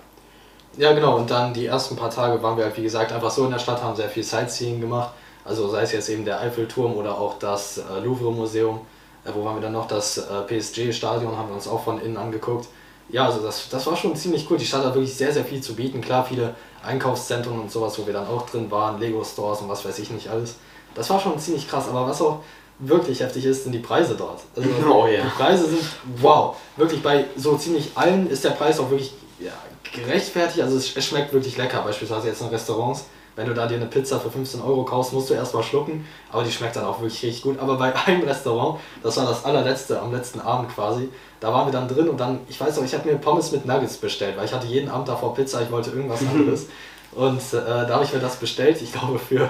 Ja, 0.78 0.94
genau. 0.94 1.16
Und 1.18 1.32
dann 1.32 1.54
die 1.54 1.66
ersten 1.66 1.96
paar 1.96 2.10
Tage 2.10 2.42
waren 2.44 2.58
wir 2.58 2.66
halt, 2.66 2.78
wie 2.78 2.84
gesagt, 2.84 3.12
einfach 3.12 3.32
so 3.32 3.46
in 3.46 3.52
der 3.52 3.60
Stadt, 3.60 3.82
haben 3.82 3.96
sehr 3.96 4.10
viel 4.10 4.24
Sightseeing 4.24 4.82
gemacht. 4.82 5.12
Also 5.46 5.68
sei 5.70 5.84
es 5.84 5.94
jetzt 5.94 6.10
eben 6.10 6.26
der 6.26 6.40
Eiffelturm 6.42 6.96
oder 6.96 7.18
auch 7.18 7.40
das 7.40 7.78
äh, 7.78 8.04
Louvre-Museum. 8.04 8.82
Äh, 9.24 9.30
wo 9.34 9.46
waren 9.46 9.56
wir 9.56 9.62
dann 9.62 9.72
noch? 9.72 9.88
Das 9.88 10.18
äh, 10.18 10.42
PSG-Stadion 10.48 11.36
haben 11.38 11.48
wir 11.48 11.56
uns 11.56 11.68
auch 11.68 11.84
von 11.84 12.02
innen 12.02 12.18
angeguckt. 12.18 12.68
Ja, 13.10 13.26
also 13.26 13.40
das, 13.40 13.70
das 13.70 13.88
war 13.88 13.96
schon 13.96 14.16
ziemlich 14.18 14.46
cool. 14.52 14.58
Die 14.58 14.66
Stadt 14.66 14.84
hat 14.84 14.94
wirklich 14.94 15.16
sehr, 15.16 15.32
sehr 15.32 15.46
viel 15.46 15.62
zu 15.62 15.76
bieten. 15.76 16.02
Klar, 16.02 16.26
viele 16.26 16.54
Einkaufszentren 16.88 17.60
und 17.60 17.72
sowas, 17.72 17.98
wo 18.00 18.06
wir 18.06 18.14
dann 18.14 18.28
auch 18.28 18.50
drin 18.50 18.72
waren, 18.72 19.00
Lego-Stores 19.00 19.62
und 19.62 19.70
was 19.70 19.86
weiß 19.86 20.00
ich 20.00 20.10
nicht 20.10 20.30
alles. 20.30 20.56
Das 20.96 21.10
war 21.10 21.20
schon 21.20 21.38
ziemlich 21.38 21.70
krass. 21.70 21.88
Aber 21.90 22.08
was 22.08 22.22
auch 22.22 22.40
wirklich 22.80 23.20
heftig 23.20 23.46
ist, 23.46 23.64
sind 23.64 23.72
die 23.72 23.80
Preise 23.80 24.16
dort. 24.16 24.42
Also 24.56 24.70
Oh 24.90 25.08
ja. 25.08 25.24
die 25.24 25.30
Preise 25.30 25.68
sind 25.68 25.84
wow. 26.22 26.56
Wirklich 26.76 27.04
bei 27.04 27.26
so 27.36 27.58
ziemlich 27.58 27.92
allen 27.96 28.30
ist 28.30 28.44
der 28.44 28.52
Preis 28.52 28.80
auch 28.80 28.90
wirklich 28.90 29.14
ja, 29.40 29.52
gerechtfertigt. 29.94 30.62
Also 30.62 30.78
es, 30.78 30.96
es 30.96 31.06
schmeckt 31.06 31.34
wirklich 31.34 31.58
lecker. 31.58 31.82
Beispielsweise 31.82 32.28
jetzt 32.28 32.42
in 32.42 32.48
Restaurants. 32.48 33.06
Wenn 33.38 33.46
du 33.46 33.54
da 33.54 33.68
dir 33.68 33.76
eine 33.76 33.86
Pizza 33.86 34.20
für 34.20 34.32
15 34.32 34.62
Euro 34.62 34.84
kaufst, 34.84 35.14
musst 35.14 35.30
du 35.30 35.36
erstmal 35.36 35.62
schlucken, 35.62 36.06
aber 36.32 36.44
die 36.44 36.52
schmeckt 36.52 36.76
dann 36.76 36.86
auch 36.86 37.00
wirklich 37.00 37.22
richtig 37.24 37.44
gut. 37.44 37.60
Aber 37.60 37.78
bei 37.78 37.94
einem 38.08 38.24
Restaurant, 38.24 38.80
das 39.04 39.16
war 39.16 39.28
das 39.28 39.46
allerletzte, 39.46 40.02
am 40.02 40.12
letzten 40.12 40.42
Abend 40.42 40.74
quasi, 40.74 41.08
da 41.40 41.54
waren 41.54 41.68
wir 41.68 41.72
dann 41.72 41.88
drin 41.88 42.10
und 42.10 42.20
dann, 42.20 42.40
ich 42.50 42.60
weiß 42.60 42.80
auch, 42.80 42.84
ich 42.84 42.96
habe 42.96 43.08
mir 43.08 43.16
Pommes 43.18 43.52
mit 43.52 43.66
Nuggets 43.66 43.98
bestellt, 43.98 44.36
weil 44.38 44.46
ich 44.46 44.54
hatte 44.54 44.66
jeden 44.66 44.90
Abend 44.90 45.08
davor 45.08 45.36
Pizza, 45.36 45.62
ich 45.62 45.72
wollte 45.72 45.92
irgendwas 45.92 46.22
anderes. 46.34 46.66
Und 47.14 47.40
äh, 47.54 47.62
da 47.62 47.90
habe 47.90 48.04
ich 48.04 48.12
mir 48.12 48.20
das 48.20 48.38
bestellt, 48.38 48.82
ich 48.82 48.92
glaube 48.92 49.20
für, 49.20 49.48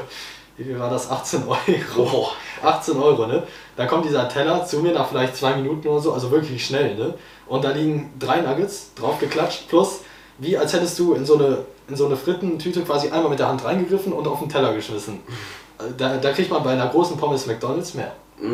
wie 0.58 0.66
viel 0.66 0.78
war 0.78 0.90
das, 0.90 1.10
18 1.10 1.44
Euro. 1.48 2.30
18 2.62 2.98
Euro, 3.02 3.26
ne? 3.26 3.44
Dann 3.78 3.88
kommt 3.88 4.04
dieser 4.04 4.28
Teller 4.28 4.66
zu 4.66 4.80
mir 4.80 4.92
nach 4.92 5.08
vielleicht 5.08 5.38
zwei 5.38 5.56
Minuten 5.56 5.88
oder 5.88 6.02
so, 6.02 6.12
also 6.12 6.30
wirklich 6.30 6.66
schnell, 6.66 6.96
ne? 6.96 7.14
Und 7.46 7.64
da 7.64 7.72
liegen 7.72 8.14
drei 8.20 8.42
Nuggets 8.42 8.92
draufgeklatscht, 8.96 9.70
plus 9.70 10.02
wie 10.40 10.58
als 10.58 10.74
hättest 10.74 11.00
du 11.00 11.14
in 11.14 11.26
so 11.26 11.38
eine, 11.38 11.60
in 11.90 11.96
so 11.96 12.06
eine 12.06 12.18
Frittentüte 12.18 12.82
quasi 12.82 13.10
einmal 13.10 13.30
mit 13.30 13.40
der 13.40 13.48
Hand 13.48 13.64
reingegriffen 13.64 14.14
und 14.14 14.28
auf 14.28 14.40
den 14.40 14.50
Teller 14.50 14.74
geschmissen. 14.74 15.20
Da, 15.98 16.18
da 16.18 16.32
kriegt 16.32 16.50
man 16.52 16.64
bei 16.64 16.72
einer 16.72 16.88
großen 16.88 17.18
Pommes 17.18 17.46
McDonalds 17.46 17.94
mehr. 17.94 18.12
Ja, 18.42 18.50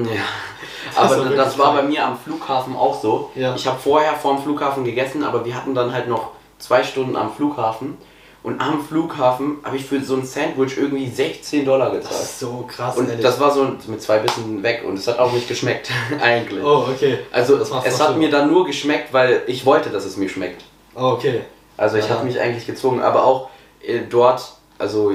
Das 0.89 0.97
aber 0.97 1.15
das, 1.25 1.29
wirklich 1.29 1.57
war 1.57 1.73
bei 1.75 1.81
mir 1.83 2.05
am 2.05 2.17
Flughafen 2.17 2.75
auch 2.75 3.01
so. 3.01 3.31
Ja. 3.35 3.53
Ich 3.55 3.65
habe 3.67 3.77
vorher 3.79 4.13
vorm 4.13 4.41
Flughafen 4.41 4.83
gegessen, 4.85 5.23
aber 5.23 5.43
wir 5.45 5.55
hatten 5.55 5.73
dann 5.75 5.91
halt 5.93 6.07
noch 6.07 6.31
zwei 6.59 6.83
Stunden 6.83 7.15
am 7.15 7.33
Flughafen. 7.33 7.97
Und 8.43 8.59
am 8.59 8.83
Flughafen 8.83 9.57
habe 9.63 9.77
ich 9.77 9.85
für 9.85 10.01
so 10.01 10.15
ein 10.15 10.25
Sandwich 10.25 10.77
irgendwie 10.77 11.09
16 11.09 11.63
Dollar 11.65 11.91
Das 11.91 12.01
gezahlt. 12.03 12.21
ist 12.23 12.39
so 12.41 12.65
krass, 12.67 12.97
Und 12.97 13.07
ehrlich. 13.09 13.23
das 13.23 13.39
war 13.39 13.51
so 13.51 13.65
mit 13.87 14.01
zwei 14.01 14.19
Bissen 14.19 14.61
weg 14.63 14.83
und 14.85 14.95
es 14.99 15.07
hat 15.07 15.17
auch 15.17 15.31
nicht 15.31 15.47
geschmeckt, 15.47 15.89
eigentlich. 16.21 16.61
oh, 16.63 16.85
okay. 16.93 17.19
Also 17.31 17.57
das 17.57 17.69
es 17.85 18.01
hat 18.01 18.17
mir 18.17 18.27
schlimmer. 18.27 18.31
dann 18.39 18.51
nur 18.51 18.65
geschmeckt, 18.65 19.13
weil 19.13 19.43
ich 19.47 19.65
wollte, 19.65 19.89
dass 19.91 20.03
es 20.03 20.17
mir 20.17 20.27
schmeckt. 20.27 20.61
Oh, 20.93 21.11
okay. 21.13 21.41
Also 21.77 21.97
ich 21.97 22.09
habe 22.09 22.23
mich 22.25 22.39
eigentlich 22.39 22.65
gezwungen, 22.65 23.01
aber 23.01 23.23
auch 23.25 23.49
äh, 23.81 24.01
dort, 24.09 24.53
also 24.77 25.11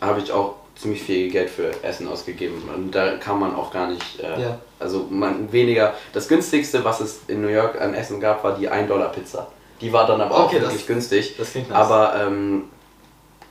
habe 0.00 0.20
ich 0.20 0.32
auch 0.32 0.54
ziemlich 0.76 1.02
viel 1.02 1.30
Geld 1.30 1.50
für 1.50 1.70
Essen 1.84 2.08
ausgegeben 2.08 2.62
und 2.74 2.90
da 2.94 3.16
kann 3.18 3.38
man 3.38 3.54
auch 3.54 3.70
gar 3.72 3.88
nicht, 3.88 4.18
äh, 4.20 4.40
Ja. 4.40 4.58
also 4.78 5.06
man 5.10 5.52
weniger, 5.52 5.94
das 6.12 6.26
günstigste, 6.26 6.82
was 6.84 7.00
es 7.00 7.20
in 7.28 7.42
New 7.42 7.48
York 7.48 7.80
an 7.80 7.92
Essen 7.94 8.18
gab, 8.20 8.42
war 8.42 8.56
die 8.56 8.68
1 8.68 8.88
Dollar 8.88 9.10
Pizza. 9.12 9.48
Die 9.80 9.92
war 9.92 10.06
dann 10.06 10.20
aber 10.20 10.34
auch 10.36 10.46
Okay, 10.46 10.58
das- 10.58 10.70
wirklich 10.70 10.86
günstig. 10.86 11.36
Das 11.38 11.52
klingt 11.52 11.68
nice. 11.70 11.78
Aber 11.78 12.14
ähm, 12.20 12.64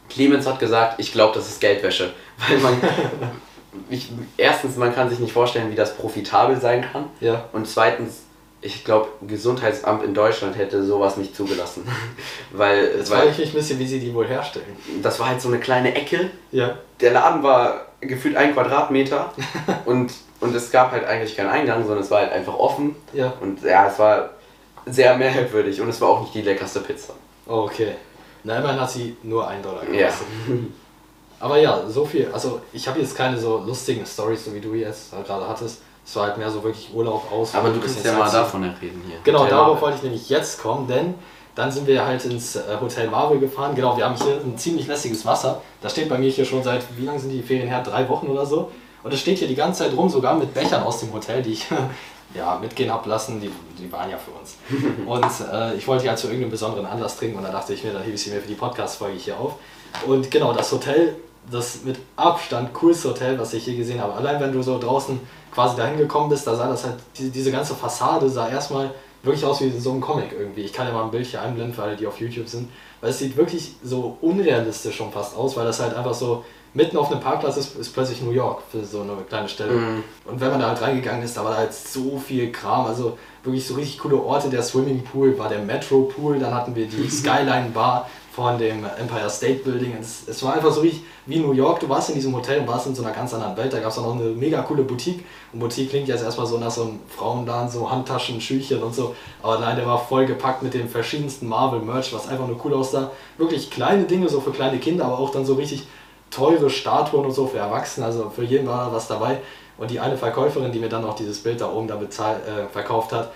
Clemens 0.10 0.48
hat 0.48 0.60
gesagt, 0.60 0.96
ich 1.00 1.12
glaube, 1.12 1.36
das 1.36 1.48
ist 1.48 1.62
Geldwäsche. 1.62 2.12
Weil 2.50 2.58
man, 2.58 2.82
ich, 3.90 4.12
erstens, 4.38 4.76
man 4.78 4.94
kann 4.94 5.10
sich 5.10 5.20
nicht 5.20 5.32
vorstellen, 5.34 5.70
wie 5.72 5.76
das 5.76 5.96
profitabel 5.96 6.60
sein 6.60 6.84
kann. 6.92 7.06
ja. 7.20 7.46
Und 7.54 7.68
zweitens, 7.68 8.24
ich 8.62 8.84
glaube, 8.84 9.08
Gesundheitsamt 9.28 10.04
in 10.04 10.14
Deutschland 10.14 10.58
hätte 10.58 10.84
sowas 10.84 11.18
nicht 11.18 11.36
zugelassen. 11.36 11.88
weil 12.52 12.92
Jetzt 12.98 13.10
frage 13.10 13.30
ich 13.30 13.38
mich 13.38 13.50
ein 13.50 13.54
bisschen, 13.56 13.80
wie 13.80 13.88
sie 13.88 14.00
die 14.00 14.14
wohl 14.14 14.28
herstellen. 14.28 14.76
das 15.02 15.20
war 15.20 15.30
halt 15.30 15.42
so 15.42 15.48
eine 15.48 15.60
kleine 15.60 15.96
Ecke. 15.96 16.30
Ja. 16.52 16.78
Der 17.00 17.12
Laden 17.12 17.42
war 17.44 17.86
gefühlt 18.02 18.36
ein 18.36 18.54
Quadratmeter 18.54 19.34
und, 19.86 20.12
und 20.42 20.56
es 20.56 20.72
gab 20.72 20.92
halt 20.92 21.06
eigentlich 21.06 21.36
keinen 21.36 21.50
Eingang, 21.50 21.82
sondern 21.84 22.04
es 22.04 22.12
war 22.12 22.20
halt 22.20 22.32
einfach 22.32 22.54
offen. 22.56 22.96
Ja. 23.14 23.34
Und 23.42 23.64
ja, 23.64 23.88
es 23.88 23.98
war 24.00 24.32
sehr 24.86 25.16
merkwürdig 25.18 25.80
und 25.82 25.90
es 25.90 26.00
war 26.02 26.10
auch 26.10 26.22
nicht 26.22 26.34
die 26.34 26.42
leckerste 26.42 26.82
Pizza. 26.82 27.14
Oh, 27.48 27.62
okay. 27.64 27.94
Na, 28.44 28.58
immerhin 28.58 28.80
hat 28.80 28.90
sie 28.92 29.18
nur 29.24 29.48
einen 29.48 29.62
Dollar 29.64 29.84
Ja. 29.86 30.08
gekostet. 30.08 30.28
Aber 31.42 31.58
ja, 31.58 31.88
so 31.88 32.06
viel. 32.06 32.30
Also, 32.34 32.62
ich 32.74 32.88
habe 32.88 33.00
jetzt 33.00 33.16
keine 33.16 33.38
so 33.38 33.60
lustigen 33.66 34.06
Stories, 34.06 34.44
so 34.46 34.54
wie 34.54 34.60
du 34.60 34.74
jetzt 34.74 35.12
gerade 35.26 35.48
hattest. 35.48 35.82
Es 36.10 36.16
war 36.16 36.26
halt 36.26 36.40
mehr 36.40 36.50
so 36.50 36.64
wirklich 36.64 36.90
Urlaub 36.92 37.32
aus. 37.32 37.54
Aber 37.54 37.70
du 37.70 37.80
kannst 37.80 38.04
ja 38.04 38.14
mal 38.14 38.32
davon 38.32 38.64
reden 38.64 39.04
hier. 39.06 39.18
Genau, 39.24 39.42
Hotel 39.42 39.52
darauf 39.52 39.68
Marvel. 39.68 39.82
wollte 39.82 39.98
ich 39.98 40.04
nämlich 40.04 40.28
jetzt 40.28 40.60
kommen, 40.60 40.88
denn 40.88 41.14
dann 41.54 41.72
sind 41.72 41.86
wir 41.86 42.04
halt 42.04 42.26
ins 42.26 42.56
äh, 42.56 42.62
Hotel 42.82 43.12
Marvel 43.12 43.38
gefahren. 43.38 43.76
Genau, 43.76 43.96
wir 43.96 44.06
haben 44.06 44.16
hier 44.16 44.42
ein 44.44 44.58
ziemlich 44.58 44.88
lässiges 44.88 45.24
Wasser. 45.24 45.62
Das 45.82 45.92
steht 45.92 46.10
bei 46.10 46.18
mir 46.18 46.32
hier 46.32 46.46
schon 46.46 46.64
seit, 46.64 46.82
wie 46.98 47.06
lange 47.06 47.20
sind 47.20 47.30
die 47.30 47.44
Ferien 47.44 47.68
her? 47.68 47.84
Drei 47.84 48.10
Wochen 48.10 48.26
oder 48.26 48.44
so. 48.44 48.72
Und 49.04 49.14
es 49.14 49.20
steht 49.20 49.38
hier 49.38 49.48
die 49.48 49.54
ganze 49.54 49.84
Zeit 49.84 49.96
rum, 49.96 50.10
sogar 50.10 50.34
mit 50.34 50.52
Bechern 50.52 50.82
aus 50.82 51.00
dem 51.00 51.14
Hotel, 51.14 51.44
die 51.44 51.52
ich 51.52 51.68
ja, 52.34 52.58
mitgehen 52.60 52.92
hab 52.92 53.06
lassen. 53.06 53.40
Die, 53.40 53.52
die 53.78 53.92
waren 53.92 54.10
ja 54.10 54.18
für 54.18 54.32
uns. 54.32 54.58
Und 55.06 55.54
äh, 55.54 55.76
ich 55.76 55.88
wollte 55.88 56.04
die 56.04 56.10
halt 56.10 56.18
zu 56.18 56.26
irgendeinem 56.26 56.50
besonderen 56.50 56.88
Anlass 56.88 57.18
trinken 57.18 57.38
und 57.38 57.44
da 57.44 57.52
dachte 57.52 57.76
ich 57.76 57.84
mir, 57.84 57.94
dann 57.94 58.02
hebe 58.02 58.16
ich 58.16 58.24
sie 58.24 58.32
mir 58.32 58.42
für 58.42 58.48
die 58.48 58.56
Podcast-Folge 58.56 59.18
hier 59.18 59.40
auf. 59.40 59.58
Und 60.08 60.32
genau, 60.32 60.54
das 60.54 60.72
Hotel, 60.72 61.18
das 61.52 61.84
mit 61.84 61.98
Abstand 62.16 62.74
coolste 62.74 63.10
Hotel, 63.10 63.40
was 63.40 63.54
ich 63.54 63.66
je 63.66 63.76
gesehen 63.76 64.02
habe. 64.02 64.14
Allein 64.14 64.40
wenn 64.40 64.52
du 64.52 64.62
so 64.62 64.80
draußen 64.80 65.20
quasi 65.54 65.76
dahin 65.76 65.98
gekommen 65.98 66.30
bist, 66.30 66.46
da 66.48 66.56
sah 66.56 66.68
das 66.68 66.84
halt, 66.86 66.96
diese, 67.18 67.30
diese 67.30 67.52
ganze 67.52 67.76
Fassade 67.76 68.30
sah 68.30 68.50
erstmal 68.50 68.92
wirklich 69.24 69.44
aus 69.46 69.62
wie 69.62 69.70
so 69.78 69.92
einem 69.92 70.02
Comic 70.02 70.32
irgendwie. 70.38 70.62
Ich 70.62 70.74
kann 70.74 70.88
ja 70.88 70.94
mal 70.94 71.04
ein 71.04 71.12
Bild 71.12 71.26
hier 71.26 71.42
einblenden 71.42 71.74
für 71.74 71.84
alle, 71.84 71.96
die 71.96 72.08
auf 72.08 72.20
YouTube 72.20 72.48
sind. 72.48 72.70
Weil 73.02 73.12
es 73.12 73.20
sieht 73.20 73.36
wirklich 73.38 73.76
so 73.84 74.18
unrealistisch 74.22 74.96
schon 74.96 75.12
fast 75.12 75.36
aus, 75.36 75.56
weil 75.58 75.66
das 75.66 75.80
halt 75.80 75.94
einfach 75.94 76.14
so 76.14 76.44
mitten 76.74 76.98
auf 76.98 77.12
einem 77.12 77.22
Parkplatz 77.22 77.58
ist, 77.58 77.76
ist 77.78 77.94
plötzlich 77.94 78.22
New 78.22 78.32
York 78.32 78.62
für 78.72 78.86
so 78.86 79.02
eine 79.02 79.14
kleine 79.28 79.50
Stelle. 79.50 79.74
Mhm. 79.74 80.04
Und 80.26 80.40
wenn 80.40 80.52
man 80.52 80.60
da 80.60 80.68
halt 80.68 80.82
reingegangen 80.82 81.24
ist, 81.24 81.36
da 81.36 81.44
war 81.44 81.52
da 81.52 81.58
halt 81.58 81.74
so 81.74 82.18
viel 82.18 82.52
Kram. 82.52 82.86
Also 82.86 83.18
wirklich 83.44 83.66
so 83.66 83.76
richtig 83.76 84.00
coole 84.00 84.18
Orte. 84.18 84.50
Der 84.50 84.62
Swimmingpool 84.62 85.38
war 85.38 85.50
der 85.50 85.60
Metro 85.60 86.04
Pool, 86.04 86.40
dann 86.40 86.54
hatten 86.54 86.76
wir 86.76 86.88
die 86.88 87.10
Skyline 87.10 87.72
Bar 87.74 88.10
von 88.32 88.58
dem 88.58 88.86
Empire 88.98 89.30
State 89.30 89.64
Building. 89.64 89.96
Es, 90.00 90.28
es 90.28 90.44
war 90.44 90.54
einfach 90.54 90.72
so 90.72 90.82
richtig 90.82 91.04
wie 91.26 91.40
New 91.40 91.52
York. 91.52 91.80
Du 91.80 91.90
warst 91.90 92.10
in 92.10 92.16
diesem 92.16 92.36
Hotel 92.36 92.60
und 92.60 92.68
warst 92.68 92.88
in 92.88 92.96
so 92.96 93.04
einer 93.04 93.14
ganz 93.14 93.34
anderen 93.34 93.58
Welt. 93.58 93.74
Da 93.74 93.80
gab 93.80 93.92
es 93.92 93.98
auch 93.98 94.06
noch 94.06 94.16
eine 94.16 94.30
mega 94.30 94.62
coole 94.62 94.84
Boutique. 94.84 95.26
Und 95.52 95.60
Boutique 95.60 95.90
klingt 95.90 96.08
jetzt 96.08 96.24
erstmal 96.24 96.48
so 96.48 96.58
nach 96.58 96.72
so 96.72 96.84
einem 96.84 97.00
Frauenladen, 97.10 97.70
so 97.70 97.90
Handtaschen, 97.90 98.40
Schüchchen 98.40 98.82
und 98.82 98.94
so. 98.94 99.16
Aber 99.42 99.60
nein, 99.60 99.76
der 99.76 99.86
war 99.86 100.00
voll 100.00 100.26
gepackt 100.26 100.64
mit 100.64 100.74
dem 100.74 100.88
verschiedensten 100.88 101.48
Marvel-Merch, 101.48 102.14
was 102.14 102.28
einfach 102.28 102.48
nur 102.48 102.60
cool 102.64 102.74
aussah. 102.74 103.12
Wirklich 103.38 103.72
kleine 103.72 104.06
Dinge, 104.06 104.30
so 104.30 104.42
für 104.42 104.52
kleine 104.52 104.80
Kinder, 104.80 105.06
aber 105.06 105.20
auch 105.20 105.32
dann 105.32 105.46
so 105.46 105.56
richtig 105.56 105.88
teure 106.30 106.70
Statuen 106.70 107.26
und 107.26 107.32
so 107.32 107.48
für 107.48 107.58
Erwachsene. 107.58 108.06
Also 108.06 108.30
für 108.30 108.44
jeden 108.44 108.68
war 108.68 108.86
da 108.86 108.96
was 108.96 109.08
dabei. 109.08 109.40
Und 109.78 109.92
die 109.92 110.00
eine 110.00 110.18
Verkäuferin, 110.18 110.72
die 110.72 110.80
mir 110.80 110.90
dann 110.90 111.06
auch 111.06 111.16
dieses 111.16 111.42
Bild 111.42 111.62
da 111.62 111.72
oben 111.72 111.88
da 111.88 111.96
bezahl, 111.96 112.36
äh, 112.36 112.72
verkauft 112.72 113.14
hat, 113.14 113.32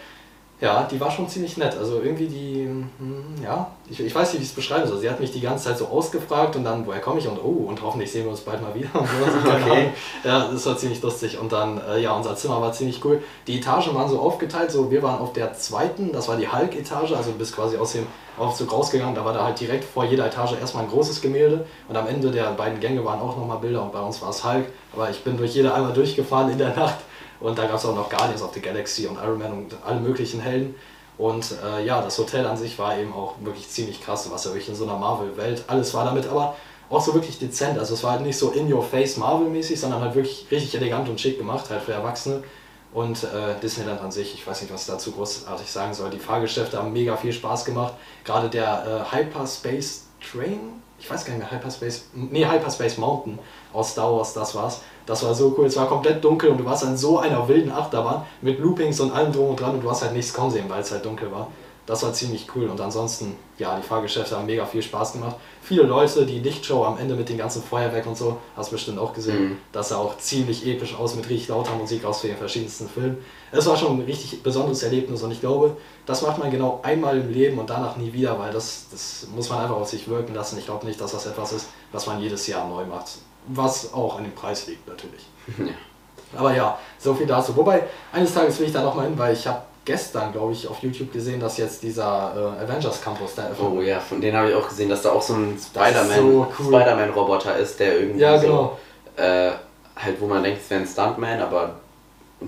ja, 0.64 0.88
die 0.90 0.98
war 0.98 1.12
schon 1.12 1.28
ziemlich 1.28 1.58
nett. 1.58 1.76
Also 1.78 2.02
irgendwie 2.02 2.28
die, 2.28 2.64
hm, 2.64 3.44
ja, 3.44 3.68
ich, 3.90 4.00
ich 4.00 4.16
weiß 4.16 4.32
nicht, 4.32 4.40
wie 4.40 4.44
ich 4.44 4.50
es 4.50 4.56
beschreiben 4.56 4.88
soll. 4.88 4.98
Sie 4.98 5.10
hat 5.10 5.20
mich 5.20 5.34
die 5.34 5.42
ganze 5.42 5.66
Zeit 5.66 5.78
so 5.78 5.88
ausgefragt 5.88 6.56
und 6.56 6.64
dann, 6.64 6.88
woher 6.88 7.02
komme 7.02 7.20
ich 7.20 7.28
und 7.28 7.38
oh, 7.44 7.66
und 7.68 7.82
hoffentlich 7.82 8.10
sehen 8.10 8.24
wir 8.24 8.32
uns 8.32 8.40
bald 8.40 8.62
mal 8.62 8.74
wieder. 8.74 8.88
Und. 8.94 9.08
Keine 9.44 9.64
Okay. 9.64 9.90
Ja, 10.24 10.48
das 10.50 10.66
war 10.66 10.78
ziemlich 10.78 11.02
lustig. 11.02 11.38
Und 11.38 11.52
dann, 11.52 11.82
äh, 11.90 12.00
ja, 12.00 12.16
unser 12.16 12.38
Zimmer 12.38 12.62
war 12.62 12.72
ziemlich 12.72 13.04
cool. 13.04 13.22
Die 13.46 13.58
Etagen 13.58 13.94
waren 13.94 14.10
so 14.10 14.20
aufgeteilt, 14.20 14.72
so 14.72 14.90
wir 14.90 15.04
waren 15.04 15.20
auf 15.20 15.34
der 15.34 15.54
zweiten, 15.54 16.14
das 16.14 16.30
war 16.30 16.38
die 16.38 16.48
Hulk-Etage, 16.48 17.12
also 17.12 17.32
du 17.32 17.38
bist 17.38 17.54
quasi 17.54 17.76
aus 17.76 17.92
dem 17.92 18.08
Aufzug 18.38 18.72
rausgegangen, 18.72 19.16
da 19.16 19.26
war 19.26 19.34
da 19.34 19.44
halt 19.44 19.60
direkt 19.60 19.84
vor 19.84 20.06
jeder 20.06 20.26
Etage 20.26 20.54
erstmal 20.60 20.84
ein 20.84 20.90
großes 20.90 21.22
Gemälde 21.22 21.66
und 21.88 21.96
am 21.96 22.08
Ende 22.08 22.32
der 22.32 22.46
beiden 22.52 22.80
Gänge 22.80 23.04
waren 23.06 23.20
auch 23.20 23.38
nochmal 23.38 23.60
Bilder 23.60 23.84
und 23.84 23.92
bei 23.92 24.00
uns 24.00 24.22
war 24.22 24.30
es 24.30 24.44
Hulk, 24.44 24.66
aber 24.94 25.10
ich 25.10 25.24
bin 25.24 25.38
durch 25.38 25.54
jede 25.54 25.74
einmal 25.74 25.94
durchgefahren 25.94 26.52
in 26.52 26.58
der 26.58 26.76
Nacht 26.76 26.96
und 27.44 27.58
da 27.58 27.68
gab 27.68 27.76
es 27.76 27.86
auch 27.86 27.96
noch 27.96 28.10
Guardians 28.10 28.42
of 28.42 28.54
the 28.54 28.62
Galaxy 28.62 29.06
und 29.06 29.18
Iron 29.18 29.38
Man 29.38 29.52
und 29.52 29.76
alle 29.86 30.00
möglichen 30.00 30.40
Helden. 30.40 30.76
Und 31.18 31.54
äh, 31.64 31.86
ja, 31.86 32.02
das 32.02 32.18
Hotel 32.18 32.48
an 32.48 32.58
sich 32.58 32.80
war 32.80 32.98
eben 32.98 33.14
auch 33.14 33.36
wirklich 33.42 33.70
ziemlich 33.70 34.02
krass, 34.02 34.32
was 34.32 34.46
ja 34.46 34.52
wirklich 34.52 34.70
in 34.70 34.76
so 34.76 34.86
einer 34.86 34.98
Marvel-Welt, 34.98 35.66
alles 35.68 35.94
war 35.94 36.06
damit, 36.06 36.26
aber 36.26 36.56
auch 36.90 37.02
so 37.02 37.14
wirklich 37.14 37.40
dezent. 37.40 37.78
Also 37.78 37.96
es 37.96 38.04
war 38.04 38.14
halt 38.14 38.22
nicht 38.22 38.38
so 38.38 38.52
in 38.52 38.72
your 38.72 38.82
face 38.82 39.18
Marvel-mäßig, 39.18 39.78
sondern 39.78 40.00
halt 40.00 40.16
wirklich 40.16 40.48
richtig 40.50 40.74
elegant 40.76 41.10
und 41.10 41.20
schick 41.20 41.38
gemacht, 41.38 41.70
halt 41.70 41.82
für 41.84 41.92
Erwachsene. 41.92 42.44
Und 42.94 43.24
äh, 43.24 43.60
Disneyland 43.62 44.02
an 44.02 44.12
sich, 44.12 44.36
ich 44.36 44.48
weiß 44.48 44.62
nicht, 44.62 44.74
was 44.74 44.82
ich 44.82 44.88
dazu 44.88 45.12
großartig 45.12 45.70
sagen 45.70 45.94
soll. 45.94 46.12
Die 46.12 46.20
Fahrgeschäfte 46.20 46.78
haben 46.78 46.94
mega 46.94 47.18
viel 47.18 47.34
Spaß 47.34 47.66
gemacht. 47.66 47.96
Gerade 48.24 48.50
der 48.50 49.06
äh, 49.12 49.16
Hyperspace 49.16 50.06
Train, 50.32 50.82
ich 51.00 51.10
weiß 51.10 51.26
gar 51.26 51.34
nicht 51.34 51.42
mehr, 51.42 51.52
Hyperspace, 51.52 52.06
nee, 52.14 52.46
Hyperspace 52.46 52.98
Mountain 52.98 53.40
aus 53.74 53.92
Star 53.92 54.16
Wars, 54.16 54.34
das 54.34 54.56
war's. 54.56 54.82
Das 55.06 55.24
war 55.24 55.34
so 55.34 55.54
cool, 55.58 55.66
es 55.66 55.76
war 55.76 55.88
komplett 55.88 56.24
dunkel 56.24 56.50
und 56.50 56.58
du 56.58 56.66
warst 56.66 56.84
in 56.84 56.96
so 56.96 57.20
einer 57.20 57.48
wilden 57.48 57.72
Achterbahn 57.72 58.26
mit 58.42 58.60
Loopings 58.60 59.00
und 59.00 59.12
allem 59.12 59.32
drum 59.32 59.50
und 59.50 59.60
dran 59.60 59.76
und 59.76 59.84
du 59.84 59.90
hast 59.90 60.02
halt 60.02 60.14
nichts 60.14 60.34
kommen 60.34 60.52
sehen, 60.52 60.66
weil 60.70 60.82
es 60.82 60.92
halt 60.92 61.06
dunkel 61.06 61.32
war. 61.32 61.50
Das 61.86 62.02
war 62.02 62.14
ziemlich 62.14 62.48
cool 62.56 62.70
und 62.70 62.80
ansonsten, 62.80 63.36
ja, 63.58 63.76
die 63.76 63.86
Fahrgeschäfte 63.86 64.38
haben 64.38 64.46
mega 64.46 64.66
viel 64.66 64.82
Spaß 64.82 65.14
gemacht. 65.14 65.36
Viele 65.62 65.84
Leute, 65.84 66.26
die 66.26 66.40
Lichtshow 66.40 66.86
am 66.86 66.98
Ende 66.98 67.14
mit 67.14 67.28
den 67.28 67.38
ganzen 67.38 67.62
Feuerwerk 67.62 68.06
und 68.08 68.18
so, 68.18 68.38
hast 68.56 68.72
du 68.72 68.76
bestimmt 68.76 69.00
auch 69.00 69.14
gesehen. 69.14 69.44
Mhm. 69.44 69.58
Das 69.74 69.90
sah 69.90 69.98
auch 69.98 70.18
ziemlich 70.18 70.66
episch 70.66 70.96
aus 70.96 71.16
mit 71.16 71.30
richtig 71.30 71.50
lauter 71.50 71.76
Musik 71.76 72.06
aus 72.06 72.22
den 72.22 72.38
verschiedensten 72.38 72.88
Filmen. 72.88 73.18
Es 73.52 73.66
war 73.66 73.76
schon 73.76 73.98
ein 73.98 74.06
richtig 74.06 74.42
besonderes 74.44 74.82
Erlebnis 74.82 75.24
und 75.24 75.32
ich 75.32 75.42
glaube, 75.42 75.76
das 76.06 76.22
macht 76.22 76.38
man 76.38 76.52
genau 76.52 76.80
einmal 76.84 77.18
im 77.18 77.30
Leben 77.30 77.60
und 77.60 77.70
danach 77.70 77.98
nie 77.98 78.14
wieder, 78.14 78.40
weil 78.40 78.54
das, 78.54 78.86
das 78.90 79.28
muss 79.36 79.50
man 79.50 79.60
einfach 79.60 79.76
auf 79.76 79.90
sich 79.90 80.08
wirken 80.08 80.34
lassen. 80.34 80.58
Ich 80.58 80.66
glaube 80.66 80.86
nicht, 80.86 81.02
dass 81.02 81.12
das 81.12 81.26
etwas 81.26 81.52
ist, 81.52 81.68
was 81.92 82.08
man 82.08 82.22
jedes 82.22 82.48
Jahr 82.48 82.66
neu 82.70 82.86
macht. 82.86 83.18
Was 83.48 83.94
auch 83.94 84.18
an 84.18 84.24
dem 84.24 84.34
Preis 84.34 84.68
liegt 84.68 84.88
natürlich. 84.88 85.26
Ja. 85.58 85.74
Aber 86.40 86.56
ja, 86.56 86.78
so 86.98 87.14
viel 87.14 87.28
dazu. 87.28 87.56
Wobei, 87.56 87.84
eines 88.12 88.34
Tages 88.34 88.60
will 88.60 88.68
ich 88.68 88.74
da 88.74 88.82
nochmal 88.82 89.06
hin, 89.06 89.18
weil 89.18 89.34
ich 89.34 89.46
habe 89.46 89.62
gestern, 89.86 90.32
glaube 90.32 90.54
ich, 90.54 90.68
auf 90.68 90.80
YouTube 90.82 91.12
gesehen, 91.14 91.40
dass 91.40 91.58
jetzt 91.58 91.84
dieser 91.84 92.56
äh, 92.60 92.64
Avengers 92.64 93.02
Campus 93.02 93.36
da 93.36 93.44
eröffnet 93.44 93.70
Oh 93.72 93.82
ja, 93.82 94.00
von 94.00 94.20
denen 94.22 94.38
habe 94.38 94.50
ich 94.50 94.56
auch 94.56 94.68
gesehen, 94.68 94.90
dass 94.90 95.02
da 95.04 95.12
auch 95.12 95.22
so 95.22 95.34
ein 95.36 95.60
Spider-Man 95.60 96.18
so 96.18 96.48
cool. 96.60 96.66
Spider-Man-Roboter 96.68 97.58
ist, 97.58 97.80
der 97.80 98.00
irgendwie 98.00 98.22
Ja, 98.22 98.40
so, 98.40 98.48
genau. 98.48 98.78
äh, 99.18 99.52
halt 99.96 100.20
wo 100.20 100.26
man 100.26 100.42
denkt, 100.42 100.62
es 100.64 100.70
wäre 100.70 100.82
ein 100.82 100.88
Stuntman, 100.88 101.40
aber 101.42 101.76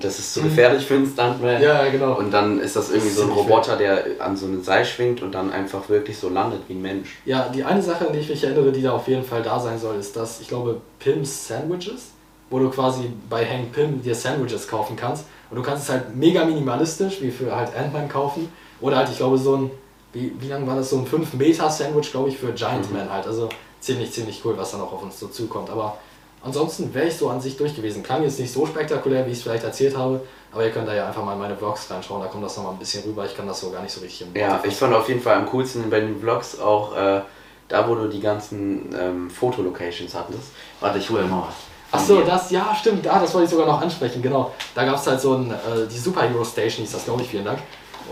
das 0.04 0.20
ist 0.20 0.34
zu 0.34 0.42
Mhm. 0.42 0.44
gefährlich 0.46 0.86
für 0.86 0.96
einen 0.96 1.06
Stuntman. 1.08 1.62
Ja, 1.62 1.88
genau. 1.90 2.18
Und 2.18 2.32
dann 2.32 2.60
ist 2.60 2.76
das 2.76 2.90
irgendwie 2.90 3.10
Das 3.10 3.18
so 3.18 3.24
ein 3.24 3.30
Roboter, 3.32 3.76
der 3.78 4.04
an 4.20 4.36
so 4.36 4.46
einem 4.46 4.64
Seil 4.64 4.84
schwingt 4.86 5.22
und 5.22 5.32
dann 5.34 5.52
einfach 5.52 5.88
wirklich 5.90 6.18
so 6.18 6.30
landet 6.30 6.62
wie 6.68 6.74
ein 6.74 6.82
Mensch. 6.82 7.18
Ja, 7.26 7.50
die 7.50 7.64
eine 7.64 7.82
Sache, 7.82 8.08
an 8.08 8.14
die 8.14 8.20
ich 8.20 8.30
mich 8.30 8.44
erinnere, 8.44 8.72
die 8.72 8.82
da 8.82 8.92
auf 8.94 9.08
jeden 9.08 9.24
Fall 9.24 9.42
da 9.44 9.60
sein 9.60 9.80
soll, 9.80 9.96
ist, 9.98 10.16
dass 10.16 10.42
ich 10.42 10.48
glaube, 10.48 10.82
Pim's 11.00 11.48
Sandwiches, 11.48 12.12
wo 12.50 12.60
du 12.60 12.70
quasi 12.70 13.10
bei 13.30 13.46
Hank 13.46 13.72
Pym 13.72 14.02
dir 14.02 14.16
Sandwiches 14.16 14.68
kaufen 14.68 14.96
kannst. 14.96 15.26
Und 15.50 15.58
du 15.58 15.62
kannst 15.64 15.84
es 15.84 15.90
halt 15.90 16.16
mega 16.16 16.44
minimalistisch, 16.46 17.22
wie 17.22 17.32
für 17.32 17.56
halt 17.56 17.76
Ant-Man 17.76 18.10
kaufen. 18.10 18.52
Oder 18.82 18.98
halt, 18.98 19.10
ich 19.10 19.18
glaube, 19.18 19.38
so 19.38 19.56
ein, 19.56 19.72
wie, 20.14 20.32
wie 20.40 20.48
lang 20.48 20.66
war 20.68 20.76
das, 20.76 20.90
so 20.90 20.98
ein 20.98 21.06
5-Meter-Sandwich, 21.06 22.12
glaube 22.12 22.30
ich, 22.30 22.38
für 22.38 22.52
Giant 22.52 22.90
Mhm. 22.92 22.98
Man 22.98 23.12
halt. 23.12 23.28
Also 23.28 23.50
ziemlich, 23.80 24.12
ziemlich 24.12 24.42
cool, 24.44 24.56
was 24.58 24.72
dann 24.72 24.82
auch 24.82 24.92
auf 24.94 25.04
uns 25.04 25.20
so 25.20 25.28
zukommt. 25.28 25.70
Aber 25.70 25.98
ansonsten 26.46 26.94
wäre 26.94 27.08
ich 27.08 27.18
so 27.18 27.30
an 27.30 27.42
sich 27.42 27.58
durch 27.58 27.76
gewesen. 27.76 28.04
Klang 28.04 28.24
jetzt 28.24 28.40
nicht 28.40 28.54
so 28.54 28.66
spektakulär, 28.66 29.26
wie 29.26 29.32
ich 29.32 29.38
es 29.38 29.44
vielleicht 29.44 29.64
erzählt 29.64 29.98
habe. 29.98 30.22
Aber 30.52 30.64
ihr 30.64 30.72
könnt 30.72 30.88
da 30.88 30.94
ja 30.94 31.08
einfach 31.08 31.24
mal 31.24 31.34
in 31.34 31.40
meine 31.40 31.58
Vlogs 31.58 31.92
reinschauen, 31.92 32.22
da 32.22 32.28
kommt 32.28 32.46
das 32.46 32.56
nochmal 32.56 32.72
ein 32.72 32.80
bisschen 32.80 33.04
rüber. 33.04 33.26
Ich 33.26 33.36
kann 33.36 33.46
das 33.46 33.60
so 33.60 33.72
gar 33.72 33.82
nicht 33.82 33.92
so 33.92 34.00
richtig 34.00 34.28
im 34.28 34.40
Ja, 34.40 34.62
ich 34.64 34.74
fand 34.74 34.94
auf 34.94 35.10
jeden 35.10 35.20
Fall 35.20 35.36
am 35.36 35.48
coolsten 35.48 35.90
bei 35.90 36.00
den 36.00 36.18
Vlogs 36.18 36.58
auch 36.58 36.96
äh, 36.96 37.22
da, 37.68 37.90
wo 37.90 37.96
du 37.96 38.08
die 38.08 38.22
ganzen 38.22 38.96
ähm, 38.98 39.30
Fotolocations 39.30 40.14
hattest. 40.14 40.52
Warte, 40.80 41.00
ich 41.00 41.10
hole 41.10 41.24
mal 41.24 41.44
was. 41.48 41.56
Ach 41.92 42.00
so, 42.00 42.22
das, 42.22 42.52
ja, 42.52 42.74
stimmt, 42.74 43.08
ah, 43.08 43.20
das 43.20 43.34
wollte 43.34 43.46
ich 43.46 43.52
sogar 43.52 43.68
noch 43.68 43.82
ansprechen, 43.82 44.22
genau. 44.22 44.54
Da 44.74 44.86
gab 44.86 44.96
es 44.96 45.08
halt 45.08 45.20
so 45.20 45.36
ein, 45.36 45.52
äh, 45.52 45.88
die 45.90 45.98
Superhero 45.98 46.44
Station 46.44 46.84
hieß 46.86 46.94
das, 46.94 47.06
glaube 47.06 47.22
ich, 47.22 47.30
vielen 47.30 47.46
Dank. 47.46 47.60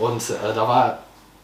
Und 0.00 0.20
äh, 0.30 0.54
da 0.54 0.68
war, 0.68 0.98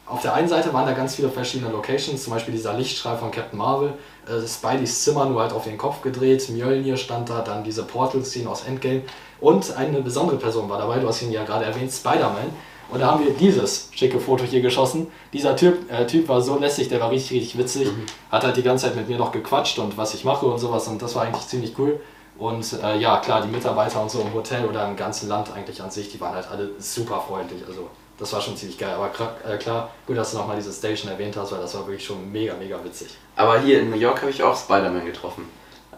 auf 0.07 0.22
der 0.22 0.35
einen 0.35 0.48
Seite 0.48 0.72
waren 0.72 0.87
da 0.87 0.92
ganz 0.92 1.14
viele 1.14 1.29
verschiedene 1.29 1.70
Locations, 1.70 2.22
zum 2.22 2.33
Beispiel 2.33 2.53
dieser 2.53 2.74
Lichtstrahl 2.74 3.16
von 3.16 3.31
Captain 3.31 3.59
Marvel, 3.59 3.94
äh, 4.31 4.47
Spideys 4.47 5.03
Zimmer 5.05 5.27
nur 5.27 5.43
halt 5.43 5.53
auf 5.53 5.64
den 5.64 5.77
Kopf 5.77 6.03
gedreht, 6.03 6.49
Mjölnir 6.51 6.97
stand 6.97 7.29
da, 7.29 7.40
dann 7.40 7.64
diese 7.64 7.83
Portal-Szene 7.83 8.49
aus 8.49 8.64
Endgame 8.64 9.03
und 9.40 9.77
eine 9.77 10.03
besondere 10.03 10.37
Person 10.37 10.69
war 10.69 10.79
dabei, 10.79 10.99
du 10.99 11.09
hast 11.09 11.23
ihn 11.23 11.33
ja 11.33 11.45
gerade 11.45 11.64
erwähnt, 11.64 11.93
Spider-Man. 11.93 12.51
Und 12.90 12.99
da 13.01 13.12
haben 13.12 13.25
wir 13.25 13.33
dieses 13.33 13.88
schicke 13.95 14.19
Foto 14.19 14.45
hier 14.45 14.61
geschossen. 14.61 15.07
Dieser 15.33 15.55
Typ, 15.55 15.90
äh, 15.90 16.07
typ 16.07 16.29
war 16.29 16.43
so 16.43 16.59
lässig, 16.59 16.88
der 16.88 17.01
war 17.01 17.11
richtig, 17.11 17.38
richtig 17.38 17.59
witzig. 17.59 17.88
Hat 18.33 18.43
halt 18.43 18.57
die 18.57 18.64
ganze 18.64 18.87
Zeit 18.87 18.97
mit 18.97 19.09
mir 19.09 19.16
noch 19.16 19.31
gequatscht 19.31 19.79
und 19.79 19.97
was 19.97 20.12
ich 20.12 20.25
mache 20.25 20.45
und 20.47 20.59
sowas. 20.59 20.88
Und 20.88 21.01
das 21.01 21.14
war 21.14 21.23
eigentlich 21.23 21.47
ziemlich 21.47 21.79
cool. 21.79 22.01
Und 22.37 22.73
äh, 22.83 22.99
ja, 22.99 23.19
klar, 23.19 23.43
die 23.43 23.49
Mitarbeiter 23.49 24.03
und 24.03 24.11
so 24.11 24.21
im 24.21 24.35
Hotel 24.35 24.66
oder 24.66 24.88
im 24.88 24.97
ganzen 24.97 25.29
Land 25.29 25.53
eigentlich 25.55 25.81
an 25.81 25.90
sich, 25.90 26.11
die 26.11 26.21
waren 26.21 26.35
halt 26.35 26.51
alle 26.51 26.71
super 26.79 27.23
freundlich. 27.27 27.62
Also 27.69 27.88
das 28.20 28.33
war 28.33 28.40
schon 28.40 28.56
ziemlich 28.56 28.78
geil. 28.78 28.94
Aber 28.94 29.09
klar, 29.09 29.35
äh, 29.48 29.56
klar 29.56 29.90
gut, 30.06 30.16
dass 30.16 30.30
du 30.33 30.38
nochmal 30.38 30.56
diese 30.56 30.72
Station 30.72 31.11
erwähnt 31.11 31.37
hast, 31.37 31.50
weil 31.52 31.61
das 31.61 31.74
war 31.74 31.87
wirklich 31.87 32.04
schon 32.04 32.30
mega, 32.30 32.54
mega 32.54 32.76
witzig. 32.85 33.09
Aber 33.35 33.59
hier 33.61 33.80
in 33.80 33.90
New 33.90 33.96
York 33.96 34.20
habe 34.20 34.30
ich 34.30 34.42
auch 34.42 34.56
Spider-Man 34.56 35.06
getroffen. 35.06 35.48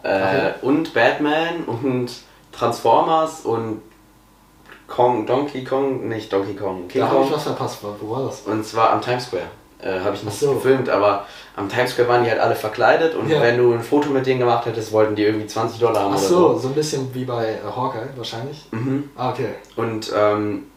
Äh. 0.03 0.53
Und 0.61 0.93
Batman 0.93 1.63
und 1.65 2.09
Transformers 2.51 3.41
und 3.41 3.81
Kong, 4.87 5.25
Donkey 5.25 5.63
Kong, 5.63 6.07
nicht 6.07 6.31
Donkey 6.31 6.55
Kong, 6.55 6.87
King 6.87 7.01
da 7.01 7.09
habe 7.09 7.23
ich 7.23 7.31
was 7.31 7.43
verpasst. 7.43 7.79
Wo 7.81 8.09
war 8.15 8.25
das? 8.25 8.41
Und 8.41 8.65
zwar 8.65 8.91
am 8.91 9.01
Times 9.01 9.25
Square. 9.25 9.43
Äh, 9.79 9.99
habe 9.99 10.15
ich 10.15 10.23
nicht 10.23 10.39
so. 10.39 10.53
gefilmt, 10.53 10.87
aber 10.89 11.25
am 11.57 11.67
Times 11.67 11.91
Square 11.91 12.07
waren 12.07 12.23
die 12.23 12.29
halt 12.29 12.39
alle 12.39 12.55
verkleidet 12.55 13.15
und 13.15 13.29
Ja. 13.29 13.41
wenn 13.41 13.57
du 13.57 13.73
ein 13.73 13.81
Foto 13.81 14.09
mit 14.09 14.25
denen 14.25 14.39
gemacht 14.39 14.65
hättest, 14.65 14.91
wollten 14.93 15.15
die 15.15 15.23
irgendwie 15.23 15.47
20 15.47 15.79
Dollar 15.79 16.03
haben 16.03 16.13
Ach 16.13 16.19
oder 16.19 16.27
so, 16.27 16.57
so 16.57 16.67
ein 16.69 16.73
bisschen 16.73 17.13
wie 17.13 17.25
bei 17.25 17.53
äh, 17.53 17.57
Hawkeye 17.75 18.07
wahrscheinlich. 18.15 18.65
Mhm. 18.71 19.09
Ah, 19.17 19.31
okay. 19.31 19.49
Und, 19.75 20.11
ähm, 20.15 20.67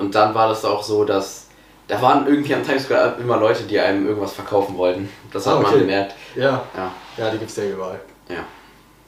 und 0.00 0.14
dann 0.14 0.34
war 0.34 0.48
das 0.48 0.64
auch 0.64 0.82
so, 0.82 1.04
dass 1.04 1.46
da 1.88 2.00
waren 2.00 2.26
irgendwie 2.26 2.54
am 2.54 2.64
Times 2.64 2.84
Square 2.84 3.16
immer 3.20 3.36
Leute, 3.36 3.64
die 3.64 3.78
einem 3.78 4.06
irgendwas 4.06 4.32
verkaufen 4.32 4.76
wollten. 4.76 5.08
Das 5.32 5.46
hat 5.46 5.54
Ah, 5.54 5.60
man 5.60 5.66
okay. 5.72 5.80
gemerkt. 5.80 6.14
Ja, 6.36 6.62
Ja, 6.76 6.90
ja, 7.16 7.30
die 7.30 7.38
gibt's 7.38 7.56
ja 7.56 7.64
überall. 7.64 8.00
ja. 8.28 8.44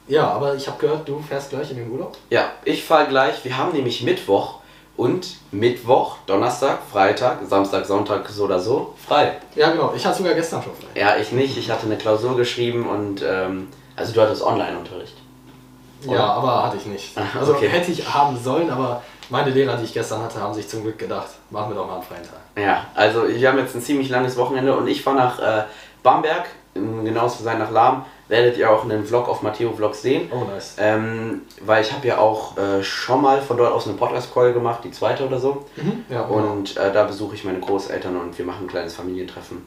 Ja, 0.09 0.28
aber 0.33 0.57
ich 0.57 0.66
habe 0.66 0.78
gehört, 0.81 1.09
du 1.09 1.20
fährst 1.26 1.50
gleich 1.50 1.70
in 1.70 1.76
den 1.76 1.90
Urlaub. 1.90 2.16
Ja, 2.28 2.50
ich 2.64 2.83
fahre 2.85 3.07
gleich. 3.07 3.44
Wir 3.44 3.57
haben 3.57 3.70
nämlich 3.72 4.02
Mittwoch 4.02 4.57
und 4.96 5.37
Mittwoch, 5.52 6.16
Donnerstag, 6.26 6.81
Freitag, 6.90 7.38
Samstag, 7.48 7.87
Sonntag 7.87 8.28
so 8.28 8.44
oder 8.44 8.59
so 8.59 8.94
frei. 9.07 9.37
Ja, 9.55 9.70
genau. 9.70 9.92
Ich 9.96 10.05
hatte 10.05 10.18
sogar 10.18 10.35
gestern 10.35 10.61
schon 10.61 10.72
frei. 10.74 11.00
Ja, 11.00 11.16
ich 11.16 11.31
nicht. 11.31 11.57
Ich 11.57 11.70
hatte 11.70 11.87
eine 11.87 11.96
Klausur 11.96 12.37
geschrieben 12.37 12.88
und 12.88 13.22
ähm, 13.24 13.68
also 13.94 14.12
du 14.12 14.20
hattest 14.20 14.42
Online-Unterricht. 14.42 15.14
Ja, 16.05 16.24
aber 16.33 16.64
hatte 16.64 16.78
ich 16.78 16.87
nicht. 16.87 17.16
Also 17.38 17.55
okay. 17.55 17.68
hätte 17.68 17.92
ich 17.92 18.12
haben 18.12 18.37
sollen, 18.37 18.70
aber 18.70 19.02
meine 19.30 19.50
Lehrer, 19.50 19.76
die 19.76 19.85
ich 19.85 19.94
gestern 19.94 20.22
hatte, 20.22 20.40
haben 20.40 20.54
sich 20.54 20.68
zum 20.68 20.82
Glück 20.82 20.98
gedacht, 20.98 21.28
machen 21.50 21.70
wir 21.70 21.76
doch 21.76 21.87
mal 21.87 21.94
einen 21.94 22.02
freien 22.02 22.22
Tag. 22.22 22.40
Ja, 22.62 22.87
also 22.94 23.26
wir 23.28 23.48
haben 23.48 23.58
jetzt 23.58 23.74
ein 23.74 23.82
ziemlich 23.82 24.08
langes 24.08 24.37
Wochenende 24.37 24.76
und 24.76 24.87
ich 24.88 25.02
fahre 25.02 25.16
nach 25.16 25.38
äh, 25.38 25.64
Bamberg, 26.02 26.46
um 26.74 27.04
genau 27.04 27.28
zu 27.28 27.42
sein 27.42 27.58
nach 27.58 27.70
Lahm. 27.70 28.04
Werdet 28.28 28.56
ihr 28.56 28.70
auch 28.70 28.85
einen 28.85 29.04
Vlog 29.04 29.28
auf 29.28 29.42
Matteo 29.42 29.72
Vlogs 29.72 30.00
sehen. 30.00 30.30
Oh, 30.32 30.44
nice. 30.50 30.76
Ähm, 30.78 31.42
weil 31.61 31.82
ich 31.82 31.92
habe 31.92 32.06
ja 32.08 32.16
auch 32.18 32.56
äh, 32.56 32.82
schon 32.82 33.20
mal 33.20 33.42
von 33.42 33.58
dort 33.58 33.72
aus 33.72 33.87
eine 33.87 33.96
Podcast-Call 33.96 34.54
gemacht, 34.54 34.80
die 34.85 34.90
zweite 34.90 35.26
oder 35.26 35.38
so. 35.38 35.66
Mhm. 35.76 36.04
Ja, 36.08 36.22
und 36.22 36.44
Und 36.44 36.76
äh, 36.78 36.90
da 36.92 37.04
besuche 37.04 37.35
ich 37.35 37.44
meine 37.44 37.61
Großeltern 37.61 38.16
und 38.18 38.38
wir 38.38 38.46
machen 38.46 38.64
ein 38.64 38.68
kleines 38.68 38.94
Familientreffen. 38.94 39.58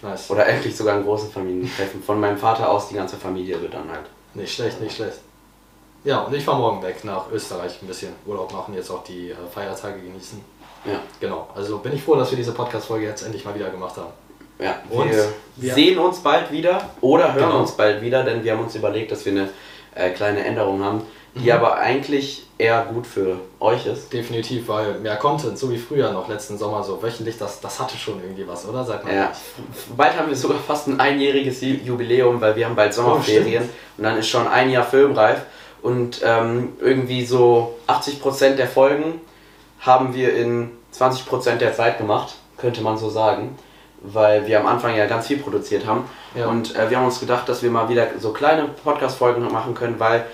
nice. 0.00 0.30
Oder 0.30 0.46
endlich 0.46 0.74
sogar 0.74 0.96
ein 0.96 1.04
großes 1.04 1.32
Familientreffen. 1.32 2.02
Von 2.02 2.18
meinem 2.18 2.38
Vater 2.38 2.70
aus, 2.70 2.88
die 2.88 2.94
ganze 2.94 3.16
Familie 3.16 3.60
wird 3.60 3.74
dann 3.74 3.90
halt. 3.90 4.06
Nicht 4.32 4.54
schlecht, 4.54 4.80
nicht 4.80 4.96
schlecht. 4.96 5.18
Ja, 6.04 6.20
und 6.20 6.34
ich 6.34 6.44
fahre 6.44 6.58
morgen 6.58 6.82
weg 6.82 7.02
nach 7.04 7.30
Österreich 7.32 7.78
ein 7.82 7.86
bisschen 7.86 8.12
Urlaub 8.26 8.52
machen, 8.52 8.74
jetzt 8.74 8.90
auch 8.90 9.02
die 9.04 9.30
äh, 9.30 9.34
Feiertage 9.52 10.00
genießen. 10.00 10.40
Ja, 10.84 11.00
Genau, 11.18 11.48
also 11.54 11.78
bin 11.78 11.94
ich 11.94 12.02
froh, 12.02 12.14
dass 12.16 12.30
wir 12.30 12.36
diese 12.36 12.52
Podcast-Folge 12.52 13.06
jetzt 13.06 13.22
endlich 13.22 13.44
mal 13.44 13.54
wieder 13.54 13.70
gemacht 13.70 13.96
haben. 13.96 14.12
ja. 14.58 14.76
Und 14.90 15.10
wir, 15.10 15.28
wir- 15.56 15.74
sehen 15.74 15.98
uns 15.98 16.18
bald 16.20 16.52
wieder 16.52 16.90
oder 17.00 17.32
hören 17.32 17.48
Genau. 17.48 17.60
uns 17.60 17.72
bald 17.72 18.02
wieder, 18.02 18.22
denn 18.22 18.44
wir 18.44 18.52
haben 18.52 18.62
uns 18.64 18.74
überlegt, 18.74 19.12
dass 19.12 19.24
wir 19.24 19.32
eine 19.32 19.48
äh, 19.94 20.10
kleine 20.10 20.44
Änderung 20.44 20.82
haben, 20.84 21.02
die 21.34 21.44
Mhm. 21.46 21.52
aber 21.52 21.76
eigentlich 21.78 22.46
eher 22.58 22.84
gut 22.84 23.06
für 23.06 23.38
euch 23.58 23.86
ist. 23.86 24.12
Definitiv, 24.12 24.68
weil 24.68 24.98
mehr 25.00 25.16
Content, 25.16 25.58
so 25.58 25.70
wie 25.70 25.78
früher 25.78 26.12
noch 26.12 26.28
letzten 26.28 26.58
Sommer, 26.58 26.82
so 26.84 27.02
wöchentlich, 27.02 27.38
das, 27.38 27.60
das 27.62 27.80
hatte 27.80 27.96
schon 27.96 28.20
irgendwie 28.22 28.46
was, 28.46 28.66
oder? 28.68 28.84
Seit 28.84 29.04
man 29.04 29.14
Ja, 29.16 29.32
bald 29.96 30.16
haben 30.18 30.28
wir 30.28 30.36
sogar 30.36 30.58
fast 30.58 30.86
ein 30.88 31.00
einjähriges 31.00 31.62
Ju- 31.62 31.82
Jubiläum, 31.82 32.40
weil 32.42 32.54
wir 32.56 32.66
haben 32.66 32.76
bald 32.76 32.92
Sommerferien 32.92 33.68
und 33.96 34.04
dann 34.04 34.18
ist 34.18 34.28
schon 34.28 34.46
ein 34.46 34.68
Jahr 34.70 34.84
filmreif 34.84 35.38
und 35.84 36.22
ähm, 36.24 36.72
irgendwie 36.80 37.26
so 37.26 37.76
80% 37.88 38.54
der 38.56 38.66
Folgen 38.66 39.20
haben 39.80 40.14
wir 40.14 40.34
in 40.34 40.70
20% 40.98 41.56
der 41.56 41.74
Zeit 41.74 41.98
gemacht, 41.98 42.34
könnte 42.56 42.80
man 42.80 42.96
so 42.96 43.10
sagen, 43.10 43.56
weil 44.00 44.46
wir 44.46 44.60
am 44.60 44.66
Anfang 44.66 44.96
ja 44.96 45.04
ganz 45.06 45.26
viel 45.26 45.36
produziert 45.36 45.86
haben 45.86 46.04
Ja. 46.34 46.46
und 46.48 46.74
äh, 46.74 46.88
wir 46.88 46.96
haben 46.96 47.04
uns 47.04 47.20
gedacht, 47.20 47.46
dass 47.50 47.62
wir 47.62 47.70
mal 47.70 47.88
wieder 47.90 48.06
so 48.18 48.32
kleine 48.32 48.64
Podcast-Folgen 48.82 49.46
machen 49.52 49.74
können, 49.74 50.00
weil 50.00 50.24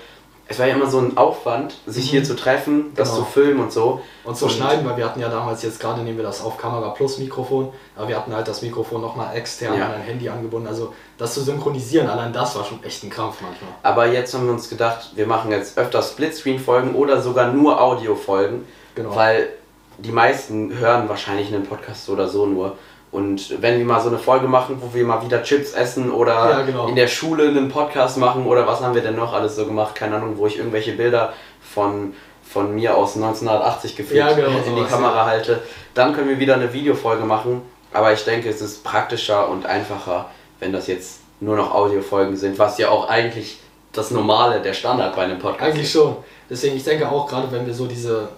es 0.51 0.59
war 0.59 0.67
ja 0.67 0.75
immer 0.75 0.89
so 0.89 0.99
ein 0.99 1.17
Aufwand, 1.17 1.75
sich 1.87 2.09
hier 2.09 2.23
zu 2.23 2.35
treffen, 2.35 2.91
das 2.95 3.09
Genau. 3.09 3.23
zu 3.23 3.31
filmen 3.31 3.59
und 3.61 3.71
so. 3.71 4.01
Und 4.23 4.37
zu 4.37 4.47
schneiden, 4.49 4.85
weil 4.87 4.97
wir 4.97 5.05
hatten 5.05 5.19
ja 5.19 5.29
damals 5.29 5.63
jetzt 5.63 5.79
gerade 5.79 6.01
nehmen 6.01 6.17
wir 6.17 6.23
das 6.23 6.43
auf 6.43 6.57
Kamera 6.57 6.89
plus 6.89 7.17
Mikrofon, 7.17 7.69
aber 7.95 8.07
wir 8.09 8.17
hatten 8.17 8.35
halt 8.35 8.47
das 8.47 8.61
Mikrofon 8.61 9.01
nochmal 9.01 9.35
extern 9.35 9.77
Ja. 9.77 9.85
an 9.87 9.93
ein 9.93 10.01
Handy 10.01 10.29
angebunden. 10.29 10.67
Also 10.67 10.93
das 11.17 11.33
zu 11.33 11.41
synchronisieren, 11.41 12.07
allein 12.07 12.31
das 12.33 12.55
war 12.55 12.63
schon 12.65 12.83
echt 12.83 13.03
ein 13.03 13.09
Krampf 13.09 13.37
manchmal. 13.41 13.71
Aber 13.83 14.07
jetzt 14.07 14.33
haben 14.33 14.45
wir 14.45 14.53
uns 14.53 14.69
gedacht, 14.69 15.11
wir 15.15 15.25
machen 15.27 15.51
jetzt 15.51 15.77
öfter 15.77 16.01
Splitscreen-Folgen 16.03 16.93
oder 16.95 17.21
sogar 17.21 17.47
nur 17.51 17.81
Audio-Folgen, 17.81 18.65
Genau. 18.95 19.15
weil 19.15 19.49
die 19.97 20.11
meisten 20.11 20.77
hören 20.77 21.07
wahrscheinlich 21.09 21.53
einen 21.53 21.65
Podcast 21.65 22.09
oder 22.09 22.27
so 22.27 22.45
nur. 22.45 22.75
Und 23.11 23.61
wenn 23.61 23.77
wir 23.77 23.85
mal 23.85 23.99
so 23.99 24.07
eine 24.07 24.17
Folge 24.17 24.47
machen, 24.47 24.77
wo 24.79 24.93
wir 24.93 25.03
mal 25.05 25.21
wieder 25.21 25.43
Chips 25.43 25.73
essen 25.73 26.11
oder 26.11 26.33
Ja, 26.33 26.61
genau. 26.61 26.87
in 26.87 26.95
der 26.95 27.07
Schule 27.07 27.49
einen 27.49 27.67
Podcast 27.69 28.17
machen 28.17 28.45
oder 28.45 28.65
was 28.65 28.79
haben 28.81 28.95
wir 28.95 29.01
denn 29.01 29.15
noch 29.17 29.33
alles 29.33 29.57
so 29.57 29.65
gemacht, 29.65 29.95
keine 29.95 30.15
Ahnung, 30.15 30.37
wo 30.37 30.47
ich 30.47 30.57
irgendwelche 30.57 30.93
Bilder 30.93 31.33
von, 31.61 32.13
von 32.43 32.73
mir 32.73 32.95
aus 32.95 33.15
1980 33.17 33.97
gefilmt 33.97 34.17
Ja, 34.17 34.33
genau, 34.33 34.57
in 34.65 34.75
die 34.77 34.83
Kamera 34.89 35.17
ja. 35.17 35.25
halte, 35.25 35.61
dann 35.93 36.13
können 36.15 36.29
wir 36.29 36.39
wieder 36.39 36.53
eine 36.53 36.71
Videofolge 36.71 37.25
machen. 37.25 37.61
Aber 37.93 38.13
ich 38.13 38.23
denke, 38.23 38.47
es 38.47 38.61
ist 38.61 38.85
praktischer 38.85 39.49
und 39.49 39.65
einfacher, 39.65 40.27
wenn 40.61 40.71
das 40.71 40.87
jetzt 40.87 41.19
nur 41.41 41.57
noch 41.57 41.73
Audiofolgen 41.73 42.37
sind, 42.37 42.57
was 42.59 42.77
ja 42.77 42.89
auch 42.89 43.09
eigentlich 43.09 43.59
das 43.91 44.11
Normale, 44.11 44.61
der 44.61 44.73
Standard 44.73 45.17
bei 45.17 45.23
einem 45.23 45.39
Podcast 45.39 45.63
Eigentlich 45.63 45.83
ist. 45.83 45.91
schon. 45.91 46.15
Deswegen, 46.49 46.77
ich 46.77 46.83
denke 46.85 47.09
auch, 47.09 47.27
gerade 47.27 47.51
wenn 47.51 47.65
wir 47.65 47.73
so 47.73 47.87
diese, 47.87 48.29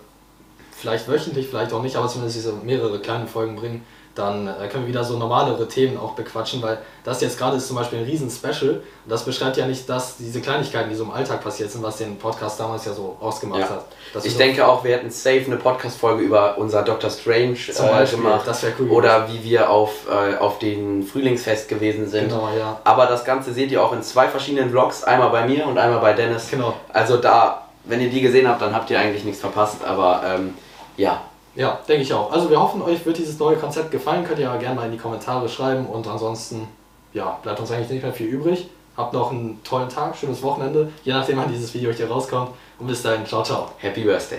vielleicht 0.75 1.07
wöchentlich, 1.07 1.47
vielleicht 1.47 1.71
auch 1.73 1.83
nicht, 1.83 1.95
aber 1.95 2.07
zumindest 2.07 2.37
diese 2.37 2.53
mehrere 2.53 2.99
kleine 2.99 3.27
Folgen 3.27 3.55
bringen, 3.55 3.85
dann 4.15 4.47
äh, 4.47 4.67
können 4.67 4.83
wir 4.83 4.89
wieder 4.89 5.03
so 5.03 5.17
normalere 5.17 5.67
Themen 5.67 5.97
auch 5.97 6.11
bequatschen, 6.13 6.61
weil 6.61 6.77
das 7.03 7.19
jetzt 7.21 7.37
gerade 7.37 7.57
ist 7.57 7.67
zum 7.67 7.75
Beispiel 7.77 7.99
ein 7.99 8.05
Riesen-Special 8.05 8.73
und 8.75 8.81
das 9.09 9.25
beschreibt 9.25 9.57
ja 9.57 9.65
nicht 9.65 9.89
das, 9.89 10.17
diese 10.17 10.39
Kleinigkeiten, 10.39 10.89
die 10.89 10.95
so 10.95 11.03
im 11.03 11.11
Alltag 11.11 11.43
passiert 11.43 11.71
sind, 11.71 11.81
was 11.81 11.97
den 11.97 12.17
Podcast 12.19 12.59
damals 12.59 12.85
ja 12.85 12.93
so 12.93 13.17
ausgemacht 13.19 13.61
Ja. 13.61 13.69
hat. 13.69 13.85
Dass 14.13 14.23
Ich 14.25 14.37
denke 14.37 14.67
auch, 14.67 14.83
wir 14.83 14.91
hätten 14.95 15.09
safe 15.09 15.43
eine 15.47 15.57
Podcast-Folge 15.57 16.21
über 16.23 16.57
unser 16.59 16.83
Doctor 16.83 17.09
Strange 17.09 17.55
Zum 17.55 17.87
äh, 17.87 17.89
Beispiel, 17.89 18.19
gemacht. 18.21 18.41
das 18.45 18.61
wäre 18.61 18.73
cool 18.79 18.89
Oder 18.91 19.27
wie 19.31 19.43
wir 19.43 19.69
auf, 19.71 19.91
äh, 20.07 20.37
auf 20.37 20.59
den 20.59 21.01
Frühlingsfest 21.03 21.67
gewesen 21.67 22.07
sind. 22.07 22.29
Genau, 22.29 22.49
ja. 22.57 22.79
Aber 22.83 23.07
das 23.07 23.25
Ganze 23.25 23.51
seht 23.51 23.71
ihr 23.71 23.83
auch 23.83 23.93
in 23.93 24.03
zwei 24.03 24.27
verschiedenen 24.27 24.69
Vlogs, 24.69 25.03
einmal 25.03 25.29
bei 25.31 25.47
mir 25.47 25.65
und 25.65 25.77
einmal 25.79 25.99
bei 25.99 26.13
Dennis. 26.13 26.49
Genau. 26.51 26.75
Also 26.93 27.17
da, 27.17 27.67
wenn 27.85 27.99
ihr 27.99 28.09
die 28.11 28.21
gesehen 28.21 28.47
habt, 28.47 28.61
dann 28.61 28.75
habt 28.75 28.89
ihr 28.91 28.99
eigentlich 28.99 29.23
nichts 29.23 29.41
verpasst. 29.41 29.83
Aber 29.83 30.21
ähm, 30.23 30.53
ja, 30.97 31.21
Ja, 31.55 31.79
denke 31.87 32.03
ich 32.03 32.13
auch. 32.13 32.31
Also 32.31 32.49
wir 32.49 32.59
hoffen, 32.59 32.81
euch 32.81 33.05
wird 33.05 33.17
dieses 33.17 33.37
neue 33.39 33.57
Konzept 33.57 33.91
gefallen. 33.91 34.25
Könnt 34.25 34.39
ihr 34.39 34.49
aber 34.49 34.59
gerne 34.59 34.75
mal 34.75 34.85
in 34.85 34.91
die 34.91 34.97
Kommentare 34.97 35.47
schreiben. 35.47 35.85
Und 35.85 36.07
ansonsten, 36.07 36.67
ja, 37.13 37.37
bleibt 37.43 37.59
uns 37.59 37.71
eigentlich 37.71 37.89
nicht 37.89 38.03
mehr 38.03 38.13
viel 38.13 38.27
übrig. 38.27 38.69
Habt 38.95 39.13
noch 39.13 39.31
einen 39.31 39.61
tollen 39.63 39.89
Tag, 39.89 40.15
schönes 40.15 40.43
Wochenende, 40.43 40.91
je 41.03 41.13
nachdem 41.13 41.37
wann 41.37 41.51
dieses 41.51 41.73
Video 41.73 41.91
hier 41.91 42.09
rauskommt. 42.09 42.51
Und 42.77 42.87
bis 42.87 43.01
dahin, 43.01 43.25
ciao, 43.25 43.43
ciao. 43.43 43.69
Happy 43.79 44.01
Birthday. 44.01 44.31